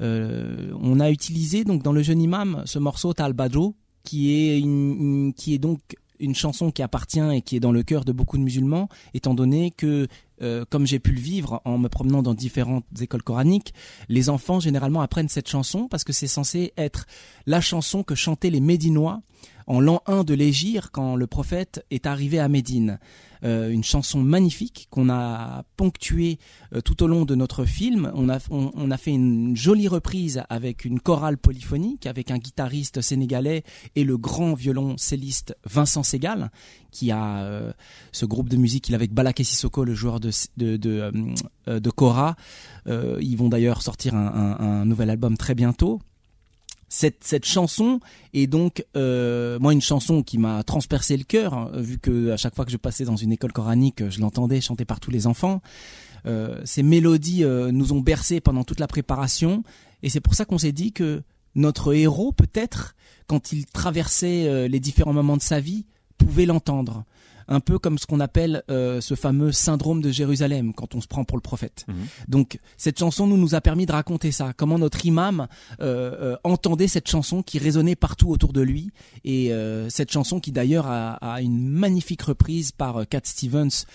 on 0.00 1.00
a 1.00 1.10
utilisé 1.10 1.64
donc 1.64 1.82
dans 1.82 1.92
le 1.92 2.02
jeune 2.02 2.22
imam 2.22 2.62
ce 2.64 2.78
morceau 2.78 3.12
Talbadro 3.12 3.76
qui 4.04 4.32
est 4.32 4.58
une, 4.58 5.32
qui 5.34 5.54
est 5.54 5.58
donc 5.58 5.80
une 6.22 6.34
chanson 6.34 6.70
qui 6.70 6.82
appartient 6.82 7.20
et 7.20 7.42
qui 7.42 7.56
est 7.56 7.60
dans 7.60 7.72
le 7.72 7.82
cœur 7.82 8.04
de 8.04 8.12
beaucoup 8.12 8.38
de 8.38 8.42
musulmans, 8.42 8.88
étant 9.12 9.34
donné 9.34 9.70
que, 9.70 10.06
euh, 10.42 10.64
comme 10.68 10.86
j'ai 10.86 10.98
pu 10.98 11.12
le 11.12 11.20
vivre 11.20 11.60
en 11.64 11.78
me 11.78 11.88
promenant 11.88 12.22
dans 12.22 12.34
différentes 12.34 12.84
écoles 13.00 13.22
coraniques, 13.22 13.74
les 14.08 14.28
enfants 14.28 14.60
généralement 14.60 15.00
apprennent 15.00 15.28
cette 15.28 15.48
chanson 15.48 15.88
parce 15.88 16.04
que 16.04 16.12
c'est 16.12 16.26
censé 16.26 16.72
être 16.76 17.06
la 17.46 17.60
chanson 17.60 18.02
que 18.02 18.14
chantaient 18.14 18.50
les 18.50 18.60
Médinois 18.60 19.22
en 19.66 19.80
l'an 19.80 20.02
1 20.06 20.24
de 20.24 20.34
l'Égir 20.34 20.90
quand 20.90 21.16
le 21.16 21.26
prophète 21.26 21.84
est 21.90 22.06
arrivé 22.06 22.38
à 22.38 22.48
Médine. 22.48 22.98
Euh, 23.44 23.70
une 23.70 23.82
chanson 23.82 24.20
magnifique 24.20 24.86
qu'on 24.90 25.10
a 25.10 25.64
ponctuée 25.76 26.38
euh, 26.74 26.80
tout 26.80 27.02
au 27.02 27.08
long 27.08 27.24
de 27.24 27.34
notre 27.34 27.64
film. 27.64 28.12
On 28.14 28.28
a, 28.28 28.38
on, 28.50 28.90
a 28.90 28.96
fait 28.96 29.10
une 29.10 29.56
jolie 29.56 29.88
reprise 29.88 30.44
avec 30.48 30.84
une 30.84 31.00
chorale 31.00 31.38
polyphonique, 31.38 32.06
avec 32.06 32.30
un 32.30 32.38
guitariste 32.38 33.00
sénégalais 33.00 33.64
et 33.96 34.04
le 34.04 34.16
grand 34.16 34.54
violoncelliste 34.54 35.56
Vincent 35.64 36.04
Segal, 36.04 36.52
qui 36.92 37.10
a 37.10 37.38
euh, 37.38 37.72
ce 38.12 38.24
groupe 38.24 38.48
de 38.48 38.56
musique 38.56 38.88
il 38.88 38.94
avec 38.94 39.12
Balaké 39.12 39.42
Sissoko, 39.42 39.84
le 39.84 39.94
joueur 39.94 40.20
de, 40.20 40.30
de, 40.56 40.76
de, 40.76 41.12
de 41.66 41.90
Cora. 41.90 42.36
ils 42.86 43.36
vont 43.36 43.48
d'ailleurs 43.48 43.82
sortir 43.82 44.14
un, 44.14 44.84
nouvel 44.84 45.10
album 45.10 45.36
très 45.36 45.54
bientôt. 45.54 46.00
Cette, 46.94 47.24
cette 47.24 47.46
chanson 47.46 48.00
est 48.34 48.46
donc 48.46 48.84
euh, 48.98 49.58
moi 49.58 49.72
une 49.72 49.80
chanson 49.80 50.22
qui 50.22 50.36
m'a 50.36 50.62
transpercé 50.62 51.16
le 51.16 51.24
cœur 51.24 51.54
hein, 51.54 51.70
vu 51.72 51.96
que 51.96 52.30
à 52.32 52.36
chaque 52.36 52.54
fois 52.54 52.66
que 52.66 52.70
je 52.70 52.76
passais 52.76 53.06
dans 53.06 53.16
une 53.16 53.32
école 53.32 53.50
coranique 53.50 54.06
je 54.10 54.20
l'entendais 54.20 54.60
chanter 54.60 54.84
par 54.84 55.00
tous 55.00 55.10
les 55.10 55.26
enfants. 55.26 55.62
Euh, 56.26 56.60
ces 56.66 56.82
mélodies 56.82 57.44
euh, 57.44 57.72
nous 57.72 57.94
ont 57.94 58.00
bercé 58.00 58.42
pendant 58.42 58.62
toute 58.62 58.78
la 58.78 58.88
préparation. 58.88 59.64
Et 60.02 60.10
c'est 60.10 60.20
pour 60.20 60.34
ça 60.34 60.44
qu'on 60.44 60.58
s'est 60.58 60.72
dit 60.72 60.92
que 60.92 61.22
notre 61.54 61.94
héros 61.94 62.30
peut-être 62.30 62.94
quand 63.26 63.52
il 63.52 63.64
traversait 63.64 64.68
les 64.68 64.80
différents 64.80 65.14
moments 65.14 65.38
de 65.38 65.42
sa 65.42 65.60
vie 65.60 65.86
pouvait 66.24 66.46
l'entendre 66.46 67.04
un 67.48 67.60
peu 67.60 67.78
comme 67.78 67.98
ce 67.98 68.06
qu'on 68.06 68.20
appelle 68.20 68.62
euh, 68.70 69.00
ce 69.00 69.14
fameux 69.14 69.52
syndrome 69.52 70.00
de 70.00 70.10
Jérusalem 70.10 70.72
quand 70.72 70.94
on 70.94 71.00
se 71.00 71.06
prend 71.06 71.24
pour 71.24 71.36
le 71.36 71.42
prophète. 71.42 71.84
Mhm. 71.88 71.94
Donc 72.28 72.58
cette 72.76 72.98
chanson 72.98 73.26
nous 73.26 73.36
nous 73.36 73.54
a 73.54 73.60
permis 73.60 73.86
de 73.86 73.92
raconter 73.92 74.32
ça, 74.32 74.52
comment 74.56 74.78
notre 74.78 75.04
imam 75.06 75.46
euh, 75.80 76.32
euh, 76.32 76.36
entendait 76.44 76.88
cette 76.88 77.08
chanson 77.08 77.42
qui 77.42 77.58
résonnait 77.58 77.96
partout 77.96 78.30
autour 78.30 78.52
de 78.52 78.60
lui 78.60 78.90
et 79.24 79.52
cette 79.88 80.10
chanson 80.10 80.40
qui 80.40 80.52
d'ailleurs 80.52 80.86
a, 80.86 81.40
une 81.42 81.68
magnifique 81.68 82.22
reprise 82.22 82.72
par 82.72 83.06
Cat 83.08 83.20
Stevens 83.24 83.86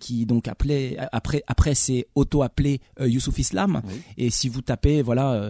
qui 0.00 0.26
donc 0.26 0.48
appelait 0.48 0.96
après 1.12 1.42
après 1.46 1.74
s'est 1.74 2.06
auto 2.14 2.42
appelé 2.42 2.80
Youssouf 3.00 3.38
Islam 3.38 3.82
et 4.16 4.30
si 4.30 4.48
vous 4.48 4.60
tapez 4.60 5.02
voilà 5.02 5.40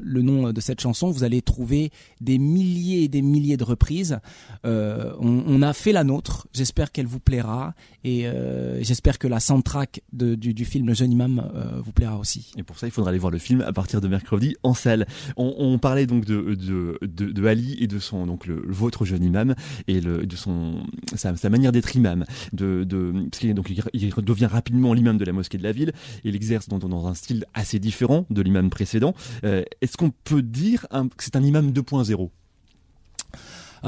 le 0.00 0.22
nom 0.22 0.52
de 0.52 0.60
cette 0.60 0.80
chanson 0.80 1.10
vous 1.10 1.24
allez 1.24 1.42
trouver 1.42 1.90
des 2.20 2.38
milliers 2.38 3.04
et 3.04 3.08
des 3.08 3.22
milliers 3.22 3.56
de 3.56 3.64
reprises. 3.64 4.18
On, 4.64 5.44
on 5.46 5.62
a 5.62 5.72
fait 5.72 5.92
la 5.92 6.04
nôtre, 6.04 6.46
j'espère 6.52 6.79
qu'elle 6.88 7.06
vous 7.06 7.20
plaira 7.20 7.74
et 8.04 8.26
euh, 8.26 8.82
j'espère 8.82 9.18
que 9.18 9.28
la 9.28 9.40
soundtrack 9.40 10.02
du, 10.12 10.36
du, 10.36 10.64
film 10.64 10.86
Le 10.86 10.94
Jeune 10.94 11.12
Imam 11.12 11.50
euh, 11.54 11.80
vous 11.84 11.92
plaira 11.92 12.18
aussi. 12.18 12.52
Et 12.56 12.62
pour 12.62 12.78
ça, 12.78 12.86
il 12.86 12.90
faudra 12.90 13.10
aller 13.10 13.18
voir 13.18 13.30
le 13.30 13.38
film 13.38 13.60
à 13.60 13.72
partir 13.72 14.00
de 14.00 14.08
mercredi 14.08 14.56
en 14.62 14.74
salle. 14.74 15.06
On, 15.36 15.78
parlait 15.78 16.06
donc 16.06 16.24
de, 16.24 16.54
de, 16.54 16.98
de, 17.02 17.46
Ali 17.46 17.76
et 17.80 17.86
de 17.86 17.98
son 17.98 18.26
donc 18.26 18.46
le, 18.46 18.62
votre 18.66 19.04
jeune 19.04 19.24
imam 19.24 19.54
et 19.88 20.00
le, 20.00 20.26
de 20.26 20.36
son 20.36 20.82
sa, 21.14 21.32
manière 21.50 21.72
d'être 21.72 21.94
imam. 21.94 22.24
De, 22.52 22.84
de 22.84 23.12
parce 23.30 23.42
il 23.92 24.14
devient 24.24 24.46
rapidement 24.46 24.94
l'imam 24.94 25.18
de 25.18 25.24
la 25.24 25.32
mosquée 25.32 25.58
de 25.58 25.62
la 25.62 25.72
ville 25.72 25.92
et 26.24 26.28
il 26.28 26.36
exerce 26.36 26.68
dans, 26.68 26.78
dans 26.78 27.06
un 27.06 27.14
style 27.14 27.44
assez 27.54 27.78
différent 27.78 28.26
de 28.30 28.42
l'imam 28.42 28.70
précédent. 28.70 29.14
Euh, 29.44 29.62
est-ce 29.80 29.96
qu'on 29.96 30.10
peut 30.10 30.42
dire 30.42 30.86
que 30.90 31.24
c'est 31.24 31.36
un 31.36 31.42
imam 31.42 31.70
2.0 31.72 32.10
Euh, 32.10 32.39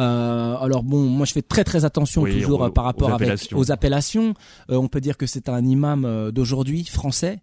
alors 0.01 0.83
bon, 0.83 1.03
moi 1.03 1.27
je 1.27 1.33
fais 1.33 1.43
très 1.43 1.65
très 1.65 1.85
attention 1.85 2.23
Oui, 2.23 2.41
toujours 2.41 2.61
aux- 2.61 2.65
euh, 2.67 2.71
par 2.71 2.85
rapport 2.85 3.09
aux 3.11 3.13
avec- 3.15 3.29
appellations. 3.29 3.59
aux 3.59 3.71
appellations. 3.73 4.35
Euh, 4.71 4.77
on 4.77 4.89
peut 4.89 5.01
dire 5.01 5.17
que 5.17 5.27
c'est 5.27 5.49
un 5.49 5.65
imam 5.65 6.05
euh, 6.05 6.31
d'aujourd'hui 6.31 6.85
français. 6.85 7.41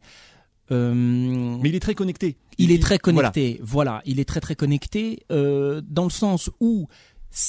Euh, 0.71 0.93
Mais 0.93 1.69
il 1.69 1.75
est 1.75 1.79
très 1.79 1.95
connecté. 1.95 2.37
il 2.57 2.71
est 2.71 2.81
très 2.81 2.99
connecté. 2.99 3.59
Voilà, 3.63 4.01
il 4.05 4.19
est 4.19 4.25
très 4.25 4.39
très 4.39 4.55
connecté 4.55 5.23
euh, 5.31 5.81
dans 5.87 6.03
le 6.03 6.09
sens 6.11 6.49
où 6.59 6.87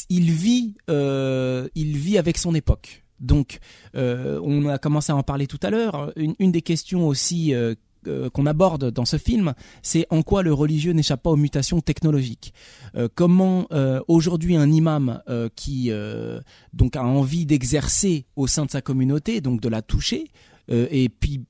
il 0.08 0.30
vit, 0.30 0.74
euh, 0.88 1.68
il 1.74 1.96
vit 1.96 2.18
avec 2.18 2.38
son 2.38 2.54
époque. 2.54 3.02
Donc, 3.18 3.58
euh, 3.94 4.40
on 4.42 4.66
a 4.68 4.78
commencé 4.78 5.12
à 5.12 5.16
en 5.16 5.22
parler 5.22 5.46
tout 5.46 5.58
à 5.62 5.68
l'heure. 5.70 6.12
Une, 6.16 6.34
une 6.38 6.52
des 6.52 6.62
questions 6.62 7.06
aussi 7.06 7.52
euh, 7.54 7.74
euh, 7.74 7.74
qu'on 8.04 8.46
aborde 8.46 8.90
dans 8.90 9.04
ce 9.04 9.16
film, 9.16 9.54
c'est 9.82 10.06
en 10.10 10.22
quoi 10.22 10.42
le 10.42 10.52
religieux 10.52 10.92
n'échappe 10.92 11.22
pas 11.22 11.30
aux 11.30 11.36
mutations 11.36 11.80
technologiques. 11.80 12.52
Euh, 12.96 13.08
comment 13.14 13.66
euh, 13.72 14.00
aujourd'hui 14.08 14.56
un 14.56 14.70
imam 14.70 15.22
euh, 15.28 15.48
qui 15.54 15.90
euh, 15.90 16.40
donc 16.72 16.96
a 16.96 17.04
envie 17.04 17.46
d'exercer 17.46 18.26
au 18.36 18.46
sein 18.46 18.66
de 18.66 18.70
sa 18.70 18.80
communauté, 18.80 19.40
donc 19.40 19.60
de 19.60 19.68
la 19.68 19.82
toucher, 19.82 20.30
euh, 20.70 20.86
et 20.90 21.08
puis 21.08 21.44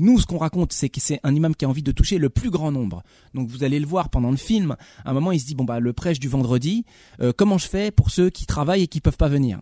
nous, 0.00 0.20
ce 0.20 0.26
qu'on 0.26 0.38
raconte, 0.38 0.72
c'est 0.72 0.88
que 0.88 1.00
c'est 1.00 1.18
un 1.24 1.34
imam 1.34 1.56
qui 1.56 1.64
a 1.64 1.68
envie 1.68 1.82
de 1.82 1.90
toucher 1.90 2.18
le 2.18 2.28
plus 2.30 2.50
grand 2.50 2.70
nombre. 2.70 3.02
Donc 3.34 3.48
vous 3.48 3.64
allez 3.64 3.80
le 3.80 3.86
voir 3.86 4.10
pendant 4.10 4.30
le 4.30 4.36
film. 4.36 4.76
À 5.04 5.10
un 5.10 5.12
moment, 5.12 5.32
il 5.32 5.40
se 5.40 5.46
dit 5.46 5.56
bon 5.56 5.64
bah 5.64 5.80
le 5.80 5.92
prêche 5.92 6.20
du 6.20 6.28
vendredi, 6.28 6.84
euh, 7.20 7.32
comment 7.36 7.58
je 7.58 7.66
fais 7.66 7.90
pour 7.90 8.10
ceux 8.10 8.30
qui 8.30 8.46
travaillent 8.46 8.82
et 8.82 8.86
qui 8.86 9.00
peuvent 9.00 9.16
pas 9.16 9.28
venir? 9.28 9.60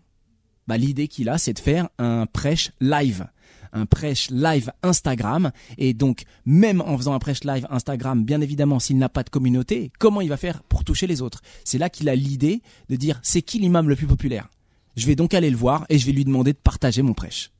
Bah 0.67 0.77
l'idée 0.77 1.07
qu'il 1.07 1.29
a, 1.29 1.39
c'est 1.39 1.53
de 1.53 1.59
faire 1.59 1.89
un 1.97 2.27
prêche 2.27 2.71
live, 2.81 3.25
un 3.73 3.85
prêche 3.85 4.29
live 4.29 4.71
Instagram. 4.83 5.51
Et 5.77 5.93
donc 5.93 6.23
même 6.45 6.81
en 6.81 6.97
faisant 6.97 7.13
un 7.13 7.19
prêche 7.19 7.43
live 7.43 7.67
Instagram, 7.69 8.23
bien 8.23 8.41
évidemment, 8.41 8.79
s'il 8.79 8.97
n'a 8.97 9.09
pas 9.09 9.23
de 9.23 9.29
communauté, 9.29 9.91
comment 9.99 10.21
il 10.21 10.29
va 10.29 10.37
faire 10.37 10.63
pour 10.63 10.83
toucher 10.83 11.07
les 11.07 11.21
autres? 11.21 11.41
C'est 11.63 11.77
là 11.77 11.89
qu'il 11.89 12.09
a 12.09 12.15
l'idée 12.15 12.61
de 12.89 12.95
dire 12.95 13.19
c'est 13.23 13.41
qui 13.41 13.59
l'imam 13.59 13.89
le 13.89 13.95
plus 13.95 14.07
populaire? 14.07 14.49
Je 14.95 15.05
vais 15.05 15.15
donc 15.15 15.33
aller 15.33 15.49
le 15.49 15.57
voir 15.57 15.85
et 15.89 15.97
je 15.97 16.05
vais 16.05 16.11
lui 16.11 16.25
demander 16.25 16.53
de 16.53 16.57
partager 16.57 17.01
mon 17.01 17.13
prêche. 17.13 17.51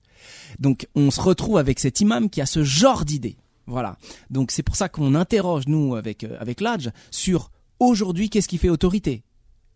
Donc 0.60 0.88
on 0.95 1.12
se 1.12 1.22
retrouve 1.22 1.58
avec 1.58 1.80
cet 1.80 1.99
imam 1.99 2.30
qui 2.30 2.41
a 2.41 2.45
ce 2.45 2.64
genre 2.64 3.05
d'idée. 3.05 3.38
Voilà. 3.68 3.97
Donc 4.30 4.51
c'est 4.51 4.64
pour 4.64 4.76
ça 4.76 4.89
qu'on 4.89 5.14
interroge 5.14 5.68
nous 5.68 5.95
avec 5.95 6.24
euh, 6.24 6.38
avec 6.39 6.62
l'âge 6.62 6.89
sur 7.12 7.51
aujourd'hui 7.80 8.30
qu'est-ce 8.30 8.47
qui 8.47 8.58
fait 8.58 8.70
autorité? 8.70 9.24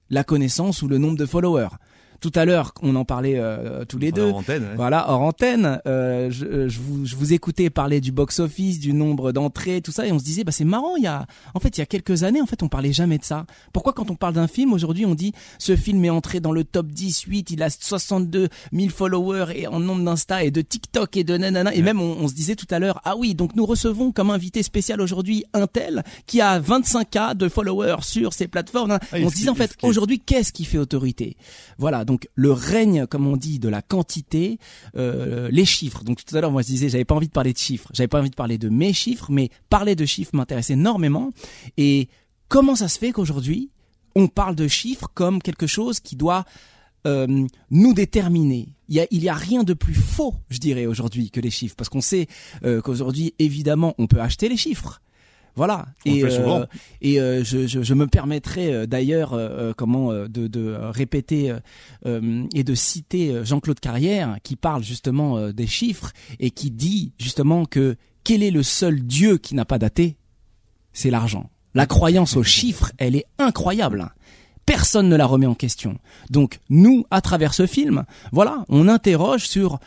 La 0.10 0.24
connaissance 0.24 0.82
ou 0.82 0.88
le 0.88 0.98
nombre 0.98 1.18
de 1.18 1.26
followers? 1.26 1.70
Tout 2.22 2.32
à 2.36 2.46
l'heure, 2.46 2.74
on 2.84 2.96
en 2.96 3.04
parlait 3.04 3.34
euh, 3.38 3.84
tous 3.84 3.98
les 3.98 4.12
deux. 4.12 4.30
hors 4.30 4.38
antenne, 4.38 4.62
ouais. 4.62 4.76
Voilà, 4.76 5.10
hors 5.10 5.22
antenne, 5.22 5.82
euh, 5.88 6.30
je, 6.30 6.46
euh, 6.46 6.70
je, 6.70 6.80
vous, 6.80 7.04
je 7.04 7.16
vous 7.16 7.34
écoutais 7.34 7.72
parler 7.72 8.00
du 8.00 8.12
box-office, 8.12 8.80
du 8.80 8.94
nombre 8.94 9.32
d'entrées, 9.32 9.82
tout 9.82 9.92
ça, 9.92 10.06
et 10.06 10.12
on 10.12 10.20
se 10.20 10.24
disait, 10.24 10.44
bah 10.44 10.52
c'est 10.52 10.64
marrant. 10.64 10.96
Il 10.98 11.04
y 11.04 11.08
a, 11.08 11.26
en 11.56 11.60
fait, 11.60 11.78
il 11.78 11.80
y 11.80 11.84
a 11.84 11.88
quelques 11.88 12.22
années, 12.22 12.40
en 12.40 12.46
fait, 12.46 12.62
on 12.62 12.70
parlait 12.70 12.94
jamais 12.94 13.18
de 13.18 13.24
ça. 13.24 13.48
Pourquoi, 13.74 13.94
quand 13.94 14.12
on 14.12 14.16
parle 14.16 14.36
d'un 14.36 14.48
film 14.48 14.72
aujourd'hui, 14.72 15.04
on 15.06 15.16
dit 15.16 15.34
ce 15.58 15.76
film 15.76 16.06
est 16.06 16.12
entré 16.12 16.40
dans 16.40 16.52
le 16.52 16.64
top 16.64 16.88
18, 16.88 17.50
il 17.50 17.64
a 17.64 17.72
62 17.72 18.50
000 18.72 18.90
followers 18.90 19.54
et 19.56 19.66
en 19.66 19.80
nombre 19.80 20.04
d'insta 20.04 20.44
et 20.44 20.52
de 20.52 20.62
TikTok 20.62 21.18
et 21.18 21.24
de 21.24 21.36
nanana, 21.36 21.74
et 21.74 21.82
même 21.82 22.00
on, 22.00 22.18
on 22.20 22.28
se 22.28 22.36
disait 22.36 22.56
tout 22.56 22.68
à 22.70 22.78
l'heure, 22.78 23.02
ah 23.04 23.18
oui, 23.18 23.34
donc 23.34 23.56
nous 23.56 23.66
recevons 23.66 24.12
comme 24.12 24.30
invité 24.30 24.62
spécial 24.62 25.02
aujourd'hui 25.02 25.44
un 25.54 25.66
tel 25.66 26.04
qui 26.28 26.40
a 26.40 26.60
25K 26.60 27.36
de 27.36 27.50
followers 27.50 28.04
sur 28.04 28.34
ses 28.34 28.48
plateformes. 28.48 29.00
Ah, 29.12 29.18
et 29.18 29.26
on 29.26 29.30
se 29.30 29.36
disait 29.36 29.50
en 29.50 29.56
fait, 29.56 29.76
aujourd'hui, 29.82 30.20
qu'est-ce 30.20 30.54
qui 30.54 30.66
fait 30.66 30.78
autorité? 30.78 31.36
Voilà, 31.80 32.06
donc 32.06 32.11
le 32.36 32.52
règne, 32.52 33.06
comme 33.08 33.28
on 33.28 33.38
dit, 33.38 33.60
de 33.60 33.70
la 33.70 33.82
quantité, 33.82 34.58
euh, 34.96 35.50
les 35.52 35.66
chiffres. 35.66 36.04
Donc 36.04 36.24
tout 36.24 36.36
à 36.36 36.42
l'heure, 36.42 36.52
moi 36.52 36.62
je 36.62 36.68
disais, 36.68 36.90
j'avais 36.90 37.06
pas 37.06 37.16
envie 37.16 37.28
de 37.28 37.34
parler 37.34 37.54
de 37.54 37.58
chiffres, 37.58 37.90
j'avais 37.94 38.08
pas 38.08 38.20
envie 38.20 38.30
de 38.30 38.36
parler 38.36 38.58
de 38.58 38.70
mes 38.70 38.94
chiffres, 38.94 39.32
mais 39.32 39.50
parler 39.70 39.96
de 39.96 40.06
chiffres 40.06 40.32
m'intéresse 40.36 40.70
énormément. 40.70 41.32
Et 41.78 42.10
comment 42.48 42.76
ça 42.76 42.88
se 42.88 43.00
fait 43.00 43.12
qu'aujourd'hui, 43.12 43.70
on 44.16 44.28
parle 44.28 44.56
de 44.56 44.68
chiffres 44.68 45.10
comme 45.14 45.42
quelque 45.42 45.68
chose 45.68 46.00
qui 46.00 46.16
doit 46.16 46.46
euh, 47.08 47.46
nous 47.70 47.94
déterminer? 47.94 48.70
Il 48.90 48.96
y 48.96 49.00
a, 49.00 49.08
il 49.12 49.24
y 49.24 49.30
a 49.30 49.34
rien 49.34 49.64
de 49.64 49.74
plus 49.74 49.94
faux, 49.94 50.36
je 50.50 50.58
dirais, 50.58 50.86
aujourd'hui 50.86 51.32
que 51.32 51.40
les 51.40 51.52
chiffres, 51.52 51.76
parce 51.78 51.90
qu'on 51.90 52.02
sait 52.02 52.28
euh, 52.66 52.82
qu'aujourd'hui, 52.82 53.34
évidemment, 53.40 53.96
on 53.98 54.08
peut 54.08 54.22
acheter 54.22 54.50
les 54.50 54.58
chiffres. 54.58 55.02
Voilà. 55.56 55.86
On 56.06 56.12
le 56.12 56.66
et 57.02 57.20
euh, 57.20 57.44
je, 57.44 57.68
je, 57.68 57.82
je 57.84 57.94
me 57.94 58.08
permettrai 58.08 58.74
euh, 58.74 58.86
d'ailleurs 58.86 59.34
euh, 59.34 59.50
euh, 59.50 59.74
comment 59.76 60.12
euh, 60.12 60.28
de, 60.28 60.48
de 60.48 60.62
euh, 60.62 60.92
répéter 60.92 61.52
euh, 61.52 61.60
euh, 62.06 62.46
et 62.54 62.64
de 62.64 62.74
citer 62.74 63.32
euh, 63.32 63.44
Jean-Claude 63.44 63.80
Carrière 63.80 64.38
qui 64.44 64.56
parle 64.56 64.84
justement 64.84 65.38
euh, 65.38 65.52
des 65.52 65.68
chiffres 65.68 66.12
et 66.40 66.52
qui 66.52 66.72
dit 66.72 67.14
justement 67.20 67.66
que 67.66 67.96
quel 68.24 68.44
est 68.44 68.52
le 68.52 68.64
seul 68.64 69.02
Dieu 69.02 69.38
qui 69.38 69.56
n'a 69.56 69.66
pas 69.66 69.80
daté? 69.80 70.16
C'est 70.94 71.10
l'argent. 71.10 71.50
La 71.74 71.86
croyance 71.86 72.36
aux 72.36 72.44
chiffres, 72.44 72.92
elle 72.98 73.16
est 73.16 73.26
incroyable. 73.38 74.14
Personne 74.66 75.10
ne 75.10 75.16
la 75.16 75.26
remet 75.26 75.48
en 75.48 75.56
question. 75.56 75.98
Donc 76.30 76.60
nous, 76.70 77.06
à 77.12 77.22
travers 77.22 77.54
ce 77.54 77.66
film, 77.66 78.04
voilà, 78.32 78.64
on 78.70 78.88
interroge 78.88 79.48
sur 79.48 79.80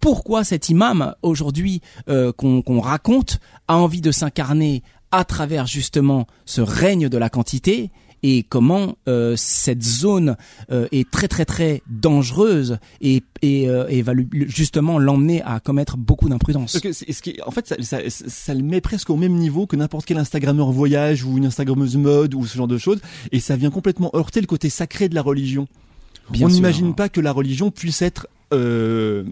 pourquoi 0.00 0.44
cet 0.44 0.68
imam 0.68 1.14
aujourd'hui 1.22 1.80
euh, 2.08 2.32
qu'on 2.32 2.62
qu'on 2.62 2.80
raconte 2.80 3.38
a 3.68 3.76
envie 3.76 4.00
de 4.00 4.10
s'incarner 4.12 4.82
à 5.12 5.24
travers 5.24 5.66
justement 5.66 6.26
ce 6.46 6.60
règne 6.60 7.08
de 7.08 7.18
la 7.18 7.28
quantité 7.30 7.90
et 8.22 8.42
comment 8.42 8.96
euh, 9.08 9.34
cette 9.36 9.82
zone 9.82 10.36
euh, 10.70 10.86
est 10.92 11.10
très 11.10 11.26
très 11.26 11.46
très 11.46 11.82
dangereuse 11.88 12.78
et, 13.00 13.22
et, 13.40 13.66
euh, 13.68 13.86
et 13.88 14.02
va 14.02 14.12
lui- 14.12 14.28
justement 14.46 14.98
l'emmener 14.98 15.40
à 15.42 15.58
commettre 15.58 15.96
beaucoup 15.96 16.28
d'imprudence. 16.28 16.76
En 17.46 17.50
fait, 17.50 17.66
ça, 17.66 17.76
ça, 17.80 17.98
ça 18.10 18.52
le 18.54 18.62
met 18.62 18.82
presque 18.82 19.08
au 19.08 19.16
même 19.16 19.32
niveau 19.36 19.66
que 19.66 19.74
n'importe 19.74 20.04
quel 20.04 20.18
Instagrammeur 20.18 20.70
voyage 20.70 21.24
ou 21.24 21.38
une 21.38 21.46
Instagrammeuse 21.46 21.96
mode 21.96 22.34
ou 22.34 22.44
ce 22.46 22.58
genre 22.58 22.68
de 22.68 22.76
choses, 22.76 23.00
et 23.32 23.40
ça 23.40 23.56
vient 23.56 23.70
complètement 23.70 24.10
heurter 24.14 24.42
le 24.42 24.46
côté 24.46 24.68
sacré 24.68 25.08
de 25.08 25.14
la 25.14 25.22
religion. 25.22 25.66
Bien 26.30 26.46
On 26.46 26.50
n'imagine 26.50 26.94
pas 26.94 27.08
que 27.08 27.22
la 27.22 27.32
religion 27.32 27.70
puisse 27.70 28.02
être 28.02 28.26
euh, 28.52 29.24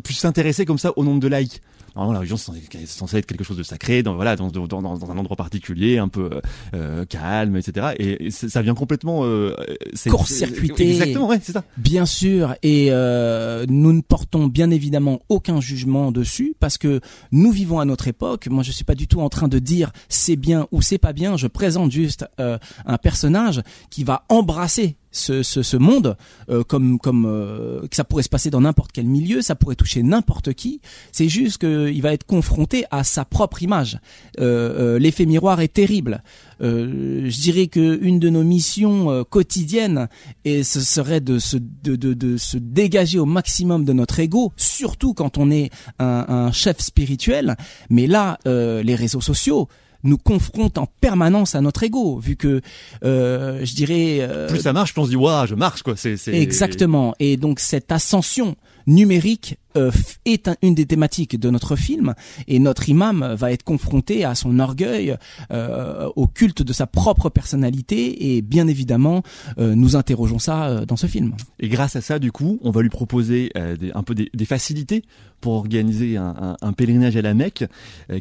puisse 0.00 0.18
s'intéresser 0.18 0.64
comme 0.64 0.78
ça 0.78 0.92
au 0.96 1.04
nombre 1.04 1.20
de 1.20 1.28
likes. 1.28 1.60
Normalement, 1.94 2.14
la 2.14 2.18
religion 2.20 2.38
c'est 2.38 2.86
censé- 2.86 3.18
être 3.18 3.26
quelque 3.26 3.44
chose 3.44 3.58
de 3.58 3.62
sacré, 3.62 4.02
dans 4.02 4.14
voilà, 4.14 4.34
dans, 4.34 4.48
dans, 4.48 4.66
dans, 4.66 4.80
dans 4.80 5.10
un 5.10 5.18
endroit 5.18 5.36
particulier, 5.36 5.98
un 5.98 6.08
peu 6.08 6.40
euh, 6.72 7.04
calme, 7.04 7.54
etc. 7.56 7.88
Et, 7.98 8.30
ça 8.30 8.62
vient 8.62 8.72
complètement 8.74 9.24
euh, 9.26 9.54
c'est- 9.92 10.08
Court-circuité. 10.08 10.88
Exactement, 10.90 11.28
ouais, 11.28 11.38
c'est 11.42 11.52
ça. 11.52 11.64
Bien 11.76 12.06
sûr, 12.06 12.54
et 12.62 12.86
euh, 12.90 13.66
nous 13.68 13.92
ne 13.92 14.00
portons 14.00 14.46
bien 14.46 14.70
évidemment 14.70 15.20
aucun 15.28 15.60
jugement 15.60 16.12
dessus 16.12 16.54
parce 16.60 16.78
que 16.78 17.00
nous 17.30 17.50
vivons 17.50 17.78
à 17.78 17.84
notre 17.84 18.08
époque. 18.08 18.46
Moi, 18.48 18.62
je 18.62 18.72
suis 18.72 18.84
pas 18.84 18.94
du 18.94 19.06
tout 19.06 19.20
en 19.20 19.28
train 19.28 19.48
de 19.48 19.58
dire 19.58 19.92
c'est 20.08 20.36
bien 20.36 20.68
ou 20.72 20.80
c'est 20.80 20.96
pas 20.96 21.12
bien. 21.12 21.36
Je 21.36 21.46
présente 21.46 21.92
juste 21.92 22.24
euh, 22.40 22.56
un 22.86 22.96
personnage 22.96 23.60
qui 23.90 24.02
va 24.02 24.24
embrasser 24.30 24.96
ce, 25.12 25.42
ce, 25.42 25.62
ce 25.62 25.76
monde 25.76 26.16
euh, 26.48 26.64
comme 26.64 26.98
comme 26.98 27.26
euh, 27.26 27.86
que 27.88 27.94
ça 27.94 28.04
pourrait 28.04 28.22
se 28.22 28.28
passer 28.28 28.50
dans 28.50 28.62
n'importe 28.62 28.90
quel 28.92 29.06
milieu, 29.06 29.42
ça 29.42 29.54
pourrait 29.54 29.76
toucher 29.76 30.02
n'importe 30.02 30.54
qui. 30.54 30.80
C'est 31.12 31.28
juste 31.28 31.58
qu'il 31.58 32.02
va 32.02 32.12
être 32.12 32.24
confronté 32.24 32.84
à 32.90 33.04
sa 33.04 33.24
propre 33.24 33.62
image. 33.62 34.00
Euh, 34.40 34.96
euh, 34.96 34.98
L'effet 34.98 35.26
miroir 35.26 35.60
est 35.60 35.72
terrible. 35.72 36.22
Euh, 36.62 37.28
je 37.28 37.40
dirais 37.40 37.66
que 37.66 37.98
une 38.02 38.18
de 38.18 38.28
nos 38.30 38.44
missions 38.44 39.10
euh, 39.10 39.24
quotidiennes 39.24 40.08
et 40.44 40.62
ce 40.62 40.80
serait 40.80 41.20
de 41.20 41.38
se 41.38 41.56
de, 41.56 41.96
de, 41.96 42.14
de 42.14 42.36
se 42.36 42.56
dégager 42.56 43.18
au 43.18 43.26
maximum 43.26 43.84
de 43.84 43.92
notre 43.92 44.18
ego, 44.20 44.52
surtout 44.56 45.12
quand 45.12 45.38
on 45.38 45.50
est 45.50 45.70
un, 45.98 46.24
un 46.28 46.52
chef 46.52 46.78
spirituel. 46.80 47.56
Mais 47.90 48.06
là, 48.06 48.38
les 48.44 48.94
réseaux 48.94 49.20
sociaux 49.20 49.68
nous 50.04 50.18
confrontent 50.18 50.78
en 50.78 50.86
permanence 51.00 51.54
à 51.54 51.60
notre 51.60 51.82
ego, 51.84 52.18
vu 52.18 52.36
que 52.36 52.60
euh, 53.04 53.64
je 53.64 53.74
dirais 53.74 54.18
euh, 54.20 54.48
Plus 54.48 54.60
ça 54.60 54.72
marche, 54.72 54.92
plus 54.92 55.02
on 55.02 55.04
se 55.04 55.10
dit 55.10 55.16
waouh, 55.16 55.46
je 55.46 55.54
marche 55.54 55.82
quoi. 55.82 55.94
C'est 55.96 56.16
c'est- 56.16 56.34
Exactement. 56.34 57.14
Et 57.20 57.36
donc 57.36 57.60
cette 57.60 57.92
ascension 57.92 58.56
numérique 58.86 59.56
euh, 59.76 59.90
est 60.26 60.48
un- 60.48 60.56
une 60.62 60.74
des 60.74 60.84
thématiques 60.86 61.38
de 61.40 61.48
notre 61.48 61.76
film 61.76 62.14
et 62.46 62.58
notre 62.58 62.88
imam 62.88 63.34
va 63.38 63.52
être 63.52 63.62
confronté 63.62 64.24
à 64.24 64.34
son 64.34 64.58
orgueil, 64.58 65.16
euh, 65.50 66.08
au 66.16 66.26
culte 66.26 66.62
de 66.62 66.72
sa 66.72 66.86
propre 66.86 67.30
personnalité 67.30 68.36
et 68.36 68.42
bien 68.42 68.68
évidemment 68.68 69.22
euh, 69.58 69.74
nous 69.74 69.96
interrogeons 69.96 70.38
ça 70.38 70.84
dans 70.86 70.96
ce 70.96 71.06
film. 71.06 71.34
Et 71.60 71.68
grâce 71.68 71.96
à 71.96 72.00
ça, 72.02 72.18
du 72.18 72.32
coup, 72.32 72.58
on 72.62 72.70
va 72.70 72.82
lui 72.82 72.90
proposer 72.90 73.50
un 73.54 74.02
peu 74.02 74.14
des, 74.14 74.44
facilités 74.44 75.02
pour 75.40 75.54
organiser 75.54 76.16
un, 76.16 76.56
un- 76.60 76.72
pèlerinage 76.72 77.16
à 77.16 77.22
la 77.22 77.32
Mecque. 77.34 77.64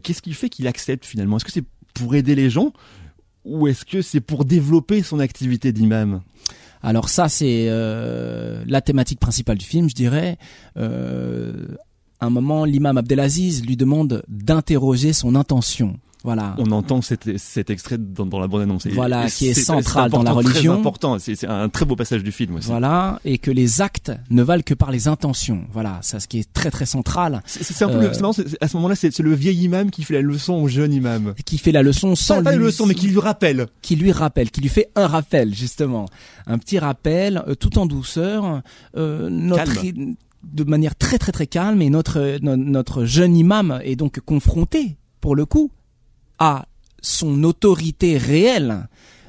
Qu'est-ce 0.04 0.22
qui 0.22 0.34
fait 0.34 0.50
qu'il 0.50 0.68
accepte 0.68 1.06
finalement? 1.06 1.38
Est-ce 1.38 1.46
que 1.46 1.52
c'est 1.52 1.66
pour 1.94 2.16
aider 2.16 2.36
les 2.36 2.50
gens 2.50 2.72
ou 3.46 3.68
est-ce 3.68 3.86
que 3.86 4.02
c'est 4.02 4.22
pour 4.22 4.46
développer 4.46 5.04
son 5.04 5.20
activité 5.20 5.72
d'imam? 5.72 6.22
Alors 6.84 7.10
ça 7.10 7.30
c'est 7.30 7.66
euh, 7.70 8.64
la 8.68 8.82
thématique 8.82 9.20
principale 9.20 9.58
du 9.58 9.66
film, 9.66 9.90
je 9.90 9.96
dirais. 9.96 10.38
Euh, 10.78 11.68
à 12.20 12.28
un 12.28 12.30
moment, 12.30 12.66
l'imam 12.66 12.98
Abdelaziz 12.98 13.66
lui 13.66 13.76
demande 13.76 14.24
d'interroger 14.28 15.12
son 15.12 15.34
intention. 15.34 16.00
Voilà. 16.24 16.56
On 16.60 16.70
entend 16.72 17.02
cet, 17.02 17.38
cet 17.40 17.70
extrait 17.72 17.98
dans, 17.98 18.26
dans 18.28 18.40
la 18.40 18.48
bande-annonce. 18.48 18.86
Voilà, 18.88 19.28
Et 19.28 19.32
qui 19.32 19.48
est 19.48 19.54
c'est- 19.56 19.62
central 19.64 20.10
c'est 20.12 20.18
dans 20.18 20.22
la 20.24 20.34
religion. 20.34 20.74
Très 20.74 20.80
important. 20.80 21.18
C'est 21.20 21.36
c'est 21.36 21.48
un 21.48 21.68
très 21.70 21.84
beau 21.86 21.96
passage 21.96 22.24
du 22.24 22.32
film 22.32 22.56
aussi. 22.56 22.68
Voilà, 22.68 23.20
et 23.26 23.40
que 23.40 23.50
les 23.50 23.82
actes 23.82 24.12
ne 24.30 24.44
valent 24.44 24.62
que 24.64 24.76
par 24.76 24.92
les 24.92 25.08
intentions. 25.08 25.64
Voilà, 25.74 25.98
ça, 26.02 26.20
ce 26.20 26.28
qui 26.28 26.40
est 26.40 26.54
très 26.54 26.70
très 26.70 26.86
central. 26.86 27.42
C'est 27.46 27.64
c'est 27.64 27.84
un 27.86 27.90
peu 27.90 27.96
Euh, 27.96 28.08
le, 28.10 28.34
c'est 28.34 28.50
c'est- 28.50 28.58
à 28.64 28.68
ce 28.68 28.78
moment-là, 28.78 28.96
c'est 28.96 29.12
c'est 29.12 29.24
le 29.24 29.34
vieil 29.34 29.64
imam 29.64 29.90
qui 29.90 30.04
fait 30.04 30.14
la 30.14 30.22
leçon 30.22 30.54
au 30.54 30.68
jeune 30.68 30.94
imam. 30.94 31.34
Qui 31.46 31.58
fait 31.58 31.72
la 31.72 31.82
leçon 31.82 32.16
sans 32.16 32.36
Pas, 32.38 32.44
pas 32.44 32.52
la 32.52 32.58
leçon, 32.58 32.86
mais 32.86 32.94
qui 32.94 33.08
lui 33.08 33.20
rappelle. 33.20 33.68
qui 33.82 33.96
lui 33.96 34.12
rappelle, 34.12 34.52
qui 34.52 34.62
lui 34.62 34.70
fait 34.70 34.90
un 34.96 35.08
rappel 35.08 35.56
justement, 35.56 36.06
un 36.46 36.58
petit 36.60 36.78
rappel, 36.78 37.44
euh, 37.48 37.56
tout 37.56 37.80
en 37.80 37.86
douceur, 37.88 38.62
euh, 38.96 39.30
notre 39.32 39.74
Calme. 39.82 40.16
de 40.44 40.64
manière 40.64 40.96
très 40.96 41.18
très 41.18 41.32
très 41.32 41.48
calme 41.48 41.82
et 41.82 41.90
notre 41.90 42.20
euh, 42.20 42.38
no- 42.42 42.56
notre 42.58 43.06
jeune 43.06 43.36
imam 43.36 43.80
est 43.84 43.96
donc 43.96 44.20
confronté 44.20 44.98
pour 45.20 45.36
le 45.36 45.46
coup 45.46 45.72
à 46.42 46.66
son 47.04 47.44
autorité 47.44 48.18
réelle. 48.18 48.88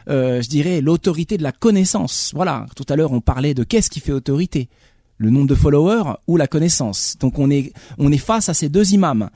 Euh, 0.08 0.40
je 0.40 0.48
dirais 0.48 0.80
l'autorité 0.80 1.36
de 1.36 1.42
la 1.42 1.52
connaissance. 1.52 2.32
Voilà, 2.34 2.64
tout 2.74 2.86
à 2.88 2.96
l'heure 2.96 3.12
on 3.12 3.20
parlait 3.20 3.52
de 3.52 3.64
qu'est-ce 3.64 3.90
qui 3.90 4.00
fait 4.00 4.12
autorité 4.12 4.70
le 5.18 5.28
nombre 5.28 5.46
de 5.46 5.54
followers 5.54 6.14
ou 6.26 6.38
la 6.38 6.46
connaissance. 6.46 7.16
Donc 7.20 7.38
on 7.38 7.50
est 7.50 7.74
on 7.98 8.10
est 8.10 8.16
face 8.16 8.48
à 8.48 8.54
ces 8.54 8.70
deux 8.70 8.94
imams. 8.94 9.28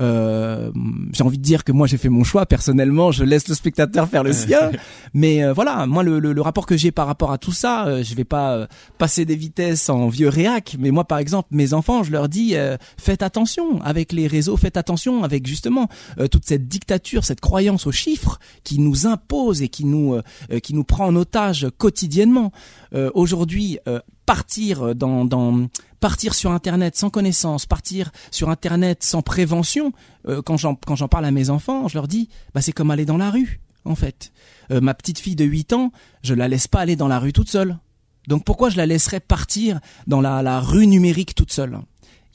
Euh, 0.00 0.70
j'ai 1.12 1.24
envie 1.24 1.38
de 1.38 1.42
dire 1.42 1.64
que 1.64 1.72
moi 1.72 1.86
j'ai 1.86 1.96
fait 1.96 2.08
mon 2.08 2.24
choix 2.24 2.46
personnellement, 2.46 3.10
je 3.12 3.24
laisse 3.24 3.48
le 3.48 3.54
spectateur 3.54 4.08
faire 4.08 4.22
le 4.22 4.32
sien. 4.32 4.70
Mais 5.14 5.42
euh, 5.42 5.52
voilà, 5.52 5.86
moi 5.86 6.02
le, 6.02 6.18
le, 6.18 6.32
le 6.32 6.40
rapport 6.40 6.66
que 6.66 6.76
j'ai 6.76 6.92
par 6.92 7.06
rapport 7.06 7.32
à 7.32 7.38
tout 7.38 7.52
ça, 7.52 7.86
euh, 7.86 8.02
je 8.02 8.14
vais 8.14 8.24
pas 8.24 8.54
euh, 8.54 8.66
passer 8.98 9.24
des 9.24 9.36
vitesses 9.36 9.88
en 9.88 10.08
vieux 10.08 10.28
réac. 10.28 10.76
Mais 10.78 10.90
moi 10.90 11.04
par 11.04 11.18
exemple, 11.18 11.48
mes 11.52 11.74
enfants, 11.74 12.02
je 12.02 12.12
leur 12.12 12.28
dis 12.28 12.56
euh, 12.56 12.76
faites 12.98 13.22
attention 13.22 13.80
avec 13.82 14.12
les 14.12 14.26
réseaux, 14.26 14.56
faites 14.56 14.76
attention 14.76 15.24
avec 15.24 15.46
justement 15.46 15.88
euh, 16.18 16.28
toute 16.28 16.44
cette 16.44 16.68
dictature, 16.68 17.24
cette 17.24 17.40
croyance 17.40 17.86
aux 17.86 17.92
chiffres 17.92 18.38
qui 18.64 18.78
nous 18.78 19.06
impose 19.06 19.62
et 19.62 19.68
qui 19.68 19.84
nous 19.84 20.20
qui 20.62 20.74
nous 20.74 20.84
prend 20.84 21.06
en 21.06 21.16
otage 21.16 21.66
quotidiennement. 21.78 22.52
Euh, 22.94 23.10
Aujourd'hui, 23.14 23.78
euh, 23.88 24.00
partir 24.28 24.94
dans, 24.94 25.24
dans 25.24 25.68
partir 26.00 26.34
sur 26.34 26.52
internet 26.52 26.94
sans 26.94 27.08
connaissance, 27.08 27.64
partir 27.64 28.10
sur 28.30 28.50
internet 28.50 29.02
sans 29.02 29.22
prévention, 29.22 29.94
euh, 30.28 30.42
quand 30.42 30.58
j'en 30.58 30.74
quand 30.74 30.96
j'en 30.96 31.08
parle 31.08 31.24
à 31.24 31.30
mes 31.30 31.48
enfants, 31.48 31.88
je 31.88 31.96
leur 31.96 32.06
dis 32.08 32.28
bah 32.52 32.60
c'est 32.60 32.72
comme 32.72 32.90
aller 32.90 33.06
dans 33.06 33.16
la 33.16 33.30
rue 33.30 33.58
en 33.86 33.94
fait. 33.94 34.30
Euh, 34.70 34.82
ma 34.82 34.92
petite 34.92 35.18
fille 35.18 35.34
de 35.34 35.46
8 35.46 35.72
ans, 35.72 35.92
je 36.22 36.34
la 36.34 36.46
laisse 36.46 36.68
pas 36.68 36.80
aller 36.80 36.94
dans 36.94 37.08
la 37.08 37.18
rue 37.18 37.32
toute 37.32 37.48
seule. 37.48 37.78
Donc 38.26 38.44
pourquoi 38.44 38.68
je 38.68 38.76
la 38.76 38.84
laisserais 38.84 39.20
partir 39.20 39.80
dans 40.06 40.20
la, 40.20 40.42
la 40.42 40.60
rue 40.60 40.86
numérique 40.86 41.34
toute 41.34 41.50
seule? 41.50 41.78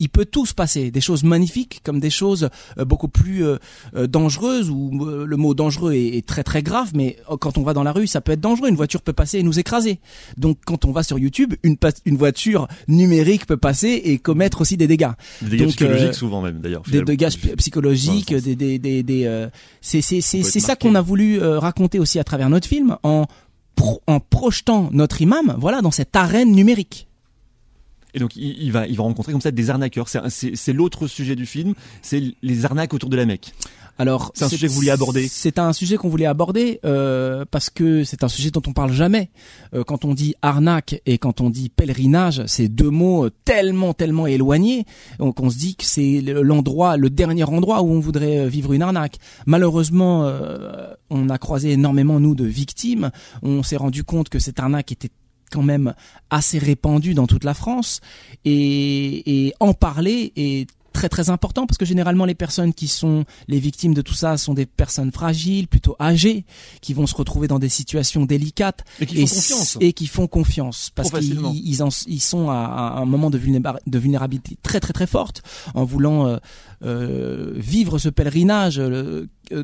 Il 0.04 0.10
peut 0.10 0.26
tout 0.26 0.46
se 0.46 0.54
passer, 0.54 0.92
des 0.92 1.00
choses 1.00 1.24
magnifiques 1.24 1.80
comme 1.86 2.00
des 2.02 2.10
choses 2.10 2.50
euh, 2.78 2.84
beaucoup 2.84 3.08
plus 3.08 3.46
euh, 3.46 3.58
euh, 3.96 4.06
dangereuses, 4.06 4.70
où 4.70 4.92
le 5.06 5.38
mot 5.38 5.54
dangereux 5.54 5.94
est, 5.94 6.26
très 6.28 6.44
très 6.44 6.62
grave, 6.62 6.92
mais 6.94 7.16
euh, 7.32 7.38
quand 7.38 7.58
on 7.58 7.64
va 7.64 7.74
dans 7.74 7.84
la 7.84 7.94
rue, 7.94 8.06
ça 8.06 8.20
peut 8.20 8.34
être 8.34 8.42
dangereux, 8.42 8.68
une 8.68 8.76
voiture 8.76 9.02
peut 9.02 9.14
passer 9.14 9.40
et 9.40 9.44
nous 9.44 9.60
écraser. 9.60 10.00
Donc 10.38 10.58
quand 10.66 10.84
on 10.84 10.92
va 10.92 11.04
sur 11.04 11.18
YouTube, 11.18 11.54
une, 11.64 11.78
voiture 12.18 12.68
numérique 12.90 13.46
peut 13.46 13.56
passer 13.58 14.02
et 14.04 14.18
commettre 14.18 14.60
aussi 14.62 14.76
des 14.76 14.88
dégâts. 14.88 15.12
Des 15.42 15.50
dégâts 15.52 15.60
Donc, 15.62 15.70
psychologiques 15.70 16.10
euh, 16.10 16.14
souvent 16.14 16.42
même 16.42 16.60
d'ailleurs. 16.60 16.84
Des 16.92 17.02
dégâts 17.02 17.30
psychologiques, 17.58 18.32
Ouais, 18.32 18.42
des, 18.42 18.56
des, 18.58 18.80
des, 18.80 19.04
des, 19.04 19.26
euh, 19.26 19.48
c'est 19.82 20.02
ça 20.12 20.76
qu'on 20.76 20.96
a 20.96 21.02
voulu 21.02 21.40
raconter 21.42 22.00
aussi 22.00 22.20
à 22.20 22.24
travers 22.26 22.50
notre 22.50 22.68
film 22.68 22.98
en 23.04 23.26
pro- 23.76 24.02
en 24.08 24.20
projetant 24.20 24.90
notre 24.92 25.22
imam, 25.22 25.56
voilà, 25.58 25.82
dans 25.82 25.92
cette 25.92 26.16
arène 26.16 26.52
numérique. 26.52 27.08
Et 28.14 28.20
donc 28.20 28.36
il, 28.36 28.62
il 28.62 28.72
va, 28.72 28.88
il 28.88 28.96
va 28.98 29.04
rencontrer 29.04 29.32
comme 29.32 29.42
ça 29.42 29.52
des 29.52 29.70
arnaqueurs. 29.70 30.08
C'est 30.10 30.20
un- 30.20 30.30
C'est 30.30 30.56
c'est 30.56 30.74
l'autre 30.74 31.08
sujet 31.08 31.36
du 31.36 31.46
film, 31.46 31.74
c'est 32.02 32.22
les 32.42 32.66
arnaques 32.66 32.94
autour 32.94 33.10
de 33.10 33.16
la 33.18 33.26
Mecque. 33.26 33.54
Alors, 34.00 34.32
C'est 34.34 34.46
un 34.46 34.50
sujet 34.50 34.66
que 34.66 34.72
vous 34.72 34.78
vouliez 34.78 34.90
aborder. 34.90 35.28
C'est 35.28 35.60
un 35.60 35.72
sujet 35.72 35.98
qu'on 35.98 36.10
voulait 36.10 36.26
aborder 36.26 36.80
euh, 36.84 37.46
parce 37.52 37.70
que 37.70 38.04
c'est 38.04 38.24
un 38.24 38.28
sujet 38.28 38.50
dont 38.50 38.64
on 38.66 38.74
parle 38.74 38.92
jamais. 38.92 39.30
Euh, 39.76 39.84
quand 39.84 40.04
on 40.04 40.16
dit 40.16 40.34
arnaque 40.42 41.00
et 41.06 41.20
quand 41.20 41.42
on 41.42 41.52
dit 41.52 41.70
pèlerinage, 41.70 42.42
c'est 42.48 42.70
deux 42.70 42.90
mots 42.90 43.26
euh, 43.26 43.32
tellement 43.46 43.94
tellement 43.94 44.26
éloignés 44.26 44.86
donc 45.20 45.40
on 45.42 45.52
se 45.52 45.58
dit 45.60 45.76
que 45.76 45.86
c'est 45.86 46.22
l'endroit, 46.22 46.98
le 46.98 47.12
dernier 47.12 47.44
endroit 47.44 47.84
où 47.84 47.92
on 47.92 48.00
voudrait 48.00 48.40
euh, 48.40 48.48
vivre 48.48 48.74
une 48.74 48.82
arnaque. 48.82 49.18
Malheureusement, 49.46 50.26
euh, 50.26 50.88
on 51.12 51.30
a 51.30 51.38
croisé 51.38 51.74
énormément 51.74 52.20
nous 52.20 52.34
de 52.34 52.46
victimes. 52.46 53.12
On 53.44 53.62
s'est 53.62 53.78
rendu 53.78 54.04
compte 54.04 54.28
que 54.30 54.40
cette 54.40 54.60
arnaque 54.60 54.92
était 54.92 55.12
quand 55.52 55.64
même 55.64 55.94
assez 56.30 56.58
répandue 56.58 57.14
dans 57.14 57.28
toute 57.28 57.44
la 57.44 57.54
France 57.54 58.00
et, 58.46 59.46
et 59.48 59.54
en 59.60 59.74
parler 59.74 60.34
est 60.36 60.68
très 60.94 61.10
très 61.10 61.32
important 61.32 61.66
parce 61.66 61.80
que 61.80 61.86
généralement 61.86 62.24
les 62.26 62.36
personnes 62.36 62.72
qui 62.72 62.88
sont 62.88 63.26
les 63.48 63.60
victimes 63.60 63.96
de 63.96 64.04
tout 64.04 64.14
ça 64.14 64.38
sont 64.38 64.54
des 64.54 64.68
personnes 64.68 65.12
fragiles, 65.12 65.68
plutôt 65.68 65.96
âgées, 66.00 66.46
qui 66.82 66.94
vont 66.94 67.08
se 67.08 67.16
retrouver 67.16 67.48
dans 67.48 67.58
des 67.58 67.68
situations 67.70 68.26
délicates 68.26 68.84
Et 69.00 69.08
qui 69.08 69.16
font 69.26 69.36
confiance. 69.36 69.78
et 69.82 69.94
qui 69.94 70.06
font 70.06 70.28
confiance 70.28 70.92
parce 70.94 71.10
qu'ils 71.10 71.40
ils, 72.08 72.22
sont 72.22 72.50
à, 72.52 72.56
à 72.96 73.00
un 73.00 73.06
moment 73.06 73.32
de, 73.32 73.40
vulnéra- 73.40 73.80
de 73.88 73.98
vulnérabilité 74.00 74.56
très 74.62 74.80
très 74.80 74.94
très 74.94 75.08
forte 75.08 75.42
en 75.74 75.84
voulant 75.84 76.28
euh, 76.28 76.38
euh, 76.84 77.54
vivre 77.56 77.98
ce 77.98 78.10
pèlerinage. 78.10 78.78
euh, 78.80 79.28
euh, 79.52 79.64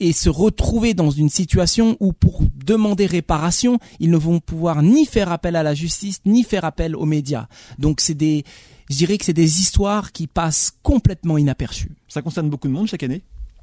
et 0.00 0.12
se 0.12 0.28
retrouver 0.28 0.94
dans 0.94 1.10
une 1.10 1.28
situation 1.28 1.96
où 2.00 2.12
pour 2.12 2.42
demander 2.64 3.06
réparation, 3.06 3.78
ils 4.00 4.10
ne 4.10 4.16
vont 4.16 4.40
pouvoir 4.40 4.82
ni 4.82 5.06
faire 5.06 5.30
appel 5.30 5.56
à 5.56 5.62
la 5.62 5.74
justice, 5.74 6.20
ni 6.24 6.42
faire 6.42 6.64
appel 6.64 6.96
aux 6.96 7.06
médias. 7.06 7.46
Donc 7.78 8.00
c'est 8.00 8.14
des, 8.14 8.44
je 8.90 8.96
dirais 8.96 9.18
que 9.18 9.24
c'est 9.24 9.32
des 9.32 9.60
histoires 9.60 10.12
qui 10.12 10.26
passent 10.26 10.72
complètement 10.82 11.38
inaperçues. 11.38 11.92
Ça 12.08 12.22
concerne 12.22 12.48
beaucoup 12.50 12.68
de 12.68 12.72
monde 12.72 12.88
chaque 12.88 13.02
année 13.02 13.22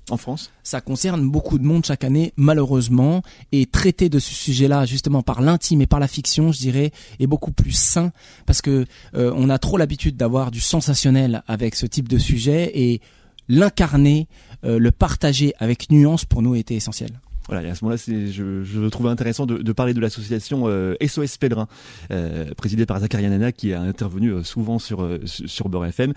en 0.09 0.17
France? 0.17 0.51
Ça 0.63 0.81
concerne 0.81 1.29
beaucoup 1.29 1.57
de 1.57 1.65
monde 1.65 1.85
chaque 1.85 2.03
année, 2.03 2.33
malheureusement, 2.37 3.23
et 3.51 3.65
traiter 3.65 4.09
de 4.09 4.19
ce 4.19 4.33
sujet-là, 4.33 4.85
justement 4.85 5.21
par 5.21 5.41
l'intime 5.41 5.81
et 5.81 5.87
par 5.87 5.99
la 5.99 6.07
fiction, 6.07 6.51
je 6.51 6.59
dirais, 6.59 6.91
est 7.19 7.27
beaucoup 7.27 7.51
plus 7.51 7.73
sain 7.73 8.11
parce 8.45 8.61
que 8.61 8.85
euh, 9.15 9.33
on 9.35 9.49
a 9.49 9.57
trop 9.59 9.77
l'habitude 9.77 10.15
d'avoir 10.15 10.51
du 10.51 10.61
sensationnel 10.61 11.43
avec 11.47 11.75
ce 11.75 11.85
type 11.85 12.07
de 12.07 12.17
sujet 12.17 12.71
et 12.73 13.01
l'incarner, 13.47 14.27
euh, 14.63 14.79
le 14.79 14.91
partager 14.91 15.53
avec 15.59 15.89
nuance 15.89 16.25
pour 16.25 16.41
nous 16.41 16.55
était 16.55 16.75
essentiel. 16.75 17.19
Voilà, 17.47 17.63
et 17.67 17.69
à 17.69 17.75
ce 17.75 17.83
moment-là, 17.85 18.01
je, 18.07 18.63
je 18.63 18.87
trouvais 18.89 19.09
intéressant 19.09 19.45
de, 19.45 19.57
de 19.57 19.71
parler 19.71 19.93
de 19.93 19.99
l'association 19.99 20.63
euh, 20.67 20.95
SOS 21.05 21.37
Pèlerin, 21.37 21.67
euh, 22.11 22.53
présidée 22.55 22.85
par 22.85 22.99
Zakaria 22.99 23.29
Nana, 23.29 23.51
qui 23.51 23.73
a 23.73 23.81
intervenu 23.81 24.31
euh, 24.31 24.43
souvent 24.43 24.79
sur 24.79 25.01
euh, 25.03 25.19
sur 25.25 25.69
Beurre 25.69 25.85
FM, 25.85 26.13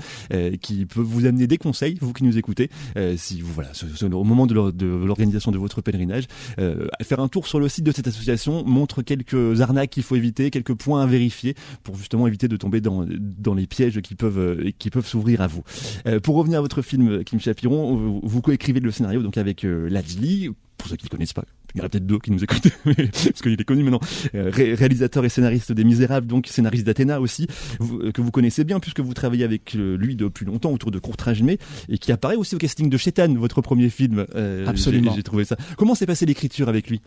qui 0.61 0.87
peut 0.87 1.01
vous 1.01 1.27
amener 1.27 1.47
des 1.47 1.59
conseils, 1.59 1.97
vous 2.01 2.13
qui 2.13 2.25
nous 2.25 2.39
écoutez, 2.39 2.71
euh, 2.97 3.15
si 3.17 3.41
vous 3.41 3.53
voilà, 3.53 3.71
au 4.13 4.25
moment 4.25 4.47
de 4.47 4.55
l'or- 4.55 4.73
de 4.73 4.87
l'organisation 4.87 5.51
de 5.53 5.59
votre 5.59 5.81
pèlerinage, 5.81 6.25
euh, 6.59 6.87
faire 7.03 7.21
un 7.21 7.29
tour 7.29 7.47
sur 7.47 7.61
le 7.61 7.69
site 7.69 7.85
de 7.85 7.93
cette 7.93 8.07
association 8.09 8.65
montre 8.65 9.03
quelques 9.03 9.61
arnaques 9.61 9.91
qu'il 9.91 10.03
faut 10.03 10.17
éviter, 10.17 10.51
quelques 10.51 10.75
points 10.75 11.03
à 11.03 11.07
vérifier 11.07 11.55
pour 11.83 11.97
justement 11.97 12.27
éviter 12.27 12.49
de 12.49 12.57
tomber 12.57 12.81
dans 12.81 13.07
dans 13.09 13.55
les 13.55 13.67
pièges 13.67 14.01
qui 14.01 14.15
peuvent 14.15 14.65
qui 14.79 14.91
peuvent 14.91 15.07
s'ouvrir 15.07 15.41
à 15.41 15.47
vous. 15.47 15.63
Pour 16.23 16.37
revenir 16.37 16.59
à 16.59 16.63
votre 16.63 16.83
film, 16.83 17.25
Kim 17.25 17.41
Chapiron, 17.41 17.97
vous, 17.97 18.21
vous 18.23 18.41
coécrivez 18.43 18.81
le 18.81 18.91
scénario 18.91 19.23
donc 19.23 19.37
avec 19.39 19.63
Lajli, 19.65 20.51
pour 20.81 20.89
ceux 20.89 20.97
qui 20.97 21.05
ne 21.07 21.11
connaissent 21.11 21.33
pas, 21.33 21.45
il 21.75 21.79
y 21.79 21.83
en 21.83 21.87
a 21.87 21.89
peut-être 21.89 22.07
deux 22.07 22.19
qui 22.19 22.31
nous 22.33 22.43
écoutent, 22.43 22.69
parce 22.85 23.43
qu'il 23.43 23.53
est 23.53 23.65
connu 23.65 23.83
maintenant, 23.85 24.01
Euh, 24.35 24.51
ré- 24.51 24.75
réalisateur 24.75 25.25
et 25.25 25.29
scénariste 25.29 25.73
des 25.73 25.85
Misérables, 25.85 26.27
donc 26.27 26.47
scénariste 26.47 26.85
d'Athéna 26.87 27.21
aussi, 27.21 27.47
vous- 27.79 28.01
euh, 28.01 28.13
que 28.13 28.21
vous 28.21 28.31
connaissez 28.31 28.65
bien 28.65 28.81
puisque 28.81 29.01
vous 29.01 29.15
travaillez 29.15 29.45
avec 29.45 29.75
euh, 29.77 29.97
lui 29.97 30.17
depuis 30.17 30.45
longtemps 30.47 30.73
autour 30.73 30.91
de 30.91 30.99
Courtrage 30.99 31.43
Mais, 31.43 31.59
et 31.89 31.99
qui 31.99 32.13
apparaît 32.13 32.37
aussi 32.37 32.55
au 32.55 32.59
casting 32.59 32.89
de 32.91 32.97
Chétan, 32.97 33.33
votre 33.35 33.61
premier 33.63 33.89
film. 33.91 34.27
Euh, 34.35 34.67
Absolument. 34.67 35.13
J'ai 35.15 35.23
trouvé 35.23 35.45
ça. 35.45 35.57
Comment 35.77 35.95
s'est 35.95 36.07
passée 36.07 36.27
l'écriture 36.27 36.69
avec 36.69 36.89
lui? 36.91 37.01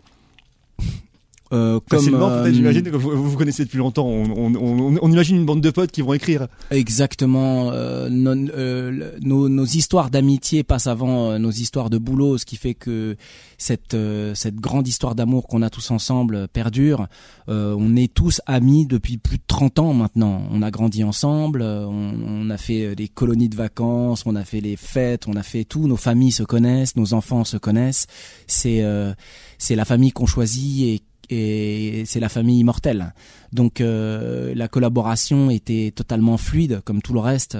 Euh, 1.54 1.80
Facilement, 1.88 2.28
euh, 2.28 2.42
peut-être, 2.42 2.54
j'imagine 2.54 2.82
que 2.82 2.96
vous, 2.96 3.30
vous 3.30 3.36
connaissez 3.36 3.64
depuis 3.64 3.78
longtemps. 3.78 4.06
On, 4.06 4.24
on, 4.30 4.54
on, 4.56 4.98
on 5.00 5.12
imagine 5.12 5.36
une 5.36 5.46
bande 5.46 5.60
de 5.60 5.70
potes 5.70 5.90
qui 5.92 6.02
vont 6.02 6.12
écrire. 6.12 6.48
Exactement. 6.70 7.70
euh, 7.72 8.08
non- 8.10 8.46
euh, 8.56 9.12
nos, 9.22 9.48
nos 9.48 9.64
histoires 9.64 10.10
d'amitié 10.10 10.62
passent 10.64 10.86
avant 10.88 11.30
euh, 11.30 11.38
nos 11.38 11.50
histoires 11.50 11.90
de 11.90 11.98
boulot, 11.98 12.38
ce 12.38 12.44
qui 12.44 12.56
fait 12.56 12.74
que 12.74 13.16
cette 13.58 13.94
euh, 13.94 14.34
cette 14.34 14.56
grande 14.56 14.86
histoire 14.88 15.14
d'amour 15.14 15.46
qu'on 15.46 15.62
a 15.62 15.70
tous 15.70 15.90
ensemble 15.90 16.34
euh, 16.34 16.46
perdure. 16.52 17.06
Euh, 17.48 17.74
on 17.78 17.94
est 17.96 18.12
tous 18.12 18.40
amis 18.46 18.86
depuis 18.86 19.16
plus 19.18 19.36
de 19.38 19.42
30 19.46 19.78
ans 19.78 19.94
maintenant. 19.94 20.42
On 20.50 20.60
a 20.62 20.70
grandi 20.70 21.04
ensemble, 21.04 21.62
euh, 21.62 21.86
on, 21.86 22.14
on 22.46 22.50
a 22.50 22.56
fait 22.56 22.84
euh, 22.86 22.94
des 22.94 23.08
colonies 23.08 23.48
de 23.48 23.56
vacances, 23.56 24.24
on 24.26 24.34
a 24.36 24.44
fait 24.44 24.60
les 24.60 24.76
fêtes, 24.76 25.28
on 25.28 25.34
a 25.34 25.42
fait 25.42 25.64
tout. 25.64 25.86
Nos 25.86 25.96
familles 25.96 26.32
se 26.32 26.42
connaissent, 26.42 26.96
nos 26.96 27.14
enfants 27.14 27.44
se 27.44 27.56
connaissent. 27.56 28.06
C'est 28.46 28.82
euh, 28.82 29.12
c'est 29.58 29.76
la 29.76 29.84
famille 29.84 30.10
qu'on 30.12 30.26
choisit 30.26 30.82
et 30.86 31.00
et 31.30 32.04
c'est 32.06 32.20
la 32.20 32.28
famille 32.28 32.60
immortelle. 32.60 33.14
Donc 33.52 33.80
euh, 33.80 34.52
la 34.54 34.68
collaboration 34.68 35.50
était 35.50 35.92
totalement 35.94 36.36
fluide, 36.36 36.80
comme 36.84 37.02
tout 37.02 37.14
le 37.14 37.20
reste. 37.20 37.56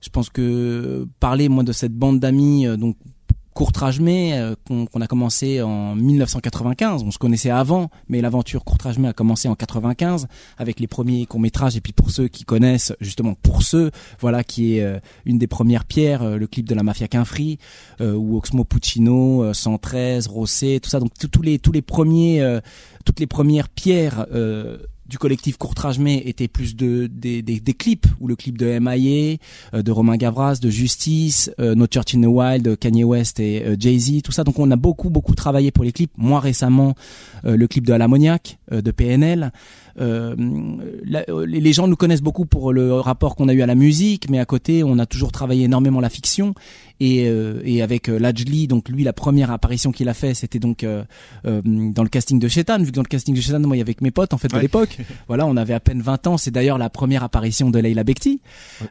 Je 0.00 0.08
pense 0.10 0.30
que 0.30 1.06
parler 1.20 1.48
moi 1.48 1.64
de 1.64 1.72
cette 1.72 1.94
bande 1.94 2.20
d'amis, 2.20 2.66
euh, 2.66 2.76
donc 2.76 2.96
Courtrage-May 3.56 4.38
euh, 4.38 4.54
qu'on 4.66 4.84
qu'on 4.84 5.00
a 5.00 5.06
commencé 5.06 5.62
en 5.62 5.94
1995. 5.94 7.02
On 7.02 7.10
se 7.10 7.16
connaissait 7.16 7.48
avant, 7.48 7.88
mais 8.08 8.20
l'aventure 8.20 8.64
Courtrage-May 8.64 9.08
a 9.08 9.12
commencé 9.14 9.48
en 9.48 9.54
95 9.54 10.28
avec 10.58 10.78
les 10.78 10.86
premiers 10.86 11.24
courts 11.24 11.40
métrages. 11.40 11.74
Et 11.74 11.80
puis 11.80 11.94
pour 11.94 12.10
ceux 12.10 12.28
qui 12.28 12.44
connaissent, 12.44 12.92
justement 13.00 13.32
pour 13.32 13.62
ceux, 13.62 13.90
voilà, 14.20 14.44
qui 14.44 14.76
est 14.76 14.82
euh, 14.82 14.98
une 15.24 15.38
des 15.38 15.46
premières 15.46 15.86
pierres, 15.86 16.22
euh, 16.22 16.36
le 16.36 16.46
clip 16.46 16.68
de 16.68 16.74
la 16.74 16.82
mafia 16.82 17.08
Quinfri, 17.08 17.58
ou 18.00 18.36
Oxmo 18.36 18.64
Puccino, 18.64 19.42
euh, 19.42 19.54
113, 19.54 20.26
Rosset, 20.26 20.80
tout 20.82 20.90
ça. 20.90 21.00
Donc 21.00 21.12
tous 21.18 21.40
les 21.40 21.58
tous 21.58 21.72
les 21.72 21.82
premiers, 21.82 22.60
toutes 23.06 23.20
les 23.20 23.26
premières 23.26 23.70
pierres. 23.70 24.26
euh, 24.32 24.78
du 25.08 25.18
collectif 25.18 25.56
Courtrage 25.56 25.98
May 25.98 26.22
étaient 26.26 26.48
plus 26.48 26.76
de 26.76 27.06
des, 27.06 27.42
des, 27.42 27.60
des 27.60 27.74
clips 27.74 28.06
ou 28.20 28.28
le 28.28 28.36
clip 28.36 28.58
de 28.58 28.66
M.I.A. 28.66 29.76
euh, 29.76 29.82
de 29.82 29.92
Romain 29.92 30.16
Gavras, 30.16 30.56
de 30.60 30.70
Justice, 30.70 31.50
euh, 31.60 31.74
No 31.74 31.86
Church 31.92 32.14
in 32.14 32.22
the 32.22 32.26
Wild, 32.26 32.64
de 32.64 32.74
Kanye 32.74 33.04
West 33.04 33.40
et 33.40 33.62
euh, 33.64 33.76
Jay-Z, 33.78 34.22
tout 34.22 34.32
ça. 34.32 34.44
Donc 34.44 34.58
on 34.58 34.70
a 34.70 34.76
beaucoup 34.76 35.10
beaucoup 35.10 35.34
travaillé 35.34 35.70
pour 35.70 35.84
les 35.84 35.92
clips. 35.92 36.12
Moi 36.16 36.40
récemment, 36.40 36.94
euh, 37.44 37.56
le 37.56 37.66
clip 37.68 37.86
de 37.86 37.92
Alamoniac 37.92 38.58
euh, 38.72 38.82
de 38.82 38.90
PNL. 38.90 39.52
Euh, 39.98 40.34
la- 41.04 41.24
euh, 41.28 41.46
les 41.46 41.72
gens 41.72 41.88
nous 41.88 41.96
connaissent 41.96 42.22
beaucoup 42.22 42.46
pour 42.46 42.72
le 42.72 42.94
rapport 42.94 43.34
qu'on 43.36 43.48
a 43.48 43.54
eu 43.54 43.62
à 43.62 43.66
la 43.66 43.74
musique, 43.74 44.28
mais 44.30 44.38
à 44.38 44.44
côté, 44.44 44.84
on 44.84 44.98
a 44.98 45.06
toujours 45.06 45.32
travaillé 45.32 45.64
énormément 45.64 46.00
la 46.00 46.08
fiction. 46.10 46.54
Et, 46.98 47.26
euh, 47.28 47.60
et 47.64 47.82
avec 47.82 48.08
Lajli, 48.08 48.68
donc 48.68 48.88
lui, 48.88 49.04
la 49.04 49.12
première 49.12 49.50
apparition 49.50 49.92
qu'il 49.92 50.08
a 50.08 50.14
fait, 50.14 50.32
c'était 50.32 50.58
donc 50.58 50.84
dans 51.44 52.02
le 52.02 52.08
casting 52.08 52.38
de 52.38 52.48
Shetan. 52.48 52.78
Vu 52.78 52.86
que 52.86 52.90
dans 52.92 53.02
le 53.02 53.06
casting 53.08 53.34
de 53.34 53.40
Shetan, 53.40 53.60
moi, 53.60 53.76
il 53.76 53.80
y 53.80 53.82
avait 53.82 53.94
mes 54.00 54.10
potes 54.10 54.32
en 54.32 54.38
fait 54.38 54.48
de 54.48 54.54
Ouais. 54.54 54.62
l'époque. 54.62 54.96
voilà, 55.28 55.46
on 55.46 55.56
avait 55.56 55.74
à 55.74 55.80
peine 55.80 56.00
20 56.00 56.26
ans. 56.26 56.38
C'est 56.38 56.50
d'ailleurs 56.50 56.78
la 56.78 56.88
première 56.88 57.22
apparition 57.22 57.70
de 57.70 57.78
Leila 57.78 58.02
Bekti, 58.04 58.40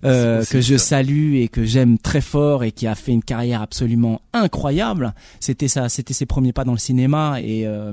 euh, 0.03 0.43
que 0.45 0.61
je 0.61 0.77
salue 0.77 1.35
et 1.35 1.47
que 1.47 1.65
j'aime 1.65 1.97
très 1.97 2.21
fort 2.21 2.63
et 2.63 2.71
qui 2.71 2.85
a 2.85 2.93
fait 2.95 3.11
une 3.11 3.23
carrière 3.23 3.61
absolument 3.63 4.21
incroyable. 4.33 5.13
C'était 5.39 5.67
ça, 5.67 5.89
c'était 5.89 6.13
ses 6.13 6.25
premiers 6.27 6.53
pas 6.53 6.63
dans 6.63 6.73
le 6.73 6.77
cinéma 6.77 7.37
et 7.41 7.65
euh, 7.65 7.91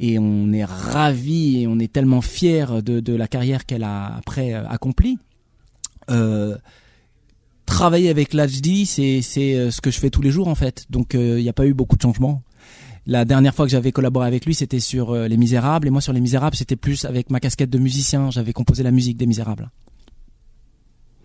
et 0.00 0.18
on 0.18 0.52
est 0.52 0.64
ravis 0.64 1.62
et 1.62 1.66
on 1.66 1.78
est 1.78 1.92
tellement 1.92 2.22
fiers 2.22 2.82
de, 2.82 3.00
de 3.00 3.14
la 3.14 3.28
carrière 3.28 3.66
qu'elle 3.66 3.84
a 3.84 4.16
après 4.16 4.54
euh, 4.54 4.66
accomplie. 4.68 5.18
Euh, 6.10 6.56
travailler 7.66 8.08
avec 8.10 8.34
l'HD, 8.34 8.84
c'est 8.84 9.22
c'est 9.22 9.54
euh, 9.54 9.70
ce 9.70 9.80
que 9.80 9.90
je 9.90 9.98
fais 9.98 10.10
tous 10.10 10.22
les 10.22 10.30
jours 10.30 10.48
en 10.48 10.54
fait. 10.54 10.86
Donc 10.90 11.14
euh, 11.14 11.38
il 11.38 11.42
n'y 11.42 11.48
a 11.48 11.52
pas 11.52 11.66
eu 11.66 11.74
beaucoup 11.74 11.96
de 11.96 12.02
changements. 12.02 12.42
La 13.06 13.24
dernière 13.24 13.54
fois 13.54 13.64
que 13.64 13.70
j'avais 13.70 13.92
collaboré 13.92 14.26
avec 14.26 14.44
lui, 14.46 14.54
c'était 14.54 14.80
sur 14.80 15.10
euh, 15.10 15.28
Les 15.28 15.36
Misérables 15.36 15.86
et 15.86 15.90
moi 15.90 16.00
sur 16.00 16.12
Les 16.12 16.20
Misérables, 16.20 16.56
c'était 16.56 16.76
plus 16.76 17.04
avec 17.04 17.30
ma 17.30 17.40
casquette 17.40 17.70
de 17.70 17.78
musicien. 17.78 18.30
J'avais 18.30 18.52
composé 18.52 18.82
la 18.82 18.90
musique 18.90 19.16
des 19.16 19.26
Misérables. 19.26 19.70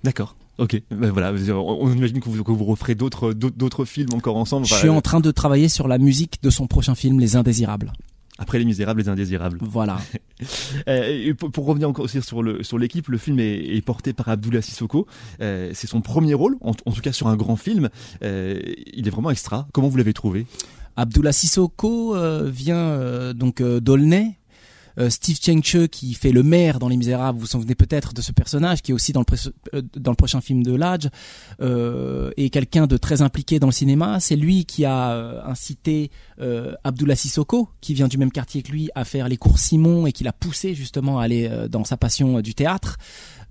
D'accord. 0.03 0.36
Ok. 0.57 0.82
Ben 0.91 1.11
voilà. 1.11 1.34
On, 1.53 1.93
imagine 1.93 2.19
que 2.19 2.30
vous, 2.30 2.43
que 2.43 2.51
vous 2.51 2.65
referez 2.65 2.95
d'autres 2.95 3.34
d'autres 3.34 3.57
d'autres 3.57 3.86
films 3.86 4.09
encore 4.13 4.38
ensemble. 4.38 4.65
Je 4.65 4.76
suis 4.76 4.89
en 4.89 5.01
train 5.01 5.19
de 5.19 5.32
travailler 5.32 5.67
sur 5.67 5.88
la 5.88 5.97
musique 5.97 6.41
de 6.43 6.49
son 6.49 6.67
prochain 6.67 6.95
film, 6.95 7.19
Les 7.19 7.36
Indésirables. 7.36 7.93
Après 8.38 8.60
les 8.60 8.66
Misérables, 8.66 9.02
les 9.02 9.10
Indésirables. 9.10 9.58
Voilà. 9.62 9.98
Euh, 10.90 11.08
et 11.08 11.34
pour, 11.34 11.50
pour 11.50 11.66
revenir 11.66 11.90
encore 11.90 12.04
aussi 12.04 12.22
sur 12.22 12.44
le 12.44 12.62
sur 12.62 12.78
l'équipe, 12.78 13.08
le 13.08 13.18
film 13.18 13.40
est, 13.40 13.56
est 13.78 13.82
porté 13.82 14.12
par 14.12 14.28
Abdullah 14.28 14.62
Sissoko. 14.62 15.08
Euh, 15.40 15.72
c'est 15.74 15.88
son 15.88 16.02
premier 16.02 16.34
rôle, 16.34 16.58
en, 16.60 16.72
en 16.72 16.92
tout 16.92 17.02
cas 17.02 17.14
sur 17.14 17.28
un 17.28 17.38
grand 17.38 17.56
film. 17.56 17.90
Euh, 18.22 18.60
il 18.94 19.08
est 19.08 19.10
vraiment 19.10 19.32
extra. 19.32 19.66
Comment 19.72 19.88
vous 19.88 19.96
l'avez 19.96 20.14
trouvé? 20.14 20.46
Abdullah 20.98 21.32
Sissoko 21.32 22.16
euh, 22.16 22.50
vient 22.50 22.76
euh, 22.78 23.34
donc 23.34 23.62
euh, 23.62 23.80
d'Aulnay. 23.80 24.38
Euh, 25.00 25.10
Steve 25.10 25.38
Chengche 25.41 25.88
qui 25.88 26.14
fait 26.14 26.32
le 26.32 26.43
maire 26.43 26.80
dans 26.80 26.88
Les 26.88 26.98
Misérables, 26.98 27.38
vous 27.38 27.46
vous 27.46 27.52
souvenez 27.52 27.76
peut-être 27.76 28.14
de 28.14 28.22
ce 28.22 28.32
personnage 28.32 28.82
qui 28.82 28.91
est 28.91 28.93
aussi 28.93 29.12
dans 29.12 29.22
le, 29.22 29.80
euh, 29.80 30.14
prochain 30.14 30.41
film 30.41 30.64
de 30.64 30.74
Lodge, 30.74 31.08
euh, 31.62 32.32
est 32.38 32.50
quelqu'un 32.50 32.88
de 32.88 32.98
très 32.98 33.22
impliqué 33.22 33.60
dans 33.60 33.68
le 33.68 33.74
cinéma. 33.74 34.20
C'est 34.20 34.36
lui 34.36 34.66
qui 34.66 34.86
a 34.86 35.12
euh, 35.12 35.41
incité 35.46 36.12
euh, 36.39 36.74
Abdullah 36.84 37.16
Sissoko, 37.16 37.70
qui 37.82 37.93
vient 37.93 38.08
du 38.08 38.18
même 38.18 38.32
quartier 38.32 38.62
que 38.62 38.72
lui, 38.72 38.89
à 38.96 39.06
faire 39.06 39.28
les 39.28 39.38
cours 39.38 39.60
Simon 39.60 40.08
et 40.08 40.12
qui 40.12 40.24
l'a 40.24 40.34
poussé 40.34 40.74
justement 40.74 41.20
à 41.20 41.24
aller 41.24 41.48
euh, 41.50 41.68
dans 41.68 41.84
sa 41.84 41.98
passion 41.98 42.41
du 42.41 42.56
théâtre. 42.56 42.98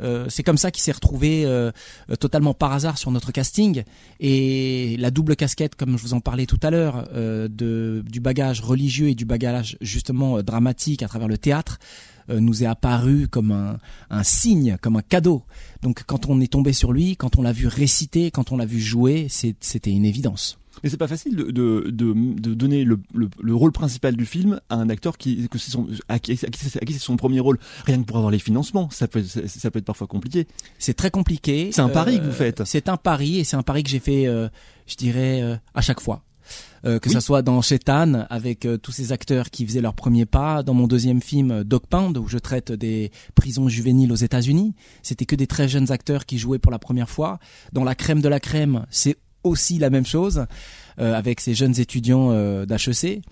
Euh, 0.01 0.27
c'est 0.29 0.43
comme 0.43 0.59
ça 0.59 0.71
qu'il 0.71 0.83
s'est 0.83 0.93
retrouvé 0.93 1.45
euh, 1.45 1.71
euh, 2.11 2.17
totalement 2.17 2.55
par 2.55 2.73
hasard 2.73 2.99
sur 2.99 3.11
notre 3.11 3.33
casting 3.33 3.85
et 4.21 4.97
la 4.99 5.11
double 5.11 5.37
casquette, 5.37 5.75
comme 5.75 5.97
je 5.97 6.03
vous 6.03 6.15
en 6.15 6.21
parlais 6.21 6.47
tout 6.47 6.61
à 6.63 6.71
l'heure, 6.71 7.09
euh, 7.15 7.49
du 7.49 8.21
bagage 8.21 8.61
religieux 8.61 9.09
et 9.09 9.15
du 9.15 9.25
bagage 9.25 9.77
justement 9.81 10.39
euh, 10.39 10.43
dramatique 10.43 11.03
à 11.03 11.09
travers 11.09 11.29
le 11.29 11.39
théâtre 11.39 11.79
nous 12.27 12.63
est 12.63 12.67
apparu 12.67 13.29
comme 13.29 13.53
un, 13.53 13.79
un 14.09 14.23
signe, 14.23 14.79
comme 14.81 14.97
un 14.97 15.03
cadeau. 15.03 15.43
Donc 15.83 16.05
quand 16.07 16.27
on 16.27 16.41
est 16.41 16.51
tombé 16.51 16.73
sur 16.73 16.91
lui, 16.91 17.17
quand 17.17 17.37
on 17.37 17.43
l'a 17.43 17.53
vu 17.53 17.67
réciter, 17.67 18.31
quand 18.31 18.51
on 18.51 18.57
l'a 18.57 18.65
vu 18.65 18.81
jouer, 18.81 19.27
c'était 19.29 19.91
une 19.91 20.07
évidence. 20.07 20.59
Mais 20.83 20.91
c'est 20.91 20.97
pas 20.97 21.09
facile 21.09 21.37
de, 21.37 21.45
de, 21.51 21.91
de, 21.91 22.13
de 22.41 22.55
donner 22.55 22.85
le, 22.85 22.99
le, 23.15 23.29
le 23.41 23.55
rôle 23.55 23.73
principal 23.73 24.17
du 24.17 24.27
film 24.27 24.61
à 24.69 24.77
un 24.77 24.89
acteur 24.91 25.17
qui, 25.19 25.49
que 25.49 25.59
c'est 25.59 25.71
son, 25.71 25.87
à 26.09 26.19
qui, 26.19 26.37
qui 26.37 26.93
c'est 26.93 26.99
son 26.99 27.17
premier 27.17 27.41
rôle. 27.41 27.59
Rien 27.87 27.99
que 28.01 28.07
pour 28.07 28.17
avoir 28.17 28.31
les 28.31 28.39
financements, 28.39 28.91
ça 28.91 29.09
peut, 29.09 29.23
ça, 29.23 29.47
ça 29.47 29.71
peut 29.71 29.79
être 29.79 29.85
parfois 29.85 30.07
compliqué. 30.07 30.47
C'est 30.79 30.95
très 30.95 31.11
compliqué. 31.11 31.71
C'est 31.73 31.81
un 31.83 31.89
pari 31.89 32.17
Euh, 32.17 32.19
que 32.19 32.25
vous 32.27 32.33
faites. 32.33 32.63
C'est 32.65 32.89
un 32.89 32.97
pari 32.97 33.39
et 33.39 33.45
c'est 33.45 33.57
un 33.57 33.63
pari 33.63 33.83
que 33.83 33.91
j'ai 33.91 34.01
fait, 34.01 34.27
euh, 34.27 34.49
je 34.87 34.97
dirais, 34.97 35.41
euh, 35.43 35.57
à 35.75 35.81
chaque 35.81 36.01
fois. 36.01 36.23
Euh, 36.85 36.99
que 36.99 37.09
Oui. 37.09 37.15
ça 37.15 37.23
soit 37.23 37.41
dans 37.41 37.63
Shetan 37.63 38.27
avec 38.29 38.67
euh, 38.67 38.77
tous 38.77 38.93
ces 38.93 39.13
acteurs 39.13 39.49
qui 39.49 39.65
faisaient 39.67 39.81
leur 39.81 39.95
premier 39.95 40.27
pas, 40.27 40.63
dans 40.63 40.75
mon 40.75 40.87
deuxième 40.87 41.23
film 41.23 41.51
euh, 41.51 41.65
Dog 41.65 41.87
Pound 41.89 42.19
où 42.19 42.29
je 42.29 42.37
traite 42.37 42.71
des 42.73 43.11
prisons 43.35 43.69
juvéniles 43.69 44.13
aux 44.13 44.17
États-Unis, 44.17 44.75
c'était 45.03 45.25
que 45.25 45.35
des 45.37 45.47
très 45.47 45.67
jeunes 45.67 45.91
acteurs 45.91 46.27
qui 46.27 46.37
jouaient 46.37 46.59
pour 46.59 46.71
la 46.71 46.79
première 46.79 47.09
fois. 47.09 47.39
Dans 47.73 47.85
La 47.85 47.95
crème 47.95 48.21
de 48.21 48.29
la 48.29 48.39
crème, 48.41 48.85
c'est 48.91 49.17
aussi 49.45 49.79
la 49.79 49.91
même 49.91 50.07
chose 50.07 50.47
euh, 50.99 51.15
avec 51.15 51.41
ces 51.41 51.55
jeunes 51.55 51.79
étudiants 51.79 52.31
euh, 52.31 52.67
d'HEC. 52.67 53.23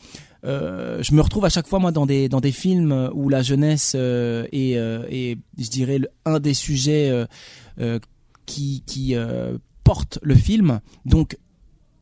Euh, 0.45 1.03
je 1.03 1.15
me 1.15 1.21
retrouve 1.21 1.45
à 1.45 1.49
chaque 1.49 1.69
fois 1.69 1.79
moi 1.79 1.93
dans 1.93 2.05
des 2.05 2.29
dans 2.29 2.41
des 2.41 2.51
films 2.51 3.11
où 3.15 3.29
la 3.29 3.43
jeunesse 3.43 3.93
euh, 3.95 4.45
est, 4.51 4.77
euh, 4.77 5.07
je 5.57 5.69
dirais 5.69 6.01
un 6.25 6.41
des 6.41 6.55
sujets 6.55 7.11
euh, 7.11 7.27
euh, 7.81 8.01
qui 8.45 8.83
qui 8.85 9.15
euh, 9.15 9.57
porte 9.85 10.19
le 10.23 10.35
film 10.35 10.81
donc 11.07 11.37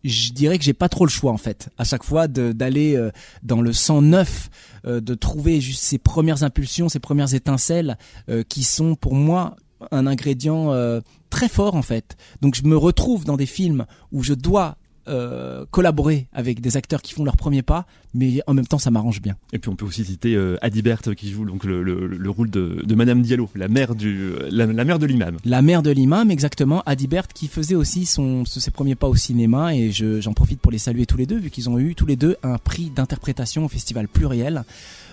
je 0.04 0.32
dirais 0.32 0.56
que 0.56 0.64
j'ai 0.64 0.72
pas 0.72 0.88
trop 0.88 1.04
le 1.04 1.10
choix 1.10 1.32
en 1.32 1.36
fait 1.36 1.68
à 1.76 1.84
chaque 1.84 2.02
fois 2.02 2.28
d'aller 2.28 2.96
euh, 2.96 3.10
dans 3.42 3.60
le 3.60 3.74
sang 3.74 4.00
neuf 4.00 4.48
euh, 4.86 5.02
de 5.02 5.14
trouver 5.14 5.60
juste 5.60 5.82
ces 5.82 5.98
premières 5.98 6.42
impulsions 6.42 6.88
ces 6.88 7.00
premières 7.00 7.34
étincelles 7.34 7.98
euh, 8.30 8.42
qui 8.42 8.64
sont 8.64 8.94
pour 8.94 9.14
moi 9.14 9.56
un 9.90 10.06
ingrédient 10.06 10.72
euh, 10.72 11.00
très 11.30 11.48
fort 11.48 11.74
en 11.74 11.82
fait 11.82 12.16
donc 12.42 12.54
je 12.54 12.62
me 12.64 12.76
retrouve 12.76 13.24
dans 13.24 13.36
des 13.36 13.46
films 13.46 13.86
où 14.12 14.22
je 14.22 14.34
dois 14.34 14.76
euh, 15.08 15.64
collaborer 15.70 16.28
avec 16.32 16.60
des 16.60 16.76
acteurs 16.76 17.00
qui 17.02 17.14
font 17.14 17.24
leur 17.24 17.36
premier 17.36 17.62
pas, 17.62 17.86
mais 18.14 18.42
en 18.46 18.52
même 18.54 18.66
temps 18.66 18.78
ça 18.78 18.90
m'arrange 18.90 19.20
bien. 19.22 19.34
Et 19.52 19.58
puis 19.58 19.68
on 19.70 19.74
peut 19.74 19.86
aussi 19.86 20.04
citer 20.04 20.36
euh, 20.36 20.56
Adibert 20.60 21.00
qui 21.16 21.30
joue 21.30 21.44
donc 21.46 21.64
le, 21.64 21.82
le, 21.82 22.06
le 22.06 22.30
rôle 22.30 22.50
de, 22.50 22.82
de 22.84 22.94
Madame 22.94 23.22
Diallo, 23.22 23.48
la 23.56 23.66
mère 23.68 23.94
du, 23.96 24.30
la, 24.50 24.66
la 24.66 24.84
mère 24.84 24.98
de 25.00 25.06
l'imam. 25.06 25.38
La 25.44 25.62
mère 25.62 25.82
de 25.82 25.90
l'imam, 25.90 26.30
exactement, 26.30 26.82
Adibert, 26.84 27.26
qui 27.28 27.48
faisait 27.48 27.74
aussi 27.74 28.04
son, 28.04 28.44
ses 28.44 28.70
premiers 28.70 28.94
pas 28.94 29.08
au 29.08 29.16
cinéma, 29.16 29.74
et 29.74 29.90
je- 29.90 30.20
j'en 30.20 30.34
profite 30.34 30.60
pour 30.60 30.70
les 30.70 30.78
saluer 30.78 31.06
tous 31.06 31.16
les 31.16 31.26
deux, 31.26 31.38
vu 31.38 31.50
qu'ils 31.50 31.70
ont 31.70 31.78
eu 31.78 31.94
tous 31.94 32.06
les 32.06 32.16
deux 32.16 32.36
un 32.44 32.58
prix 32.58 32.90
d'interprétation 32.90 33.64
au 33.64 33.68
Festival 33.68 34.06
Pluriel. 34.06 34.64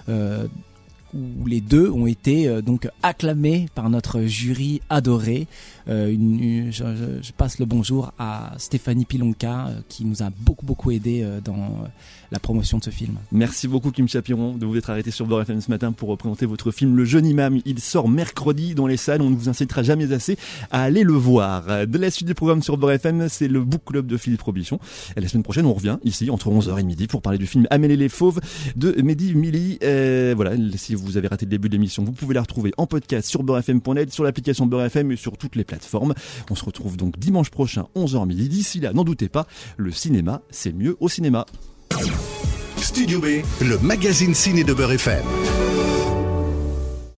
Euh, 0.10 0.48
où 1.14 1.46
les 1.48 1.62
deux 1.62 1.90
ont 1.90 2.06
été 2.08 2.48
euh, 2.48 2.62
donc 2.62 2.90
acclamés 3.04 3.68
par 3.76 3.90
notre 3.90 4.22
jury 4.24 4.82
adoré. 4.90 5.48
Euh, 5.88 6.12
une- 6.12 6.40
une- 6.44 6.72
je, 6.72 6.84
je- 7.22 7.32
passe 7.32 7.60
le 7.60 7.66
bonjour 7.66 8.12
à 8.20 8.54
Stéphanie 8.58 9.06
Pilonka 9.06 9.68
euh, 9.68 9.80
qui 9.88 10.04
nous 10.06 10.22
a 10.22 10.30
beaucoup 10.30 10.66
beaucoup 10.66 10.92
aidé 10.92 11.22
euh, 11.24 11.40
dans 11.42 11.86
la 12.32 12.40
promotion 12.40 12.78
de 12.78 12.84
ce 12.84 12.90
film. 12.90 13.16
Merci 13.32 13.68
beaucoup 13.68 13.92
Kim 13.92 14.08
Chapiron 14.08 14.54
de 14.54 14.66
vous 14.66 14.76
être 14.78 14.90
arrêté 14.90 15.12
sur 15.12 15.26
Beurre 15.26 15.42
FM 15.42 15.62
ce 15.62 15.70
matin 15.70 15.92
pour 15.92 16.10
représenter 16.10 16.46
votre 16.46 16.72
film 16.72 16.96
Le 16.96 17.06
Jeune 17.06 17.26
Imam. 17.26 17.60
Il 17.66 17.80
sort 17.80 18.10
mercredi 18.10 18.76
dans 18.76 18.88
les 18.88 18.98
salles, 18.98 19.22
on 19.22 19.30
ne 19.30 19.36
vous 19.36 19.50
incitera 19.50 19.84
jamais 19.84 20.12
assez 20.12 20.38
à 20.72 20.84
aller 20.84 21.04
le 21.04 21.14
voir. 21.14 21.88
De 21.88 21.98
la 21.98 22.12
suite 22.12 22.28
du 22.28 22.34
programme 22.36 22.62
sur 22.62 22.78
Beurre 22.78 22.94
FM, 22.94 23.30
c'est 23.30 23.48
le 23.48 23.64
Book 23.64 23.82
Club 23.86 24.08
de 24.08 24.18
Philippe 24.18 24.42
Robichon. 24.42 24.80
Et 25.16 25.22
la 25.22 25.28
semaine 25.28 25.44
prochaine, 25.44 25.66
on 25.66 25.74
revient 25.74 25.98
ici 26.04 26.30
entre 26.30 26.50
11h 26.50 26.80
et 26.80 26.84
midi 26.84 27.08
pour 27.08 27.22
parler 27.22 27.38
du 27.38 27.48
film 27.48 27.68
Amélie 27.70 27.98
les 27.98 28.10
Fauves 28.10 28.40
de 28.76 29.02
Mehdi 29.02 29.36
Mili. 29.36 29.80
Euh, 29.84 30.34
voilà, 30.36 30.52
si 30.76 30.96
vous 30.96 31.18
avez 31.18 31.28
raté 31.28 31.46
le 31.46 31.52
début 31.52 31.70
de 31.70 31.74
l'émission, 31.74 32.04
vous 32.04 32.12
pouvez 32.12 32.34
la 32.34 32.42
retrouver 32.42 32.74
en 32.78 32.88
podcast 32.88 33.28
sur 33.28 33.44
beurrefm.net, 33.44 34.12
sur 34.12 34.24
l'application 34.24 34.66
Beurre 34.66 34.86
FM 34.86 35.12
et 35.12 35.16
sur 35.16 35.38
toutes 35.38 35.56
les 35.56 35.64
plateformes. 35.64 36.14
On 36.50 36.56
se 36.56 36.66
retrouve 36.66 36.98
donc 36.98 37.18
dimanche 37.20 37.50
prochain 37.50 37.86
11h 37.96 38.28
midi. 38.28 38.50
D'ici 38.50 38.80
là, 38.80 38.94
n'en 38.94 39.04
doutez 39.04 39.30
pas, 39.30 39.48
le 39.78 39.92
cinéma, 39.92 40.42
c'est 40.50 40.74
mieux 40.74 40.98
au 41.00 41.10
cinéma. 41.10 41.46
Studio 42.78 43.20
B, 43.20 43.44
le 43.62 43.78
magazine 43.80 44.34
ciné 44.34 44.64
de 44.64 44.74
Beurre 44.74 44.94
FM. 44.94 45.24